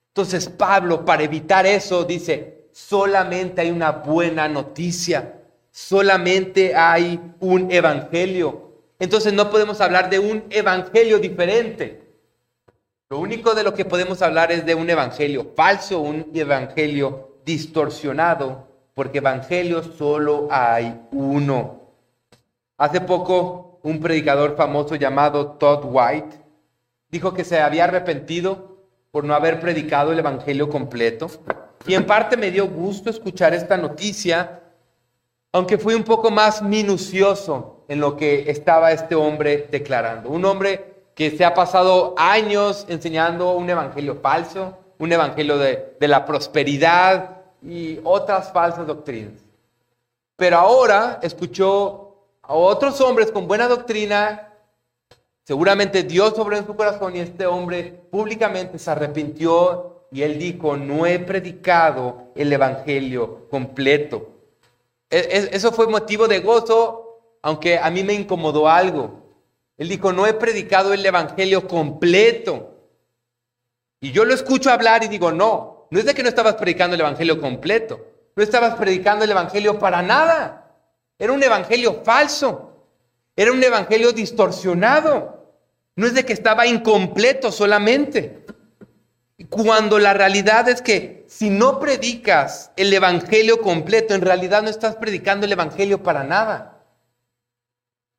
Entonces 0.07 0.49
Pablo, 0.49 1.05
para 1.05 1.21
evitar 1.21 1.67
eso, 1.67 2.03
dice, 2.03 2.65
solamente 2.71 3.61
hay 3.61 3.69
una 3.69 3.91
buena 3.91 4.47
noticia, 4.47 5.35
solamente 5.69 6.73
hay 6.73 7.19
un 7.41 7.71
Evangelio. 7.71 8.71
Entonces 8.97 9.33
no 9.33 9.51
podemos 9.51 9.79
hablar 9.81 10.09
de 10.09 10.17
un 10.17 10.45
evangelio 10.49 11.19
diferente. 11.19 12.08
Lo 13.11 13.17
único 13.17 13.55
de 13.55 13.63
lo 13.63 13.73
que 13.73 13.85
podemos 13.85 14.21
hablar 14.21 14.51
es 14.51 14.67
de 14.67 14.75
un 14.75 14.87
evangelio 14.87 15.53
falso, 15.55 15.99
un 15.99 16.29
evangelio 16.31 17.39
distorsionado, 17.43 18.67
porque 18.93 19.17
evangelio 19.17 19.81
solo 19.81 20.47
hay 20.51 21.07
uno. 21.11 21.89
Hace 22.77 23.01
poco 23.01 23.79
un 23.81 23.99
predicador 23.99 24.55
famoso 24.55 24.93
llamado 24.93 25.53
Todd 25.53 25.85
White 25.85 26.37
dijo 27.09 27.33
que 27.33 27.43
se 27.43 27.59
había 27.59 27.85
arrepentido 27.85 28.77
por 29.09 29.23
no 29.23 29.33
haber 29.33 29.59
predicado 29.59 30.11
el 30.11 30.19
evangelio 30.19 30.69
completo. 30.69 31.31
Y 31.87 31.95
en 31.95 32.05
parte 32.05 32.37
me 32.37 32.51
dio 32.51 32.67
gusto 32.67 33.09
escuchar 33.09 33.55
esta 33.55 33.75
noticia, 33.75 34.61
aunque 35.51 35.79
fui 35.79 35.95
un 35.95 36.03
poco 36.03 36.29
más 36.29 36.61
minucioso 36.61 37.85
en 37.87 38.01
lo 38.01 38.15
que 38.15 38.51
estaba 38.51 38.91
este 38.91 39.15
hombre 39.15 39.67
declarando. 39.71 40.29
Un 40.29 40.45
hombre 40.45 40.98
que 41.19 41.31
se 41.31 41.43
ha 41.43 41.53
pasado 41.53 42.15
años 42.17 42.85
enseñando 42.87 43.51
un 43.51 43.69
evangelio 43.69 44.19
falso, 44.21 44.77
un 44.99 45.11
evangelio 45.11 45.57
de, 45.57 45.97
la 45.99 46.25
prosperidad 46.25 47.41
y 47.61 47.99
otras 48.05 48.53
falsas 48.53 48.87
doctrinas. 48.87 49.33
Pero 50.37 50.55
ahora 50.55 51.19
escuchó 51.21 52.15
a 52.41 52.53
otros 52.53 53.01
hombres 53.01 53.33
con 53.33 53.49
buena 53.49 53.67
doctrina, 53.67 54.53
seguramente 55.43 56.03
Dios 56.03 56.37
sobre 56.37 56.57
en 56.57 56.65
su 56.65 56.73
corazón 56.73 57.13
y 57.17 57.19
este 57.19 57.45
hombre 57.45 58.01
públicamente 58.09 58.79
se 58.79 58.89
arrepintió 58.89 60.05
y 60.13 60.21
él 60.21 60.39
dijo, 60.39 60.77
no 60.77 61.05
he 61.05 61.19
predicado 61.19 62.31
el 62.33 62.53
evangelio 62.53 63.49
completo. 63.49 64.29
E, 65.09 65.17
e, 65.17 65.49
eso 65.51 65.73
fue 65.73 65.85
motivo 65.87 66.29
de 66.29 66.39
gozo 66.39 67.09
aunque 67.41 67.77
a 67.77 67.89
mí 67.89 68.05
me 68.05 68.13
incomodó 68.13 68.69
algo. 68.69 69.28
Él 69.79 69.87
dijo, 69.87 70.11
no 70.11 70.27
he 70.27 70.33
predicado 70.33 70.93
el 70.93 71.05
Evangelio 71.05 71.65
completo. 71.65 72.75
Y 74.01 74.11
yo 74.11 74.25
lo 74.25 74.33
escucho 74.33 74.69
hablar 74.69 75.05
y 75.05 75.07
digo, 75.07 75.31
no, 75.31 75.87
no 75.89 75.99
es 75.99 76.05
de 76.05 76.13
que 76.13 76.21
no 76.21 76.27
estabas 76.27 76.55
predicando 76.55 76.95
el 76.95 77.01
Evangelio 77.01 77.39
completo, 77.39 78.05
no 78.35 78.43
estabas 78.43 78.75
predicando 78.75 79.23
el 79.23 79.31
Evangelio 79.31 79.79
para 79.79 80.01
nada. 80.01 80.75
Era 81.17 81.31
un 81.31 81.41
Evangelio 81.41 82.01
falso, 82.03 82.87
era 83.37 83.53
un 83.53 83.63
Evangelio 83.63 84.11
distorsionado. 84.11 85.55
No 85.95 86.05
es 86.05 86.13
de 86.13 86.25
que 86.25 86.33
estaba 86.33 86.67
incompleto 86.67 87.49
solamente. 87.49 88.45
Cuando 89.49 89.97
la 89.97 90.13
realidad 90.13 90.67
es 90.67 90.81
que 90.81 91.25
si 91.29 91.49
no 91.49 91.79
predicas 91.79 92.71
el 92.75 92.93
Evangelio 92.93 93.61
completo, 93.61 94.13
en 94.13 94.21
realidad 94.21 94.61
no 94.61 94.69
estás 94.69 94.97
predicando 94.97 95.45
el 95.45 95.53
Evangelio 95.53 96.03
para 96.03 96.25
nada. 96.25 96.78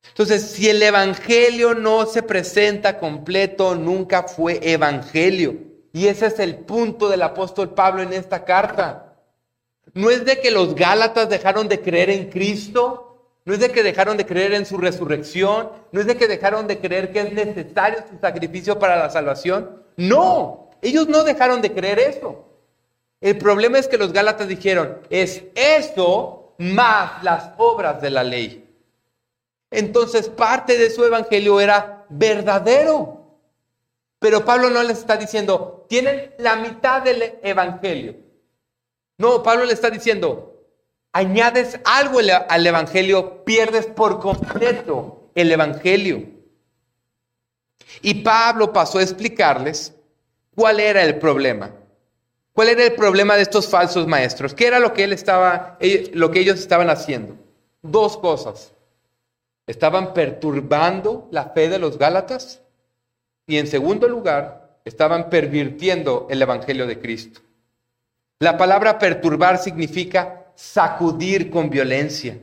Entonces, 0.08 0.42
si 0.42 0.68
el 0.68 0.82
Evangelio 0.82 1.74
no 1.74 2.06
se 2.06 2.22
presenta 2.22 2.98
completo, 2.98 3.74
nunca 3.74 4.24
fue 4.24 4.58
Evangelio. 4.62 5.56
Y 5.92 6.06
ese 6.06 6.26
es 6.26 6.38
el 6.38 6.56
punto 6.56 7.08
del 7.08 7.22
apóstol 7.22 7.74
Pablo 7.74 8.02
en 8.02 8.12
esta 8.12 8.44
carta. 8.44 9.16
No 9.94 10.10
es 10.10 10.24
de 10.24 10.40
que 10.40 10.50
los 10.50 10.74
Gálatas 10.74 11.28
dejaron 11.28 11.68
de 11.68 11.80
creer 11.80 12.10
en 12.10 12.30
Cristo, 12.30 13.10
no 13.44 13.54
es 13.54 13.60
de 13.60 13.70
que 13.70 13.82
dejaron 13.82 14.16
de 14.16 14.26
creer 14.26 14.54
en 14.54 14.66
su 14.66 14.76
resurrección, 14.78 15.70
no 15.90 16.00
es 16.00 16.06
de 16.06 16.16
que 16.16 16.28
dejaron 16.28 16.66
de 16.68 16.78
creer 16.78 17.12
que 17.12 17.20
es 17.20 17.32
necesario 17.32 18.04
su 18.08 18.18
sacrificio 18.20 18.78
para 18.78 18.96
la 18.96 19.10
salvación. 19.10 19.82
No, 19.96 20.70
ellos 20.82 21.08
no 21.08 21.24
dejaron 21.24 21.60
de 21.60 21.72
creer 21.72 21.98
eso. 21.98 22.46
El 23.20 23.36
problema 23.38 23.78
es 23.78 23.88
que 23.88 23.98
los 23.98 24.12
Gálatas 24.12 24.48
dijeron, 24.48 24.98
es 25.10 25.42
eso 25.54 26.54
más 26.58 27.22
las 27.24 27.50
obras 27.58 28.00
de 28.00 28.10
la 28.10 28.22
ley. 28.22 28.69
Entonces 29.70 30.28
parte 30.28 30.76
de 30.76 30.90
su 30.90 31.04
evangelio 31.04 31.60
era 31.60 32.04
verdadero. 32.08 33.20
Pero 34.18 34.44
Pablo 34.44 34.68
no 34.70 34.82
les 34.82 34.98
está 34.98 35.16
diciendo, 35.16 35.86
tienen 35.88 36.34
la 36.38 36.56
mitad 36.56 37.02
del 37.02 37.38
evangelio. 37.42 38.16
No, 39.16 39.42
Pablo 39.42 39.64
le 39.64 39.72
está 39.72 39.90
diciendo, 39.90 40.66
añades 41.12 41.80
algo 41.84 42.20
al 42.20 42.66
evangelio, 42.66 43.44
pierdes 43.44 43.86
por 43.86 44.20
completo 44.20 45.30
el 45.34 45.50
evangelio. 45.52 46.28
Y 48.02 48.14
Pablo 48.22 48.72
pasó 48.72 48.98
a 48.98 49.02
explicarles 49.02 49.94
cuál 50.54 50.80
era 50.80 51.02
el 51.02 51.18
problema. 51.18 51.72
¿Cuál 52.52 52.68
era 52.68 52.84
el 52.84 52.94
problema 52.94 53.36
de 53.36 53.42
estos 53.42 53.68
falsos 53.68 54.06
maestros? 54.06 54.54
¿Qué 54.54 54.66
era 54.66 54.78
lo 54.78 54.92
que 54.92 55.04
él 55.04 55.12
estaba 55.12 55.78
lo 56.12 56.30
que 56.30 56.40
ellos 56.40 56.58
estaban 56.58 56.90
haciendo? 56.90 57.36
Dos 57.82 58.18
cosas. 58.18 58.72
Estaban 59.70 60.14
perturbando 60.14 61.28
la 61.30 61.50
fe 61.50 61.68
de 61.68 61.78
los 61.78 61.96
Gálatas 61.96 62.60
y 63.46 63.56
en 63.56 63.68
segundo 63.68 64.08
lugar, 64.08 64.80
estaban 64.84 65.30
pervirtiendo 65.30 66.26
el 66.28 66.42
Evangelio 66.42 66.88
de 66.88 66.98
Cristo. 66.98 67.40
La 68.40 68.58
palabra 68.58 68.98
perturbar 68.98 69.58
significa 69.58 70.46
sacudir 70.56 71.50
con 71.50 71.70
violencia. 71.70 72.36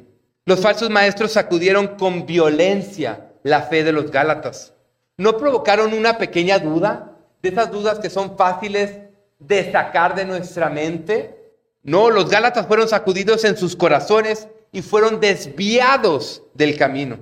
Los 0.45 0.61
falsos 0.61 0.89
maestros 0.89 1.33
sacudieron 1.33 1.97
con 1.97 2.25
violencia 2.25 3.33
la 3.43 3.63
fe 3.63 3.83
de 3.83 3.91
los 3.91 4.09
Gálatas. 4.09 4.71
¿No 5.17 5.35
provocaron 5.35 5.93
una 5.93 6.17
pequeña 6.17 6.59
duda? 6.59 7.11
De 7.41 7.49
esas 7.49 7.69
dudas 7.69 7.99
que 7.99 8.09
son 8.09 8.37
fáciles 8.37 8.99
de 9.37 9.69
sacar 9.69 10.15
de 10.15 10.23
nuestra 10.23 10.69
mente. 10.69 11.51
No, 11.83 12.09
los 12.09 12.29
Gálatas 12.29 12.67
fueron 12.67 12.87
sacudidos 12.87 13.43
en 13.43 13.57
sus 13.57 13.75
corazones 13.75 14.47
y 14.71 14.81
fueron 14.81 15.19
desviados 15.19 16.43
del 16.53 16.77
camino. 16.77 17.17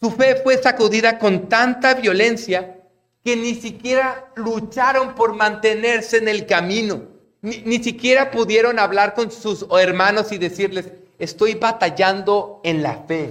Su 0.00 0.10
fe 0.10 0.36
fue 0.36 0.62
sacudida 0.62 1.18
con 1.18 1.48
tanta 1.48 1.94
violencia 1.94 2.76
que 3.24 3.36
ni 3.36 3.54
siquiera 3.54 4.30
lucharon 4.36 5.14
por 5.14 5.34
mantenerse 5.34 6.18
en 6.18 6.28
el 6.28 6.46
camino. 6.46 7.02
Ni, 7.40 7.82
siquiera 7.82 8.30
pudieron 8.30 8.78
hablar 8.78 9.14
con 9.14 9.30
sus 9.30 9.66
hermanos 9.78 10.32
y 10.32 10.38
decirles, 10.38 10.92
estoy 11.18 11.54
batallando 11.54 12.60
en 12.64 12.82
la 12.82 13.04
fe. 13.06 13.30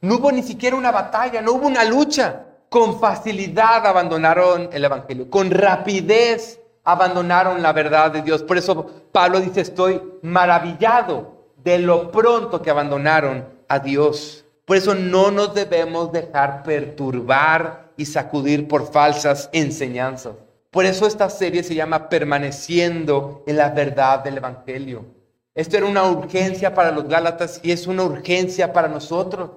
No 0.00 0.16
hubo 0.16 0.30
ni 0.30 0.42
siquiera 0.42 0.76
una 0.76 0.92
batalla, 0.92 1.42
no 1.42 1.52
hubo 1.52 1.66
una 1.66 1.84
lucha. 1.84 2.44
Con 2.68 3.00
facilidad 3.00 3.86
abandonaron 3.86 4.68
el 4.72 4.84
Evangelio, 4.84 5.30
con 5.30 5.50
rapidez 5.50 6.60
abandonaron 6.84 7.62
la 7.62 7.72
verdad 7.72 8.10
de 8.10 8.22
Dios. 8.22 8.42
Por 8.42 8.58
eso 8.58 8.86
Pablo 9.10 9.40
dice, 9.40 9.62
estoy 9.62 10.02
maravillado 10.22 11.37
de 11.68 11.78
lo 11.78 12.10
pronto 12.10 12.62
que 12.62 12.70
abandonaron 12.70 13.44
a 13.68 13.78
Dios. 13.78 14.44
Por 14.64 14.78
eso 14.78 14.94
no 14.94 15.30
nos 15.30 15.54
debemos 15.54 16.12
dejar 16.12 16.62
perturbar 16.62 17.92
y 17.96 18.06
sacudir 18.06 18.66
por 18.66 18.90
falsas 18.90 19.50
enseñanzas. 19.52 20.34
Por 20.70 20.86
eso 20.86 21.06
esta 21.06 21.28
serie 21.28 21.62
se 21.62 21.74
llama 21.74 22.08
Permaneciendo 22.08 23.44
en 23.46 23.58
la 23.58 23.68
verdad 23.70 24.24
del 24.24 24.38
Evangelio. 24.38 25.04
Esto 25.54 25.76
era 25.76 25.86
una 25.86 26.04
urgencia 26.04 26.72
para 26.72 26.90
los 26.90 27.06
Gálatas 27.06 27.60
y 27.62 27.72
es 27.72 27.86
una 27.86 28.04
urgencia 28.04 28.72
para 28.72 28.88
nosotros. 28.88 29.50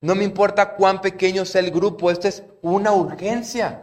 No 0.00 0.14
me 0.14 0.24
importa 0.24 0.74
cuán 0.76 1.02
pequeño 1.02 1.44
sea 1.44 1.60
el 1.60 1.70
grupo, 1.70 2.10
esto 2.10 2.28
es 2.28 2.42
una 2.62 2.92
urgencia. 2.92 3.82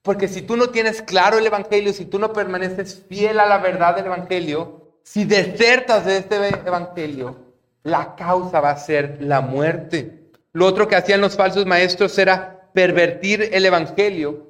Porque 0.00 0.28
si 0.28 0.40
tú 0.40 0.56
no 0.56 0.68
tienes 0.68 1.02
claro 1.02 1.38
el 1.38 1.46
Evangelio, 1.46 1.92
si 1.92 2.06
tú 2.06 2.18
no 2.18 2.32
permaneces 2.32 3.04
fiel 3.06 3.38
a 3.38 3.46
la 3.46 3.58
verdad 3.58 3.96
del 3.96 4.06
Evangelio, 4.06 4.81
si 5.02 5.24
desertas 5.24 6.04
de 6.04 6.18
este 6.18 6.36
Evangelio, 6.66 7.36
la 7.82 8.14
causa 8.14 8.60
va 8.60 8.70
a 8.70 8.78
ser 8.78 9.18
la 9.20 9.40
muerte. 9.40 10.30
Lo 10.52 10.66
otro 10.66 10.86
que 10.86 10.96
hacían 10.96 11.20
los 11.20 11.36
falsos 11.36 11.66
maestros 11.66 12.16
era 12.18 12.68
pervertir 12.72 13.50
el 13.52 13.66
Evangelio, 13.66 14.48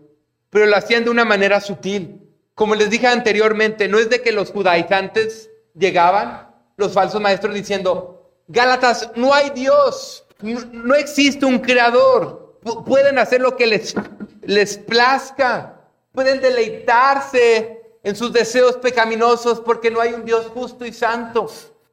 pero 0.50 0.66
lo 0.66 0.76
hacían 0.76 1.04
de 1.04 1.10
una 1.10 1.24
manera 1.24 1.60
sutil. 1.60 2.20
Como 2.54 2.74
les 2.74 2.90
dije 2.90 3.06
anteriormente, 3.06 3.88
no 3.88 3.98
es 3.98 4.10
de 4.10 4.20
que 4.20 4.32
los 4.32 4.50
judaizantes 4.50 5.48
llegaban, 5.74 6.48
los 6.76 6.92
falsos 6.92 7.20
maestros 7.20 7.54
diciendo, 7.54 8.30
Gálatas, 8.48 9.10
no 9.16 9.32
hay 9.32 9.50
Dios, 9.50 10.26
no, 10.42 10.94
existe 10.94 11.46
un 11.46 11.60
creador, 11.60 12.58
pueden 12.84 13.18
hacer 13.18 13.40
lo 13.40 13.56
que 13.56 13.66
les, 13.66 13.94
les 14.42 14.76
plazca, 14.76 15.80
pueden 16.12 16.40
deleitarse 16.40 17.81
en 18.02 18.16
sus 18.16 18.32
deseos 18.32 18.76
pecaminosos 18.76 19.60
porque 19.60 19.90
no 19.90 20.00
hay 20.00 20.12
un 20.12 20.24
Dios 20.24 20.46
justo 20.46 20.84
y 20.84 20.92
santo. 20.92 21.48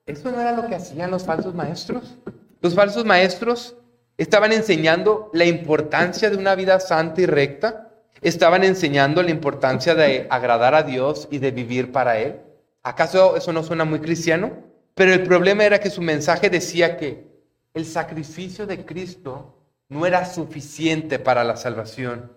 Eso 0.05 0.31
no 0.31 0.41
era 0.41 0.53
lo 0.53 0.67
que 0.67 0.75
hacían 0.75 1.11
los 1.11 1.23
falsos 1.23 1.53
maestros. 1.53 2.17
Los 2.61 2.73
falsos 2.73 3.05
maestros 3.05 3.75
estaban 4.17 4.51
enseñando 4.51 5.29
la 5.33 5.45
importancia 5.45 6.29
de 6.29 6.37
una 6.37 6.55
vida 6.55 6.79
santa 6.79 7.21
y 7.21 7.25
recta. 7.25 7.91
Estaban 8.21 8.63
enseñando 8.63 9.23
la 9.23 9.31
importancia 9.31 9.95
de 9.95 10.27
agradar 10.29 10.75
a 10.75 10.83
Dios 10.83 11.27
y 11.31 11.37
de 11.37 11.51
vivir 11.51 11.91
para 11.91 12.17
Él. 12.19 12.41
¿Acaso 12.83 13.35
eso 13.37 13.53
no 13.53 13.63
suena 13.63 13.85
muy 13.85 13.99
cristiano? 13.99 14.51
Pero 14.95 15.13
el 15.13 15.23
problema 15.23 15.63
era 15.63 15.79
que 15.79 15.89
su 15.89 16.01
mensaje 16.01 16.49
decía 16.49 16.97
que 16.97 17.29
el 17.73 17.85
sacrificio 17.85 18.65
de 18.65 18.85
Cristo 18.85 19.55
no 19.87 20.05
era 20.05 20.25
suficiente 20.25 21.19
para 21.19 21.43
la 21.43 21.55
salvación. 21.55 22.31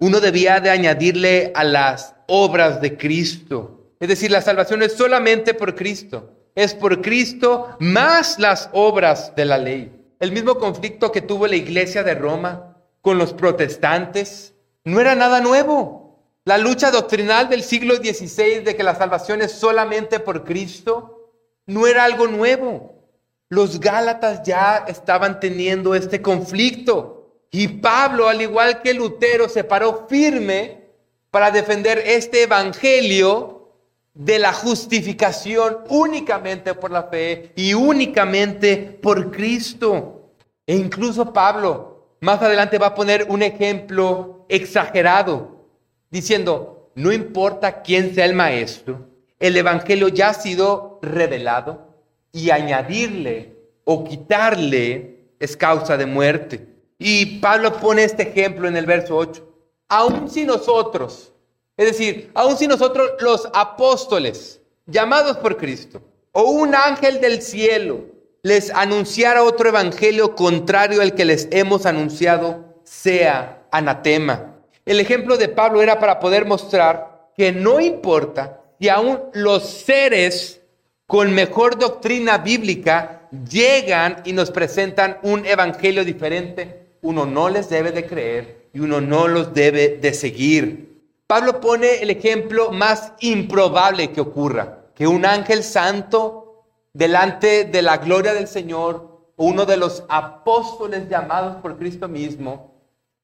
Uno 0.00 0.18
debía 0.20 0.60
de 0.60 0.70
añadirle 0.70 1.52
a 1.54 1.62
las 1.62 2.14
obras 2.26 2.80
de 2.80 2.96
Cristo. 2.96 3.92
Es 4.00 4.08
decir, 4.08 4.30
la 4.30 4.40
salvación 4.40 4.82
es 4.82 4.94
solamente 4.94 5.52
por 5.52 5.74
Cristo. 5.74 6.30
Es 6.54 6.74
por 6.74 7.02
Cristo 7.02 7.76
más 7.80 8.38
las 8.38 8.70
obras 8.72 9.34
de 9.36 9.44
la 9.44 9.58
ley. 9.58 9.92
El 10.18 10.32
mismo 10.32 10.54
conflicto 10.54 11.12
que 11.12 11.20
tuvo 11.20 11.46
la 11.46 11.56
iglesia 11.56 12.02
de 12.02 12.14
Roma 12.14 12.78
con 13.02 13.18
los 13.18 13.34
protestantes 13.34 14.54
no 14.84 15.00
era 15.00 15.14
nada 15.14 15.40
nuevo. 15.40 16.18
La 16.46 16.56
lucha 16.56 16.90
doctrinal 16.90 17.50
del 17.50 17.62
siglo 17.62 17.96
XVI 17.96 18.60
de 18.64 18.74
que 18.74 18.82
la 18.82 18.94
salvación 18.94 19.42
es 19.42 19.52
solamente 19.52 20.18
por 20.18 20.44
Cristo 20.44 21.30
no 21.66 21.86
era 21.86 22.04
algo 22.04 22.26
nuevo. 22.26 23.04
Los 23.50 23.80
Gálatas 23.80 24.44
ya 24.44 24.86
estaban 24.88 25.40
teniendo 25.40 25.94
este 25.94 26.22
conflicto 26.22 27.19
y 27.50 27.68
Pablo, 27.68 28.28
al 28.28 28.40
igual 28.40 28.80
que 28.82 28.94
Lutero, 28.94 29.48
se 29.48 29.64
paró 29.64 30.06
firme 30.08 30.84
para 31.30 31.50
defender 31.50 31.98
este 32.04 32.44
evangelio 32.44 33.72
de 34.14 34.38
la 34.38 34.52
justificación 34.52 35.78
únicamente 35.88 36.74
por 36.74 36.90
la 36.90 37.04
fe 37.04 37.52
y 37.56 37.74
únicamente 37.74 38.76
por 38.76 39.30
Cristo. 39.30 40.32
E 40.66 40.76
incluso 40.76 41.32
Pablo 41.32 42.16
más 42.20 42.42
adelante 42.42 42.78
va 42.78 42.88
a 42.88 42.94
poner 42.94 43.26
un 43.28 43.42
ejemplo 43.42 44.44
exagerado, 44.48 45.66
diciendo, 46.10 46.90
no 46.94 47.12
importa 47.12 47.82
quién 47.82 48.14
sea 48.14 48.26
el 48.26 48.34
maestro, 48.34 49.08
el 49.38 49.56
evangelio 49.56 50.08
ya 50.08 50.28
ha 50.28 50.34
sido 50.34 50.98
revelado 51.02 51.96
y 52.30 52.50
añadirle 52.50 53.56
o 53.84 54.04
quitarle 54.04 55.32
es 55.38 55.56
causa 55.56 55.96
de 55.96 56.06
muerte. 56.06 56.66
Y 57.02 57.38
Pablo 57.38 57.80
pone 57.80 58.04
este 58.04 58.24
ejemplo 58.24 58.68
en 58.68 58.76
el 58.76 58.84
verso 58.84 59.16
8. 59.16 59.42
Aun 59.88 60.30
si 60.30 60.44
nosotros, 60.44 61.32
es 61.78 61.86
decir, 61.86 62.30
aun 62.34 62.58
si 62.58 62.68
nosotros 62.68 63.12
los 63.20 63.48
apóstoles, 63.54 64.60
llamados 64.84 65.38
por 65.38 65.56
Cristo, 65.56 66.02
o 66.32 66.42
un 66.42 66.74
ángel 66.74 67.22
del 67.22 67.40
cielo, 67.40 68.04
les 68.42 68.70
anunciara 68.70 69.42
otro 69.42 69.70
evangelio 69.70 70.34
contrario 70.36 71.00
al 71.00 71.14
que 71.14 71.24
les 71.24 71.48
hemos 71.50 71.86
anunciado, 71.86 72.76
sea 72.84 73.66
anatema. 73.72 74.56
El 74.84 75.00
ejemplo 75.00 75.38
de 75.38 75.48
Pablo 75.48 75.80
era 75.80 75.98
para 75.98 76.20
poder 76.20 76.44
mostrar 76.44 77.30
que 77.34 77.50
no 77.50 77.80
importa 77.80 78.60
si 78.78 78.90
aún 78.90 79.20
los 79.32 79.64
seres 79.64 80.60
con 81.06 81.32
mejor 81.32 81.78
doctrina 81.78 82.36
bíblica 82.36 83.22
llegan 83.50 84.20
y 84.26 84.34
nos 84.34 84.50
presentan 84.50 85.18
un 85.22 85.46
evangelio 85.46 86.04
diferente, 86.04 86.79
uno 87.02 87.26
no 87.26 87.48
les 87.48 87.68
debe 87.68 87.92
de 87.92 88.06
creer 88.06 88.68
y 88.72 88.80
uno 88.80 89.00
no 89.00 89.28
los 89.28 89.52
debe 89.54 89.98
de 89.98 90.12
seguir. 90.12 91.02
Pablo 91.26 91.60
pone 91.60 92.02
el 92.02 92.10
ejemplo 92.10 92.70
más 92.70 93.12
improbable 93.20 94.10
que 94.10 94.20
ocurra, 94.20 94.86
que 94.94 95.06
un 95.06 95.24
ángel 95.24 95.62
santo 95.62 96.64
delante 96.92 97.64
de 97.64 97.82
la 97.82 97.98
gloria 97.98 98.34
del 98.34 98.48
Señor, 98.48 99.30
uno 99.36 99.64
de 99.64 99.76
los 99.76 100.04
apóstoles 100.08 101.08
llamados 101.08 101.56
por 101.62 101.78
Cristo 101.78 102.08
mismo, 102.08 102.74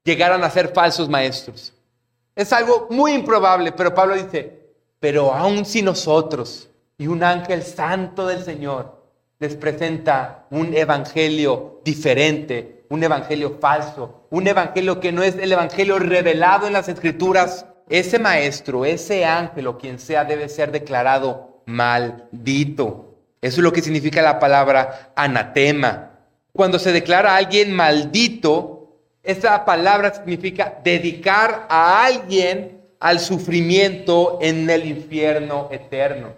llegaran 0.03 0.43
a 0.43 0.49
ser 0.49 0.69
falsos 0.69 1.09
maestros. 1.09 1.73
Es 2.35 2.53
algo 2.53 2.87
muy 2.89 3.13
improbable, 3.13 3.71
pero 3.71 3.93
Pablo 3.93 4.15
dice, 4.15 4.67
pero 4.99 5.33
aun 5.33 5.65
si 5.65 5.81
nosotros, 5.81 6.69
y 6.97 7.07
un 7.07 7.23
ángel 7.23 7.61
santo 7.63 8.25
del 8.25 8.43
Señor 8.43 8.97
les 9.39 9.55
presenta 9.55 10.45
un 10.49 10.73
evangelio 10.73 11.81
diferente, 11.83 12.76
un 12.89 13.03
evangelio 13.03 13.57
falso, 13.59 14.27
un 14.29 14.47
evangelio 14.47 14.99
que 14.99 15.11
no 15.11 15.23
es 15.23 15.35
el 15.35 15.51
evangelio 15.51 15.99
revelado 15.99 16.67
en 16.67 16.73
las 16.73 16.89
escrituras. 16.89 17.65
Ese 17.89 18.19
maestro, 18.19 18.85
ese 18.85 19.25
ángel 19.25 19.67
o 19.67 19.77
quien 19.77 19.99
sea 19.99 20.25
debe 20.25 20.49
ser 20.49 20.71
declarado 20.71 21.61
maldito. 21.65 23.15
Eso 23.41 23.57
es 23.57 23.63
lo 23.63 23.71
que 23.71 23.81
significa 23.81 24.21
la 24.21 24.39
palabra 24.39 25.11
anatema. 25.15 26.11
Cuando 26.53 26.79
se 26.79 26.91
declara 26.91 27.33
a 27.33 27.37
alguien 27.37 27.73
maldito, 27.73 28.77
esa 29.23 29.63
palabra 29.63 30.13
significa 30.13 30.79
dedicar 30.83 31.67
a 31.69 32.05
alguien 32.05 32.81
al 32.99 33.19
sufrimiento 33.19 34.39
en 34.41 34.69
el 34.69 34.85
infierno 34.85 35.67
eterno. 35.71 36.29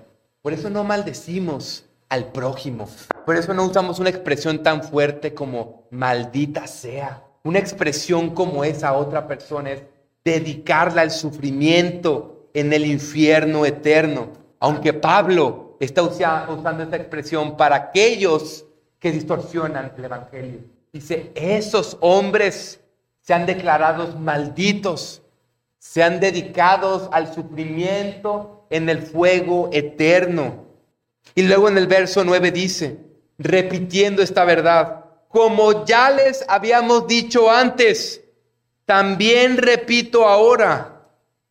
Por 0.41 0.53
eso 0.53 0.69
no 0.69 0.83
maldecimos 0.83 1.85
al 2.09 2.25
prójimo. 2.25 2.89
Por 3.29 3.37
eso 3.37 3.53
no 3.53 3.63
usamos 3.63 3.99
una 3.99 4.09
expresión 4.09 4.63
tan 4.63 4.81
fuerte 4.81 5.35
como 5.35 5.83
maldita 5.91 6.65
sea. 6.65 7.23
Una 7.43 7.59
expresión 7.59 8.31
como 8.31 8.63
esa 8.63 8.93
otra 8.93 9.27
persona 9.27 9.69
es 9.69 9.83
dedicarla 10.25 11.03
al 11.03 11.11
sufrimiento 11.11 12.49
en 12.55 12.73
el 12.73 12.87
infierno 12.87 13.67
eterno. 13.67 14.29
Aunque 14.59 14.93
Pablo 14.93 15.77
está 15.79 16.01
usando 16.01 16.81
esta 16.81 16.95
expresión 16.95 17.55
para 17.55 17.75
aquellos 17.75 18.65
que 18.97 19.11
distorsionan 19.11 19.93
el 19.95 20.05
Evangelio. 20.05 20.61
Dice, 20.91 21.31
esos 21.35 21.99
hombres 21.99 22.81
se 23.21 23.35
han 23.35 23.45
declarado 23.45 24.17
malditos, 24.17 25.21
se 25.77 26.01
han 26.01 26.19
dedicado 26.19 27.11
al 27.13 27.31
sufrimiento 27.31 28.65
en 28.71 28.89
el 28.89 29.03
fuego 29.03 29.69
eterno. 29.71 30.65
Y 31.35 31.43
luego 31.43 31.69
en 31.69 31.77
el 31.77 31.85
verso 31.85 32.25
9 32.25 32.49
dice, 32.49 33.07
repitiendo 33.39 34.21
esta 34.21 34.45
verdad, 34.45 35.05
como 35.27 35.85
ya 35.85 36.11
les 36.11 36.45
habíamos 36.47 37.07
dicho 37.07 37.49
antes, 37.49 38.21
también 38.85 39.57
repito 39.57 40.27
ahora, 40.27 41.07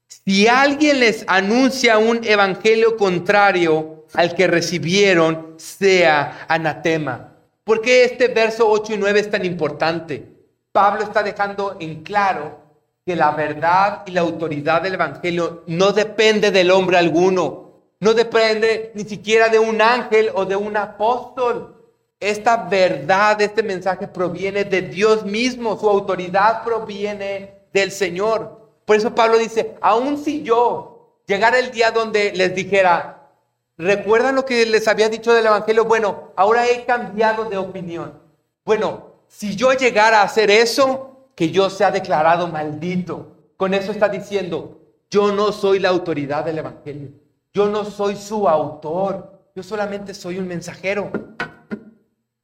si 0.07 0.47
alguien 0.47 1.01
les 1.01 1.25
anuncia 1.27 1.99
un 1.99 2.25
evangelio 2.25 2.97
contrario 2.97 4.05
al 4.15 4.35
que 4.35 4.47
recibieron, 4.47 5.55
sea 5.57 6.47
anatema. 6.49 7.35
¿Por 7.65 7.81
qué 7.81 8.05
este 8.05 8.29
verso 8.29 8.69
8 8.69 8.95
y 8.95 8.97
9 8.97 9.21
es 9.21 9.31
tan 9.31 9.45
importante? 9.45 10.25
Pablo 10.73 11.03
está 11.03 11.23
dejando 11.23 11.77
en 11.81 12.03
claro 12.03 12.61
que 13.05 13.17
la 13.17 13.31
verdad 13.31 14.03
y 14.07 14.11
la 14.11 14.21
autoridad 14.21 14.83
del 14.83 14.95
Evangelio 14.95 15.65
no 15.67 15.93
depende 15.93 16.51
del 16.51 16.71
hombre 16.71 16.99
alguno, 16.99 17.73
no 18.01 18.15
depende 18.15 18.93
ni 18.95 19.05
siquiera 19.05 19.49
de 19.49 19.59
un 19.59 19.81
ángel 19.81 20.31
o 20.35 20.45
de 20.45 20.57
un 20.57 20.77
apóstol. 20.77 21.78
Esta 22.21 22.57
verdad, 22.57 23.41
este 23.41 23.63
mensaje 23.63 24.09
proviene 24.09 24.65
de 24.65 24.83
Dios 24.83 25.25
mismo, 25.25 25.79
su 25.79 25.89
autoridad 25.89 26.65
proviene 26.65 27.67
del 27.73 27.93
Señor. 27.93 28.71
Por 28.85 28.97
eso 28.97 29.15
Pablo 29.15 29.39
dice, 29.39 29.77
aun 29.81 30.19
si 30.19 30.43
yo 30.43 31.23
llegara 31.27 31.59
el 31.59 31.71
día 31.71 31.91
donde 31.93 32.33
les 32.33 32.55
dijera, 32.55 33.31
¿recuerdan 33.77 34.35
lo 34.35 34.45
que 34.45 34.67
les 34.67 34.89
había 34.89 35.09
dicho 35.09 35.33
del 35.33 35.47
Evangelio? 35.47 35.85
Bueno, 35.85 36.33
ahora 36.35 36.67
he 36.67 36.85
cambiado 36.85 37.45
de 37.45 37.57
opinión. 37.57 38.21
Bueno, 38.65 39.13
si 39.29 39.55
yo 39.55 39.73
llegara 39.73 40.21
a 40.21 40.25
hacer 40.25 40.51
eso, 40.51 41.31
que 41.37 41.51
yo 41.51 41.71
sea 41.71 41.93
declarado 41.93 42.49
maldito. 42.49 43.37
Con 43.57 43.75
eso 43.75 43.93
está 43.93 44.09
diciendo, 44.09 44.81
yo 45.09 45.31
no 45.31 45.53
soy 45.53 45.79
la 45.79 45.91
autoridad 45.91 46.45
del 46.45 46.59
Evangelio. 46.59 47.11
Yo 47.53 47.69
no 47.69 47.85
soy 47.85 48.17
su 48.17 48.49
autor. 48.49 49.51
Yo 49.55 49.63
solamente 49.63 50.15
soy 50.15 50.39
un 50.39 50.49
mensajero. 50.49 51.13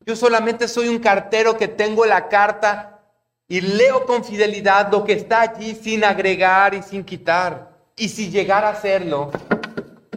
Yo 0.07 0.17
solamente 0.17 0.69
soy 0.69 0.89
un 0.89 0.99
cartero 0.99 1.57
que 1.57 1.69
tengo 1.69 2.05
la 2.05 2.29
carta 2.29 3.01
y 3.49 3.61
leo 3.61 4.05
con 4.05 4.25
fidelidad 4.25 4.91
lo 4.91 5.05
que 5.05 5.15
está 5.15 5.43
allí 5.43 5.75
sin 5.75 6.05
agregar 6.05 6.75
y 6.75 6.83
sin 6.83 7.05
quitar. 7.05 7.71
Y 7.97 8.09
si 8.09 8.31
llegara 8.31 8.69
a 8.69 8.73
hacerlo, 8.73 9.31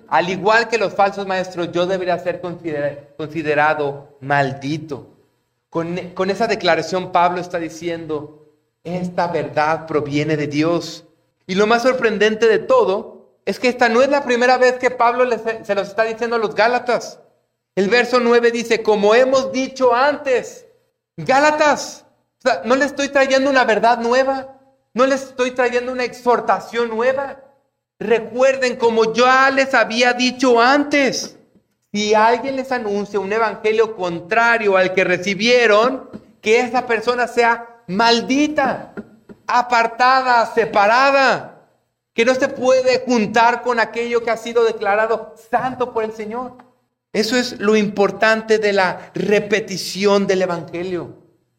al 0.08 0.30
igual 0.30 0.68
que 0.68 0.78
los 0.78 0.94
falsos 0.94 1.26
maestros, 1.26 1.72
yo 1.72 1.86
debería 1.86 2.18
ser 2.20 2.42
considerado 3.18 4.18
maldito. 4.20 5.08
Con, 5.70 5.98
esa 6.30 6.48
declaración 6.48 7.12
Pablo 7.12 7.40
está 7.40 7.60
diciendo, 7.60 8.46
esta 8.84 9.28
verdad 9.28 9.86
proviene 9.86 10.36
de 10.36 10.48
Dios. 10.48 11.06
Y 11.46 11.56
lo 11.56 11.68
más 11.68 11.84
sorprendente 11.84 12.48
de 12.48 12.60
todo 12.60 13.38
es 13.46 13.60
que 13.60 13.70
esta 13.70 13.88
no 13.88 14.02
es 14.02 14.10
la 14.10 14.24
primera 14.24 14.58
vez 14.58 14.74
que 14.74 14.92
Pablo 14.92 15.26
se 15.64 15.76
los 15.76 15.88
está 15.88 16.04
diciendo 16.04 16.36
a 16.36 16.40
los 16.40 16.56
Gálatas. 16.56 17.20
El 17.78 17.90
verso 17.90 18.20
9 18.20 18.50
dice, 18.50 18.82
como 18.82 19.14
hemos 19.14 19.52
dicho 19.52 19.94
antes, 19.94 20.66
Gálatas, 21.16 22.06
no 22.66 22.76
le 22.76 22.86
estoy 22.86 23.10
trayendo 23.10 23.52
una 23.52 23.66
verdad 23.66 24.00
nueva, 24.00 24.58
no 24.96 25.06
les 25.06 25.22
estoy 25.22 25.52
trayendo 25.52 25.92
una 25.92 26.04
exhortación 26.04 26.90
nueva. 26.90 27.40
Recuerden 28.00 28.78
como 28.78 29.14
ya 29.14 29.52
les 29.52 29.76
había 29.76 30.14
dicho 30.14 30.60
antes, 30.60 31.38
si 31.94 32.16
alguien 32.16 32.56
les 32.56 32.72
anuncia 32.72 33.20
un 33.20 33.32
evangelio 33.32 33.96
contrario 33.96 34.76
al 34.76 34.96
que 34.96 35.04
recibieron, 35.04 36.10
que 36.42 36.62
esa 36.62 36.88
persona 36.88 37.28
sea 37.28 37.84
maldita, 37.86 38.96
apartada, 39.46 40.52
separada, 40.52 41.62
que 42.16 42.26
no 42.26 42.34
se 42.34 42.48
puede 42.48 43.04
juntar 43.06 43.62
con 43.62 43.80
aquello 43.80 44.24
que 44.24 44.32
ha 44.32 44.38
sido 44.38 44.64
declarado 44.64 45.36
santo 45.52 45.94
por 45.94 46.04
el 46.04 46.14
Señor. 46.14 46.67
Eso 47.18 47.36
es 47.36 47.60
lo 47.60 47.76
importante 47.76 48.60
de 48.60 48.74
la 48.74 49.10
repetición 49.16 50.28
del 50.28 50.44
Evangelio. 50.44 51.16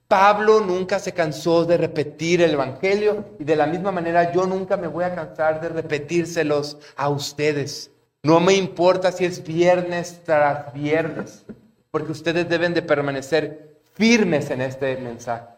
Pablo 0.07 0.61
nunca 0.61 1.01
se 1.01 1.13
cansó 1.13 1.65
de 1.65 1.77
repetir 1.77 2.43
el 2.43 2.53
Evangelio 2.53 3.25
y 3.41 3.43
de 3.43 3.57
la 3.57 3.67
misma 3.67 3.91
manera 3.91 4.31
yo 4.31 4.47
nunca 4.47 4.77
me 4.77 4.87
voy 4.87 5.03
a 5.03 5.17
cansar 5.17 5.61
de 5.61 5.69
repetírselos 5.71 6.79
a 6.95 7.09
ustedes. 7.09 7.91
No 8.23 8.39
me 8.39 8.55
importa 8.55 9.11
si 9.11 9.25
es 9.25 9.43
viernes 9.43 10.21
tras 10.25 10.73
viernes, 10.73 11.45
porque 11.91 12.13
ustedes 12.13 12.49
deben 12.49 12.73
de 12.73 12.83
permanecer 12.83 13.81
firmes 13.95 14.51
en 14.51 14.61
este 14.61 14.97
mensaje, 14.99 15.49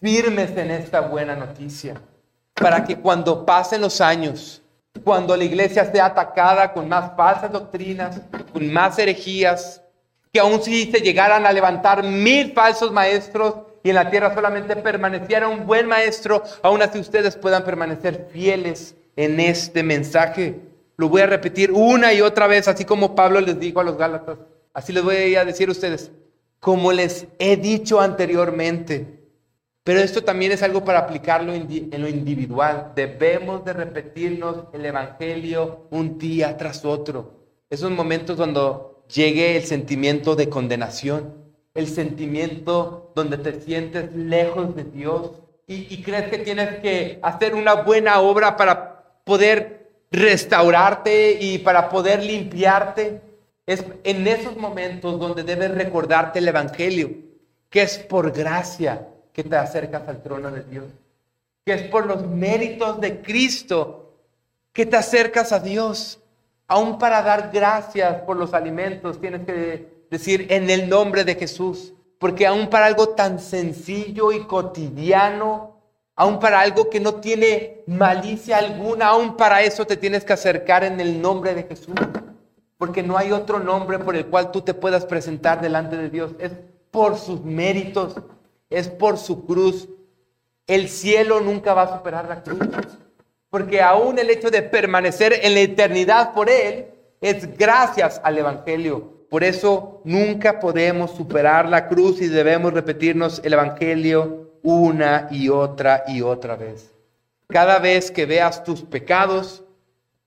firmes 0.00 0.50
en 0.56 0.72
esta 0.72 1.00
buena 1.00 1.36
noticia, 1.36 1.94
para 2.54 2.84
que 2.84 2.96
cuando 2.96 3.46
pasen 3.46 3.82
los 3.82 4.00
años, 4.00 4.63
cuando 5.02 5.36
la 5.36 5.44
iglesia 5.44 5.90
sea 5.90 6.06
atacada 6.06 6.72
con 6.72 6.88
más 6.88 7.16
falsas 7.16 7.50
doctrinas, 7.50 8.20
con 8.52 8.72
más 8.72 8.98
herejías, 8.98 9.82
que 10.32 10.40
aún 10.40 10.62
si 10.62 10.90
se 10.90 11.00
llegaran 11.00 11.46
a 11.46 11.52
levantar 11.52 12.02
mil 12.02 12.52
falsos 12.52 12.92
maestros 12.92 13.54
y 13.82 13.90
en 13.90 13.96
la 13.96 14.10
tierra 14.10 14.34
solamente 14.34 14.76
permaneciera 14.76 15.48
un 15.48 15.66
buen 15.66 15.86
maestro, 15.86 16.42
aún 16.62 16.82
así 16.82 16.98
ustedes 16.98 17.36
puedan 17.36 17.64
permanecer 17.64 18.28
fieles 18.32 18.94
en 19.16 19.40
este 19.40 19.82
mensaje. 19.82 20.60
Lo 20.96 21.08
voy 21.08 21.22
a 21.22 21.26
repetir 21.26 21.70
una 21.72 22.12
y 22.12 22.20
otra 22.20 22.46
vez, 22.46 22.66
así 22.68 22.84
como 22.84 23.14
Pablo 23.14 23.40
les 23.40 23.58
dijo 23.58 23.80
a 23.80 23.84
los 23.84 23.98
Gálatas. 23.98 24.38
Así 24.72 24.92
les 24.92 25.04
voy 25.04 25.36
a 25.36 25.44
decir 25.44 25.68
a 25.68 25.72
ustedes, 25.72 26.10
como 26.60 26.92
les 26.92 27.26
he 27.38 27.56
dicho 27.56 28.00
anteriormente, 28.00 29.23
pero 29.84 30.00
esto 30.00 30.24
también 30.24 30.50
es 30.50 30.62
algo 30.62 30.82
para 30.82 31.00
aplicarlo 31.00 31.52
en 31.52 32.00
lo 32.00 32.08
individual. 32.08 32.92
Debemos 32.96 33.66
de 33.66 33.74
repetirnos 33.74 34.64
el 34.72 34.86
Evangelio 34.86 35.86
un 35.90 36.18
día 36.18 36.56
tras 36.56 36.86
otro. 36.86 37.34
Esos 37.68 37.90
momentos 37.90 38.38
cuando 38.38 39.04
llegue 39.14 39.58
el 39.58 39.64
sentimiento 39.64 40.36
de 40.36 40.48
condenación, 40.48 41.34
el 41.74 41.86
sentimiento 41.86 43.12
donde 43.14 43.36
te 43.36 43.60
sientes 43.60 44.14
lejos 44.14 44.74
de 44.74 44.84
Dios 44.84 45.32
y, 45.66 45.94
y 45.94 46.02
crees 46.02 46.30
que 46.30 46.38
tienes 46.38 46.80
que 46.80 47.18
hacer 47.22 47.54
una 47.54 47.74
buena 47.74 48.20
obra 48.20 48.56
para 48.56 49.20
poder 49.24 49.90
restaurarte 50.10 51.36
y 51.38 51.58
para 51.58 51.90
poder 51.90 52.22
limpiarte. 52.22 53.20
Es 53.66 53.84
en 54.04 54.26
esos 54.26 54.56
momentos 54.56 55.20
donde 55.20 55.42
debes 55.42 55.72
recordarte 55.72 56.38
el 56.38 56.48
Evangelio, 56.48 57.10
que 57.68 57.82
es 57.82 57.98
por 57.98 58.30
gracia, 58.32 59.08
que 59.34 59.42
te 59.42 59.56
acercas 59.56 60.08
al 60.08 60.22
trono 60.22 60.50
de 60.50 60.62
Dios. 60.62 60.84
Que 61.66 61.74
es 61.74 61.82
por 61.82 62.06
los 62.06 62.26
méritos 62.26 63.00
de 63.00 63.20
Cristo 63.20 64.12
que 64.72 64.86
te 64.86 64.96
acercas 64.96 65.52
a 65.52 65.58
Dios. 65.58 66.20
Aún 66.68 66.98
para 66.98 67.20
dar 67.20 67.50
gracias 67.52 68.22
por 68.22 68.36
los 68.36 68.54
alimentos 68.54 69.20
tienes 69.20 69.44
que 69.44 70.06
decir 70.10 70.46
en 70.50 70.70
el 70.70 70.88
nombre 70.88 71.24
de 71.24 71.34
Jesús. 71.34 71.92
Porque 72.18 72.46
aún 72.46 72.70
para 72.70 72.86
algo 72.86 73.10
tan 73.10 73.40
sencillo 73.40 74.30
y 74.30 74.44
cotidiano, 74.46 75.80
aún 76.14 76.38
para 76.38 76.60
algo 76.60 76.88
que 76.88 77.00
no 77.00 77.16
tiene 77.16 77.82
malicia 77.86 78.58
alguna, 78.58 79.08
aún 79.08 79.36
para 79.36 79.62
eso 79.62 79.84
te 79.84 79.96
tienes 79.96 80.24
que 80.24 80.32
acercar 80.32 80.84
en 80.84 81.00
el 81.00 81.20
nombre 81.20 81.54
de 81.54 81.64
Jesús. 81.64 81.96
Porque 82.78 83.02
no 83.02 83.18
hay 83.18 83.32
otro 83.32 83.58
nombre 83.58 83.98
por 83.98 84.14
el 84.14 84.26
cual 84.26 84.52
tú 84.52 84.62
te 84.62 84.74
puedas 84.74 85.04
presentar 85.04 85.60
delante 85.60 85.96
de 85.96 86.08
Dios. 86.08 86.32
Es 86.38 86.52
por 86.92 87.18
sus 87.18 87.42
méritos 87.44 88.14
es 88.74 88.88
por 88.88 89.18
su 89.18 89.46
cruz. 89.46 89.88
El 90.66 90.88
cielo 90.88 91.40
nunca 91.40 91.74
va 91.74 91.82
a 91.82 91.96
superar 91.96 92.28
la 92.28 92.42
cruz. 92.42 92.58
Porque 93.50 93.80
aún 93.80 94.18
el 94.18 94.30
hecho 94.30 94.50
de 94.50 94.62
permanecer 94.62 95.32
en 95.42 95.54
la 95.54 95.60
eternidad 95.60 96.34
por 96.34 96.50
Él 96.50 96.86
es 97.20 97.56
gracias 97.56 98.20
al 98.24 98.38
Evangelio. 98.38 99.26
Por 99.30 99.44
eso 99.44 100.00
nunca 100.04 100.60
podemos 100.60 101.12
superar 101.12 101.68
la 101.68 101.88
cruz 101.88 102.20
y 102.20 102.28
debemos 102.28 102.72
repetirnos 102.72 103.40
el 103.44 103.52
Evangelio 103.52 104.50
una 104.62 105.28
y 105.30 105.48
otra 105.50 106.04
y 106.08 106.22
otra 106.22 106.56
vez. 106.56 106.90
Cada 107.48 107.78
vez 107.78 108.10
que 108.10 108.26
veas 108.26 108.64
tus 108.64 108.82
pecados, 108.82 109.62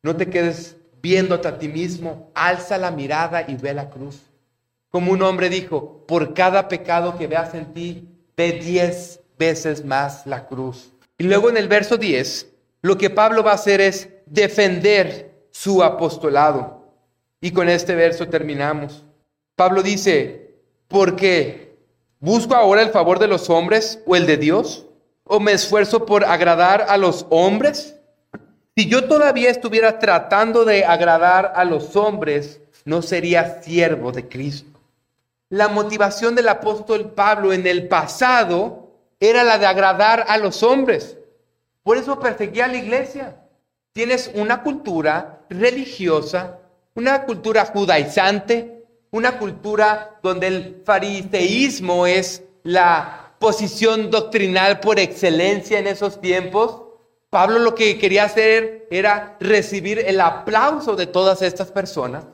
no 0.03 0.15
te 0.15 0.29
quedes 0.29 0.77
viéndote 1.01 1.47
a 1.47 1.57
ti 1.57 1.67
mismo, 1.67 2.31
alza 2.33 2.77
la 2.77 2.91
mirada 2.91 3.43
y 3.47 3.55
ve 3.55 3.73
la 3.73 3.89
cruz. 3.89 4.21
Como 4.89 5.11
un 5.11 5.21
hombre 5.21 5.49
dijo, 5.49 6.05
por 6.07 6.33
cada 6.33 6.67
pecado 6.67 7.17
que 7.17 7.27
veas 7.27 7.53
en 7.53 7.73
ti, 7.73 8.16
ve 8.37 8.53
diez 8.53 9.19
veces 9.37 9.83
más 9.83 10.25
la 10.25 10.47
cruz. 10.47 10.93
Y 11.17 11.23
luego 11.23 11.49
en 11.49 11.57
el 11.57 11.67
verso 11.67 11.97
10, 11.97 12.47
lo 12.83 12.97
que 12.97 13.09
Pablo 13.09 13.43
va 13.43 13.51
a 13.51 13.55
hacer 13.55 13.81
es 13.81 14.09
defender 14.27 15.31
su 15.51 15.83
apostolado. 15.83 16.85
Y 17.41 17.51
con 17.51 17.67
este 17.67 17.95
verso 17.95 18.27
terminamos. 18.27 19.03
Pablo 19.55 19.81
dice, 19.81 20.55
¿por 20.87 21.15
qué? 21.15 21.75
¿Busco 22.19 22.55
ahora 22.55 22.83
el 22.83 22.89
favor 22.89 23.19
de 23.19 23.27
los 23.27 23.49
hombres 23.49 23.99
o 24.05 24.15
el 24.15 24.27
de 24.27 24.37
Dios? 24.37 24.85
¿O 25.23 25.39
me 25.39 25.51
esfuerzo 25.51 26.05
por 26.05 26.23
agradar 26.23 26.85
a 26.87 26.97
los 26.97 27.25
hombres? 27.29 27.95
Si 28.75 28.87
yo 28.87 29.07
todavía 29.07 29.49
estuviera 29.49 29.97
tratando 29.97 30.63
de 30.63 30.85
agradar 30.85 31.53
a 31.55 31.65
los 31.65 31.95
hombres, 31.95 32.61
no 32.85 33.01
sería 33.01 33.61
siervo 33.63 34.11
de 34.11 34.27
Cristo. 34.27 34.76
La 35.49 35.69
motivación 35.69 36.35
del 36.35 36.49
apóstol 36.49 37.11
Pablo 37.13 37.53
en 37.53 37.65
el 37.65 37.87
pasado 37.87 38.91
era 39.17 39.45
la 39.45 39.57
de 39.57 39.65
agradar 39.65 40.25
a 40.27 40.37
los 40.37 40.61
hombres. 40.61 41.17
Por 41.83 41.95
eso 41.95 42.19
perseguía 42.19 42.65
a 42.65 42.67
la 42.67 42.77
iglesia. 42.77 43.39
Tienes 43.93 44.29
una 44.33 44.61
cultura 44.61 45.45
religiosa, 45.49 46.59
una 46.95 47.23
cultura 47.23 47.63
judaizante, 47.63 48.85
una 49.11 49.39
cultura 49.39 50.19
donde 50.21 50.47
el 50.47 50.81
fariseísmo 50.85 52.05
es 52.05 52.43
la 52.63 53.31
posición 53.39 54.11
doctrinal 54.11 54.81
por 54.81 54.99
excelencia 54.99 55.79
en 55.79 55.87
esos 55.87 56.19
tiempos. 56.19 56.83
Pablo 57.29 57.59
lo 57.59 57.73
que 57.73 57.97
quería 57.97 58.25
hacer 58.25 58.85
era 58.91 59.37
recibir 59.39 59.99
el 59.99 60.19
aplauso 60.19 60.97
de 60.97 61.07
todas 61.07 61.41
estas 61.41 61.71
personas 61.71 62.25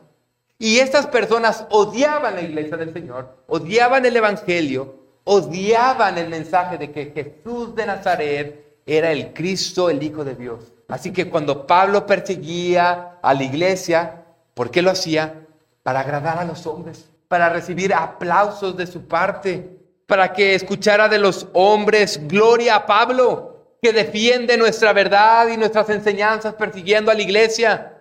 y 0.63 0.79
estas 0.79 1.07
personas 1.07 1.65
odiaban 1.71 2.35
la 2.35 2.41
iglesia 2.41 2.77
del 2.77 2.93
Señor, 2.93 3.35
odiaban 3.47 4.05
el 4.05 4.15
Evangelio, 4.15 4.95
odiaban 5.25 6.17
el 6.17 6.29
mensaje 6.29 6.77
de 6.77 6.89
que 6.89 7.11
Jesús 7.13 7.75
de 7.75 7.85
Nazaret 7.85 8.77
era 8.85 9.11
el 9.11 9.33
Cristo, 9.33 9.89
el 9.89 10.01
Hijo 10.01 10.23
de 10.23 10.35
Dios. 10.35 10.71
Así 10.87 11.11
que 11.11 11.29
cuando 11.29 11.67
Pablo 11.67 12.05
perseguía 12.05 13.17
a 13.21 13.33
la 13.33 13.43
iglesia, 13.43 14.23
¿por 14.53 14.71
qué 14.71 14.81
lo 14.81 14.91
hacía? 14.91 15.45
Para 15.83 15.99
agradar 15.99 16.39
a 16.39 16.45
los 16.45 16.65
hombres, 16.65 17.09
para 17.27 17.49
recibir 17.49 17.93
aplausos 17.93 18.77
de 18.77 18.87
su 18.87 19.05
parte, 19.05 19.69
para 20.07 20.31
que 20.31 20.55
escuchara 20.55 21.09
de 21.09 21.19
los 21.19 21.45
hombres 21.51 22.25
gloria 22.25 22.75
a 22.75 22.85
Pablo, 22.85 23.75
que 23.81 23.91
defiende 23.91 24.55
nuestra 24.55 24.93
verdad 24.93 25.49
y 25.49 25.57
nuestras 25.57 25.89
enseñanzas 25.89 26.53
persiguiendo 26.53 27.11
a 27.11 27.15
la 27.15 27.21
iglesia, 27.21 27.97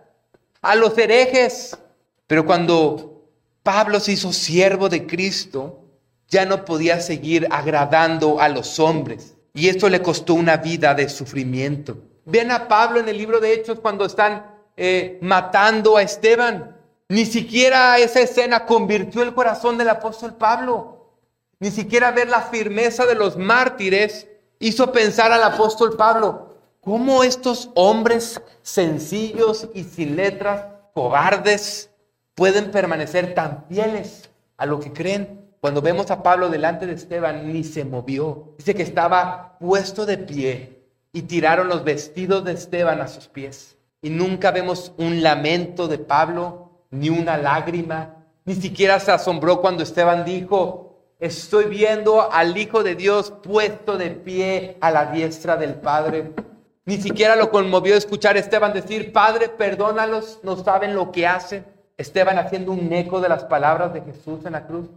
a 0.61 0.77
los 0.77 0.97
herejes, 0.97 1.77
pero 2.33 2.47
cuando 2.47 3.29
Pablo 3.63 4.01
se 4.01 4.13
hizo 4.13 4.33
siervo 4.33 4.89
de 4.89 5.07
Cristo, 5.07 5.85
ya 6.29 6.47
no 6.47 6.65
podía 6.65 6.99
seguir 6.99 7.47
agradando 7.51 8.41
a 8.41 8.49
los 8.49 8.81
hombres. 8.81 9.37
y 9.53 9.69
esto 9.69 9.91
le 9.91 10.01
costó 10.01 10.33
una 10.33 10.57
vida 10.57 10.95
de 10.95 11.11
sufrimiento. 11.11 11.99
Vean 12.25 12.51
a 12.51 12.69
Pablo 12.69 13.01
en 13.01 13.09
el 13.11 13.19
libro 13.19 13.39
de 13.39 13.53
Hechos 13.53 13.81
cuando 13.81 14.07
están 14.07 14.47
eh, 14.79 15.19
matando 15.21 15.99
a 15.99 16.03
Esteban. 16.03 16.75
Ni 17.11 17.27
siquiera 17.27 17.99
esa 17.99 18.21
escena 18.21 18.65
convirtió 18.65 19.23
el 19.23 19.35
corazón 19.35 19.77
del 19.77 19.91
apóstol 19.91 20.33
Pablo. 20.39 21.13
Ni 21.61 21.71
siquiera 21.71 22.13
ver 22.13 22.31
la 22.31 22.41
firmeza 22.41 23.05
de 23.05 23.15
los 23.15 23.37
mártires 23.37 24.27
hizo 24.59 24.91
pensar 24.91 25.33
al 25.33 25.43
apóstol 25.43 25.99
Pablo, 25.99 26.57
¿cómo 26.81 27.25
estos 27.25 27.69
hombres 27.75 28.41
sencillos 28.63 29.69
y 29.75 29.85
sin 29.85 30.17
letras, 30.17 30.65
cobardes, 30.95 31.92
pueden 32.35 32.71
permanecer 32.71 33.35
tan 33.35 33.65
fieles 33.69 34.31
a 34.57 34.67
lo 34.67 34.81
que 34.81 34.93
creen? 34.93 35.43
Cuando 35.61 35.81
vemos 35.81 36.11
a 36.11 36.23
Pablo 36.23 36.49
delante 36.49 36.87
de 36.87 36.95
Esteban, 36.95 37.53
ni 37.53 37.63
se 37.63 37.85
movió. 37.85 38.55
Dice 38.59 38.75
que 38.75 38.83
estaba 38.83 39.57
puesto 39.61 40.07
de 40.07 40.19
pie 40.19 40.83
y 41.13 41.23
tiraron 41.23 41.69
los 41.69 41.85
vestidos 41.85 42.45
de 42.45 42.53
Esteban 42.53 43.01
a 43.01 43.07
sus 43.07 43.29
pies. 43.29 43.77
Y 44.01 44.11
nunca 44.11 44.51
vemos 44.51 44.93
un 44.99 45.23
lamento 45.23 45.87
de 45.87 45.99
Pablo, 45.99 46.87
ni 46.91 47.11
una 47.11 47.39
lágrima. 47.39 48.17
Ni 48.45 48.57
siquiera 48.57 48.99
se 48.99 49.13
asombró 49.13 49.61
cuando 49.61 49.85
Esteban 49.85 50.25
dijo, 50.25 50.99
estoy 51.21 51.67
viendo 51.67 52.33
al 52.33 52.57
Hijo 52.57 52.83
de 52.83 52.97
Dios 52.97 53.31
puesto 53.31 53.97
de 53.97 54.11
pie 54.11 54.77
a 54.81 54.91
la 54.91 55.07
diestra 55.07 55.57
del 55.57 55.75
Padre. 55.75 56.33
Ni 56.85 56.97
siquiera 56.97 57.37
lo 57.37 57.51
conmovió 57.51 57.95
escuchar 57.95 58.35
a 58.35 58.41
Esteban 58.41 58.73
decir, 58.73 59.13
Padre, 59.13 59.49
perdónalos, 59.49 60.41
no 60.43 60.57
saben 60.57 60.97
lo 60.97 61.13
que 61.13 61.29
hacen. 61.29 61.65
Esteban 61.97 62.39
haciendo 62.39 62.73
un 62.73 62.93
eco 62.93 63.21
de 63.21 63.29
las 63.29 63.45
palabras 63.45 63.93
de 63.93 64.03
Jesús 64.03 64.45
en 64.45 64.53
la 64.53 64.67
cruz. 64.67 64.89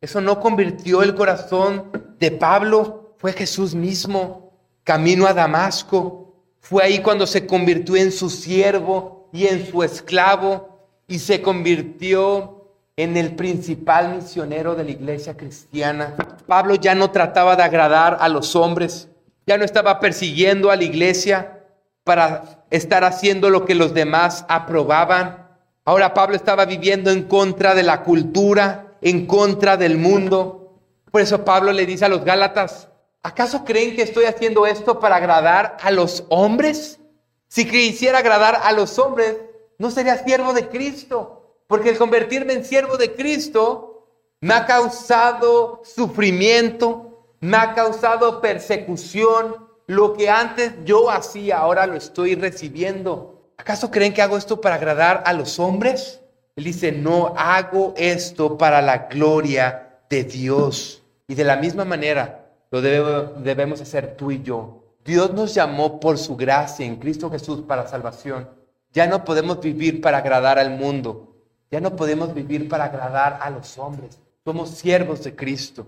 Eso 0.00 0.20
no 0.20 0.40
convirtió 0.40 1.02
el 1.02 1.14
corazón 1.14 1.90
de 2.18 2.30
Pablo, 2.30 3.14
fue 3.18 3.32
Jesús 3.32 3.74
mismo, 3.74 4.52
camino 4.84 5.26
a 5.26 5.32
Damasco. 5.32 6.34
Fue 6.60 6.82
ahí 6.82 7.00
cuando 7.00 7.26
se 7.26 7.46
convirtió 7.46 7.96
en 7.96 8.12
su 8.12 8.30
siervo 8.30 9.28
y 9.32 9.46
en 9.46 9.66
su 9.70 9.82
esclavo 9.82 10.72
y 11.06 11.18
se 11.18 11.42
convirtió 11.42 12.62
en 12.96 13.16
el 13.16 13.34
principal 13.34 14.16
misionero 14.16 14.74
de 14.74 14.84
la 14.84 14.90
iglesia 14.90 15.36
cristiana. 15.36 16.14
Pablo 16.46 16.74
ya 16.74 16.94
no 16.94 17.10
trataba 17.10 17.56
de 17.56 17.62
agradar 17.62 18.18
a 18.20 18.28
los 18.28 18.54
hombres, 18.54 19.08
ya 19.46 19.56
no 19.56 19.64
estaba 19.64 19.98
persiguiendo 20.00 20.70
a 20.70 20.76
la 20.76 20.84
iglesia 20.84 21.60
para 22.04 22.64
estar 22.70 23.04
haciendo 23.04 23.50
lo 23.50 23.64
que 23.64 23.74
los 23.74 23.94
demás 23.94 24.44
aprobaban. 24.48 25.41
Ahora 25.84 26.14
Pablo 26.14 26.36
estaba 26.36 26.64
viviendo 26.64 27.10
en 27.10 27.24
contra 27.24 27.74
de 27.74 27.82
la 27.82 28.02
cultura, 28.04 28.96
en 29.00 29.26
contra 29.26 29.76
del 29.76 29.98
mundo. 29.98 30.78
Por 31.10 31.20
eso 31.20 31.44
Pablo 31.44 31.72
le 31.72 31.86
dice 31.86 32.04
a 32.04 32.08
los 32.08 32.24
Gálatas, 32.24 32.88
¿acaso 33.22 33.64
creen 33.64 33.96
que 33.96 34.02
estoy 34.02 34.26
haciendo 34.26 34.66
esto 34.66 35.00
para 35.00 35.16
agradar 35.16 35.76
a 35.82 35.90
los 35.90 36.24
hombres? 36.28 37.00
Si 37.48 37.68
quisiera 37.68 38.18
agradar 38.18 38.60
a 38.62 38.72
los 38.72 38.98
hombres, 38.98 39.36
no 39.78 39.90
sería 39.90 40.22
siervo 40.22 40.52
de 40.52 40.68
Cristo, 40.68 41.56
porque 41.66 41.90
el 41.90 41.98
convertirme 41.98 42.52
en 42.52 42.64
siervo 42.64 42.96
de 42.96 43.12
Cristo 43.14 44.06
me 44.40 44.54
ha 44.54 44.66
causado 44.66 45.82
sufrimiento, 45.84 47.26
me 47.40 47.56
ha 47.56 47.74
causado 47.74 48.40
persecución. 48.40 49.68
Lo 49.86 50.14
que 50.14 50.30
antes 50.30 50.72
yo 50.84 51.10
hacía, 51.10 51.58
ahora 51.58 51.86
lo 51.86 51.94
estoy 51.94 52.36
recibiendo. 52.36 53.31
¿Acaso 53.62 53.92
creen 53.92 54.12
que 54.12 54.22
hago 54.22 54.36
esto 54.36 54.60
para 54.60 54.74
agradar 54.74 55.22
a 55.24 55.32
los 55.32 55.60
hombres? 55.60 56.20
Él 56.56 56.64
dice, 56.64 56.90
no 56.90 57.32
hago 57.36 57.94
esto 57.96 58.58
para 58.58 58.82
la 58.82 59.06
gloria 59.06 60.00
de 60.10 60.24
Dios. 60.24 61.00
Y 61.28 61.36
de 61.36 61.44
la 61.44 61.54
misma 61.54 61.84
manera 61.84 62.50
lo 62.72 62.82
debemos 62.82 63.80
hacer 63.80 64.16
tú 64.16 64.32
y 64.32 64.42
yo. 64.42 64.96
Dios 65.04 65.32
nos 65.32 65.54
llamó 65.54 66.00
por 66.00 66.18
su 66.18 66.34
gracia 66.34 66.84
en 66.84 66.96
Cristo 66.96 67.30
Jesús 67.30 67.62
para 67.62 67.86
salvación. 67.86 68.48
Ya 68.92 69.06
no 69.06 69.24
podemos 69.24 69.60
vivir 69.60 70.00
para 70.00 70.18
agradar 70.18 70.58
al 70.58 70.70
mundo. 70.70 71.36
Ya 71.70 71.80
no 71.80 71.94
podemos 71.94 72.34
vivir 72.34 72.68
para 72.68 72.86
agradar 72.86 73.38
a 73.40 73.48
los 73.48 73.78
hombres. 73.78 74.18
Somos 74.44 74.70
siervos 74.70 75.22
de 75.22 75.36
Cristo. 75.36 75.86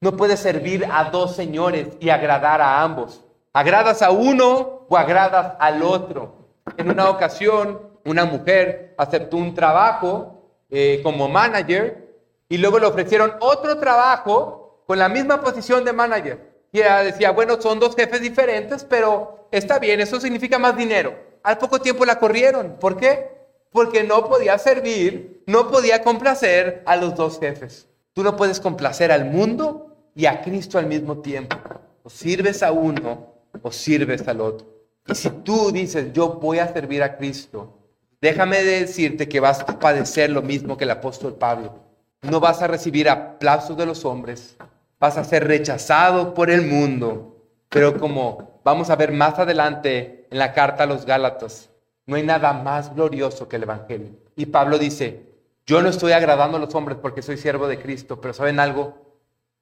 No 0.00 0.16
puedes 0.16 0.40
servir 0.40 0.88
a 0.90 1.04
dos 1.04 1.36
señores 1.36 1.86
y 2.00 2.08
agradar 2.08 2.60
a 2.60 2.82
ambos. 2.82 3.24
Agradas 3.52 4.02
a 4.02 4.10
uno 4.10 4.86
o 4.88 4.96
agradas 4.96 5.52
al 5.60 5.84
otro. 5.84 6.41
En 6.76 6.90
una 6.90 7.10
ocasión, 7.10 7.80
una 8.04 8.24
mujer 8.24 8.94
aceptó 8.98 9.36
un 9.36 9.54
trabajo 9.54 10.50
eh, 10.70 11.00
como 11.02 11.28
manager 11.28 12.16
y 12.48 12.58
luego 12.58 12.78
le 12.78 12.86
ofrecieron 12.86 13.34
otro 13.40 13.78
trabajo 13.78 14.82
con 14.86 14.98
la 14.98 15.08
misma 15.08 15.40
posición 15.40 15.84
de 15.84 15.92
manager. 15.92 16.52
Y 16.72 16.80
ella 16.80 17.02
decía, 17.02 17.32
bueno, 17.32 17.60
son 17.60 17.78
dos 17.78 17.94
jefes 17.94 18.20
diferentes, 18.20 18.84
pero 18.84 19.48
está 19.50 19.78
bien, 19.78 20.00
eso 20.00 20.20
significa 20.20 20.58
más 20.58 20.76
dinero 20.76 21.32
al 21.42 21.58
poco 21.58 21.80
tiempo 21.80 22.04
la 22.04 22.18
corrieron. 22.18 22.76
¿Por 22.78 22.96
qué? 22.96 23.30
Porque 23.70 24.04
no 24.04 24.28
podía 24.28 24.58
servir, 24.58 25.42
no 25.46 25.70
podía 25.70 26.02
complacer 26.02 26.82
a 26.86 26.96
los 26.96 27.14
dos 27.14 27.38
jefes. 27.40 27.88
Tú 28.12 28.22
no 28.22 28.36
puedes 28.36 28.60
complacer 28.60 29.10
al 29.10 29.24
mundo 29.24 30.10
y 30.14 30.26
a 30.26 30.42
Cristo 30.42 30.78
al 30.78 30.86
mismo 30.86 31.18
tiempo. 31.18 31.56
O 32.02 32.10
sirves 32.10 32.62
a 32.62 32.72
uno 32.72 33.32
o 33.62 33.72
sirves 33.72 34.26
al 34.28 34.40
otro. 34.40 34.66
Y 35.06 35.14
si 35.14 35.30
tú 35.30 35.72
dices, 35.72 36.12
yo 36.12 36.34
voy 36.34 36.58
a 36.58 36.72
servir 36.72 37.02
a 37.02 37.16
Cristo, 37.16 37.78
déjame 38.20 38.62
decirte 38.62 39.28
que 39.28 39.40
vas 39.40 39.60
a 39.60 39.78
padecer 39.78 40.30
lo 40.30 40.42
mismo 40.42 40.76
que 40.76 40.84
el 40.84 40.90
apóstol 40.90 41.34
Pablo. 41.34 41.80
No 42.22 42.38
vas 42.38 42.62
a 42.62 42.68
recibir 42.68 43.08
aplausos 43.08 43.76
de 43.76 43.86
los 43.86 44.04
hombres, 44.04 44.56
vas 45.00 45.18
a 45.18 45.24
ser 45.24 45.48
rechazado 45.48 46.34
por 46.34 46.50
el 46.50 46.62
mundo, 46.62 47.36
pero 47.68 47.98
como 47.98 48.60
vamos 48.62 48.90
a 48.90 48.96
ver 48.96 49.10
más 49.10 49.38
adelante 49.38 50.28
en 50.30 50.38
la 50.38 50.52
carta 50.52 50.84
a 50.84 50.86
los 50.86 51.04
Gálatas, 51.04 51.70
no 52.06 52.16
hay 52.16 52.22
nada 52.22 52.52
más 52.52 52.94
glorioso 52.94 53.48
que 53.48 53.56
el 53.56 53.64
Evangelio. 53.64 54.10
Y 54.36 54.46
Pablo 54.46 54.78
dice, 54.78 55.22
yo 55.66 55.82
no 55.82 55.88
estoy 55.88 56.12
agradando 56.12 56.56
a 56.56 56.60
los 56.60 56.74
hombres 56.74 56.98
porque 57.00 57.22
soy 57.22 57.36
siervo 57.36 57.66
de 57.66 57.80
Cristo, 57.80 58.20
pero 58.20 58.34
¿saben 58.34 58.60
algo? 58.60 58.94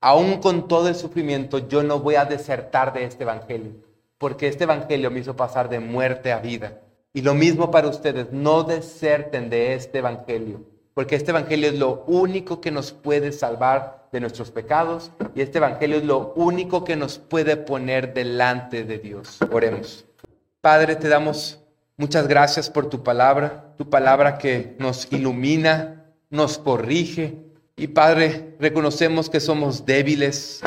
Aún 0.01 0.39
con 0.41 0.69
todo 0.69 0.89
el 0.89 0.95
sufrimiento, 0.95 1.67
yo 1.69 1.83
no 1.83 2.01
voy 2.01 2.15
a 2.15 2.25
desertar 2.25 2.93
de 2.93 3.05
este 3.05 3.25
Evangelio, 3.25 3.73
porque 4.21 4.49
este 4.49 4.65
Evangelio 4.65 5.11
me 5.11 5.21
hizo 5.21 5.35
pasar 5.35 5.71
de 5.71 5.81
muerte 5.81 6.31
a 6.31 6.41
vida. 6.41 6.83
Y 7.15 7.23
lo 7.23 7.33
mismo 7.33 7.71
para 7.71 7.89
ustedes, 7.89 8.31
no 8.33 8.65
deserten 8.65 9.49
de 9.49 9.73
este 9.73 10.01
Evangelio, 10.01 10.61
porque 10.93 11.17
este 11.17 11.31
Evangelio 11.31 11.71
es 11.71 11.79
lo 11.79 12.05
único 12.07 12.61
que 12.61 12.71
nos 12.71 12.93
puede 12.93 13.33
salvar 13.33 14.09
de 14.13 14.21
nuestros 14.21 14.51
pecados 14.51 15.11
y 15.35 15.41
este 15.41 15.57
Evangelio 15.57 15.97
es 15.97 16.05
lo 16.05 16.35
único 16.37 16.85
que 16.85 16.97
nos 16.97 17.19
puede 17.19 17.57
poner 17.57 18.13
delante 18.13 18.85
de 18.85 18.99
Dios. 18.99 19.39
Oremos. 19.51 20.05
Padre, 20.61 20.97
te 20.97 21.09
damos 21.09 21.59
muchas 21.97 22.29
gracias 22.29 22.69
por 22.69 22.91
tu 22.91 23.03
palabra, 23.03 23.73
tu 23.79 23.89
palabra 23.89 24.37
que 24.37 24.77
nos 24.79 25.11
ilumina, 25.11 26.13
nos 26.29 26.59
corrige. 26.59 27.39
Y 27.75 27.87
Padre, 27.87 28.55
reconocemos 28.61 29.31
que 29.31 29.41
somos 29.41 29.87
débiles, 29.87 30.61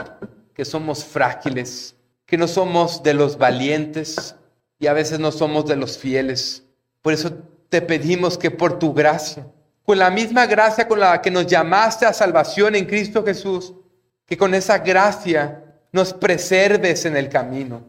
que 0.55 0.65
somos 0.65 1.05
frágiles, 1.05 1.95
que 2.33 2.37
no 2.39 2.47
somos 2.47 3.03
de 3.03 3.13
los 3.13 3.37
valientes 3.37 4.33
y 4.79 4.87
a 4.87 4.93
veces 4.93 5.19
no 5.19 5.31
somos 5.31 5.67
de 5.67 5.75
los 5.75 5.99
fieles. 5.99 6.63
Por 7.03 7.13
eso 7.13 7.31
te 7.69 7.79
pedimos 7.79 8.39
que 8.39 8.49
por 8.49 8.79
tu 8.79 8.91
gracia, 8.91 9.45
con 9.83 9.99
la 9.99 10.09
misma 10.09 10.47
gracia 10.47 10.87
con 10.87 10.99
la 10.99 11.21
que 11.21 11.29
nos 11.29 11.45
llamaste 11.45 12.07
a 12.07 12.11
salvación 12.11 12.73
en 12.73 12.85
Cristo 12.85 13.23
Jesús, 13.23 13.75
que 14.25 14.35
con 14.35 14.55
esa 14.55 14.79
gracia 14.79 15.63
nos 15.91 16.11
preserves 16.11 17.05
en 17.05 17.17
el 17.17 17.29
camino 17.29 17.83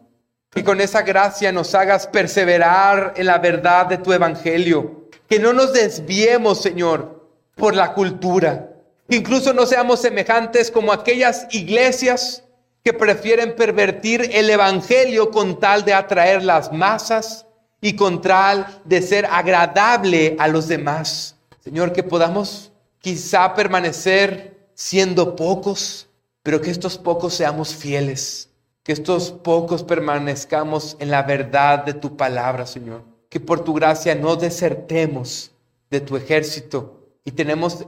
que 0.51 0.63
con 0.63 0.79
esa 0.83 1.01
gracia 1.01 1.51
nos 1.51 1.75
hagas 1.75 2.07
perseverar 2.07 3.15
en 3.17 3.25
la 3.25 3.39
verdad 3.39 3.87
de 3.87 3.97
tu 3.97 4.13
evangelio. 4.13 5.09
Que 5.27 5.39
no 5.39 5.55
nos 5.55 5.73
desviemos, 5.73 6.61
Señor, 6.61 7.31
por 7.55 7.75
la 7.75 7.95
cultura. 7.95 8.69
Que 9.09 9.17
incluso 9.17 9.55
no 9.55 9.65
seamos 9.65 10.03
semejantes 10.03 10.71
como 10.71 10.93
aquellas 10.93 11.47
iglesias 11.51 12.45
que 12.85 12.93
prefieren 12.93 13.57
pervertir 13.57 14.31
el 14.33 14.51
evangelio 14.51 15.31
con 15.31 15.59
tal 15.59 15.85
de 15.85 15.95
atraer 15.95 16.45
las 16.45 16.71
masas 16.73 17.47
y 17.81 17.97
con 17.97 18.21
tal 18.21 18.83
de 18.85 19.03
ser 19.03 19.27
agradable 19.27 20.37
a 20.39 20.49
los 20.49 20.69
demás. 20.69 21.37
Señor, 21.61 21.93
que 21.93 22.03
podamos 22.03 22.73
quizá 22.99 23.55
permanecer 23.55 24.69
siendo 24.75 25.35
pocos, 25.35 26.09
pero 26.43 26.61
que 26.61 26.71
estos 26.71 26.99
pocos 26.99 27.35
seamos 27.35 27.75
fieles 27.75 28.51
que 28.85 28.93
estos 28.93 29.33
pocos 29.33 29.83
permanezcamos 29.83 30.97
en 31.01 31.11
la 31.11 31.23
verdad 31.23 31.85
de 31.85 31.95
tu 31.95 32.17
palabra, 32.17 32.67
Señor. 32.67 33.03
Que 33.31 33.41
por 33.41 33.65
tu 33.65 33.73
gracia 33.73 34.15
no 34.15 34.37
desertemos 34.37 35.51
de 35.91 36.01
tu 36.01 36.17
ejército 36.17 37.01
y 37.25 37.33
tenemos 37.33 37.87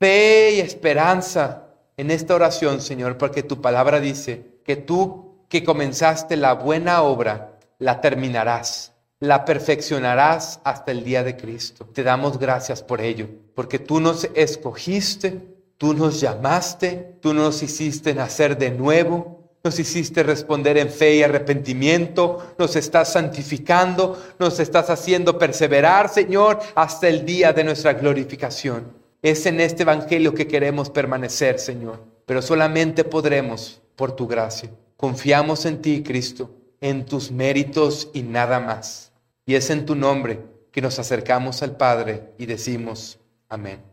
fe 0.00 0.54
y 0.54 0.60
esperanza 0.60 1.67
en 1.98 2.12
esta 2.12 2.36
oración, 2.36 2.80
Señor, 2.80 3.18
porque 3.18 3.42
tu 3.42 3.60
palabra 3.60 3.98
dice 3.98 4.60
que 4.64 4.76
tú 4.76 5.42
que 5.48 5.64
comenzaste 5.64 6.36
la 6.36 6.54
buena 6.54 7.02
obra, 7.02 7.58
la 7.78 8.00
terminarás, 8.00 8.92
la 9.18 9.44
perfeccionarás 9.44 10.60
hasta 10.62 10.92
el 10.92 11.02
día 11.02 11.24
de 11.24 11.36
Cristo. 11.36 11.88
Te 11.92 12.04
damos 12.04 12.38
gracias 12.38 12.84
por 12.84 13.00
ello, 13.00 13.28
porque 13.56 13.80
tú 13.80 13.98
nos 13.98 14.28
escogiste, 14.34 15.40
tú 15.76 15.92
nos 15.92 16.20
llamaste, 16.20 17.16
tú 17.20 17.34
nos 17.34 17.64
hiciste 17.64 18.14
nacer 18.14 18.56
de 18.56 18.70
nuevo, 18.70 19.50
nos 19.64 19.76
hiciste 19.80 20.22
responder 20.22 20.78
en 20.78 20.90
fe 20.90 21.16
y 21.16 21.24
arrepentimiento, 21.24 22.54
nos 22.58 22.76
estás 22.76 23.12
santificando, 23.12 24.16
nos 24.38 24.60
estás 24.60 24.88
haciendo 24.88 25.36
perseverar, 25.36 26.08
Señor, 26.08 26.60
hasta 26.76 27.08
el 27.08 27.26
día 27.26 27.52
de 27.52 27.64
nuestra 27.64 27.94
glorificación. 27.94 29.07
Es 29.20 29.46
en 29.46 29.60
este 29.60 29.82
Evangelio 29.82 30.32
que 30.32 30.46
queremos 30.46 30.90
permanecer, 30.90 31.58
Señor, 31.58 32.04
pero 32.24 32.40
solamente 32.40 33.02
podremos 33.02 33.82
por 33.96 34.12
tu 34.12 34.28
gracia. 34.28 34.70
Confiamos 34.96 35.66
en 35.66 35.82
ti, 35.82 36.04
Cristo, 36.04 36.54
en 36.80 37.04
tus 37.04 37.32
méritos 37.32 38.10
y 38.14 38.22
nada 38.22 38.60
más. 38.60 39.12
Y 39.44 39.56
es 39.56 39.70
en 39.70 39.86
tu 39.86 39.96
nombre 39.96 40.40
que 40.70 40.80
nos 40.80 41.00
acercamos 41.00 41.62
al 41.62 41.76
Padre 41.76 42.32
y 42.38 42.46
decimos, 42.46 43.18
amén. 43.48 43.87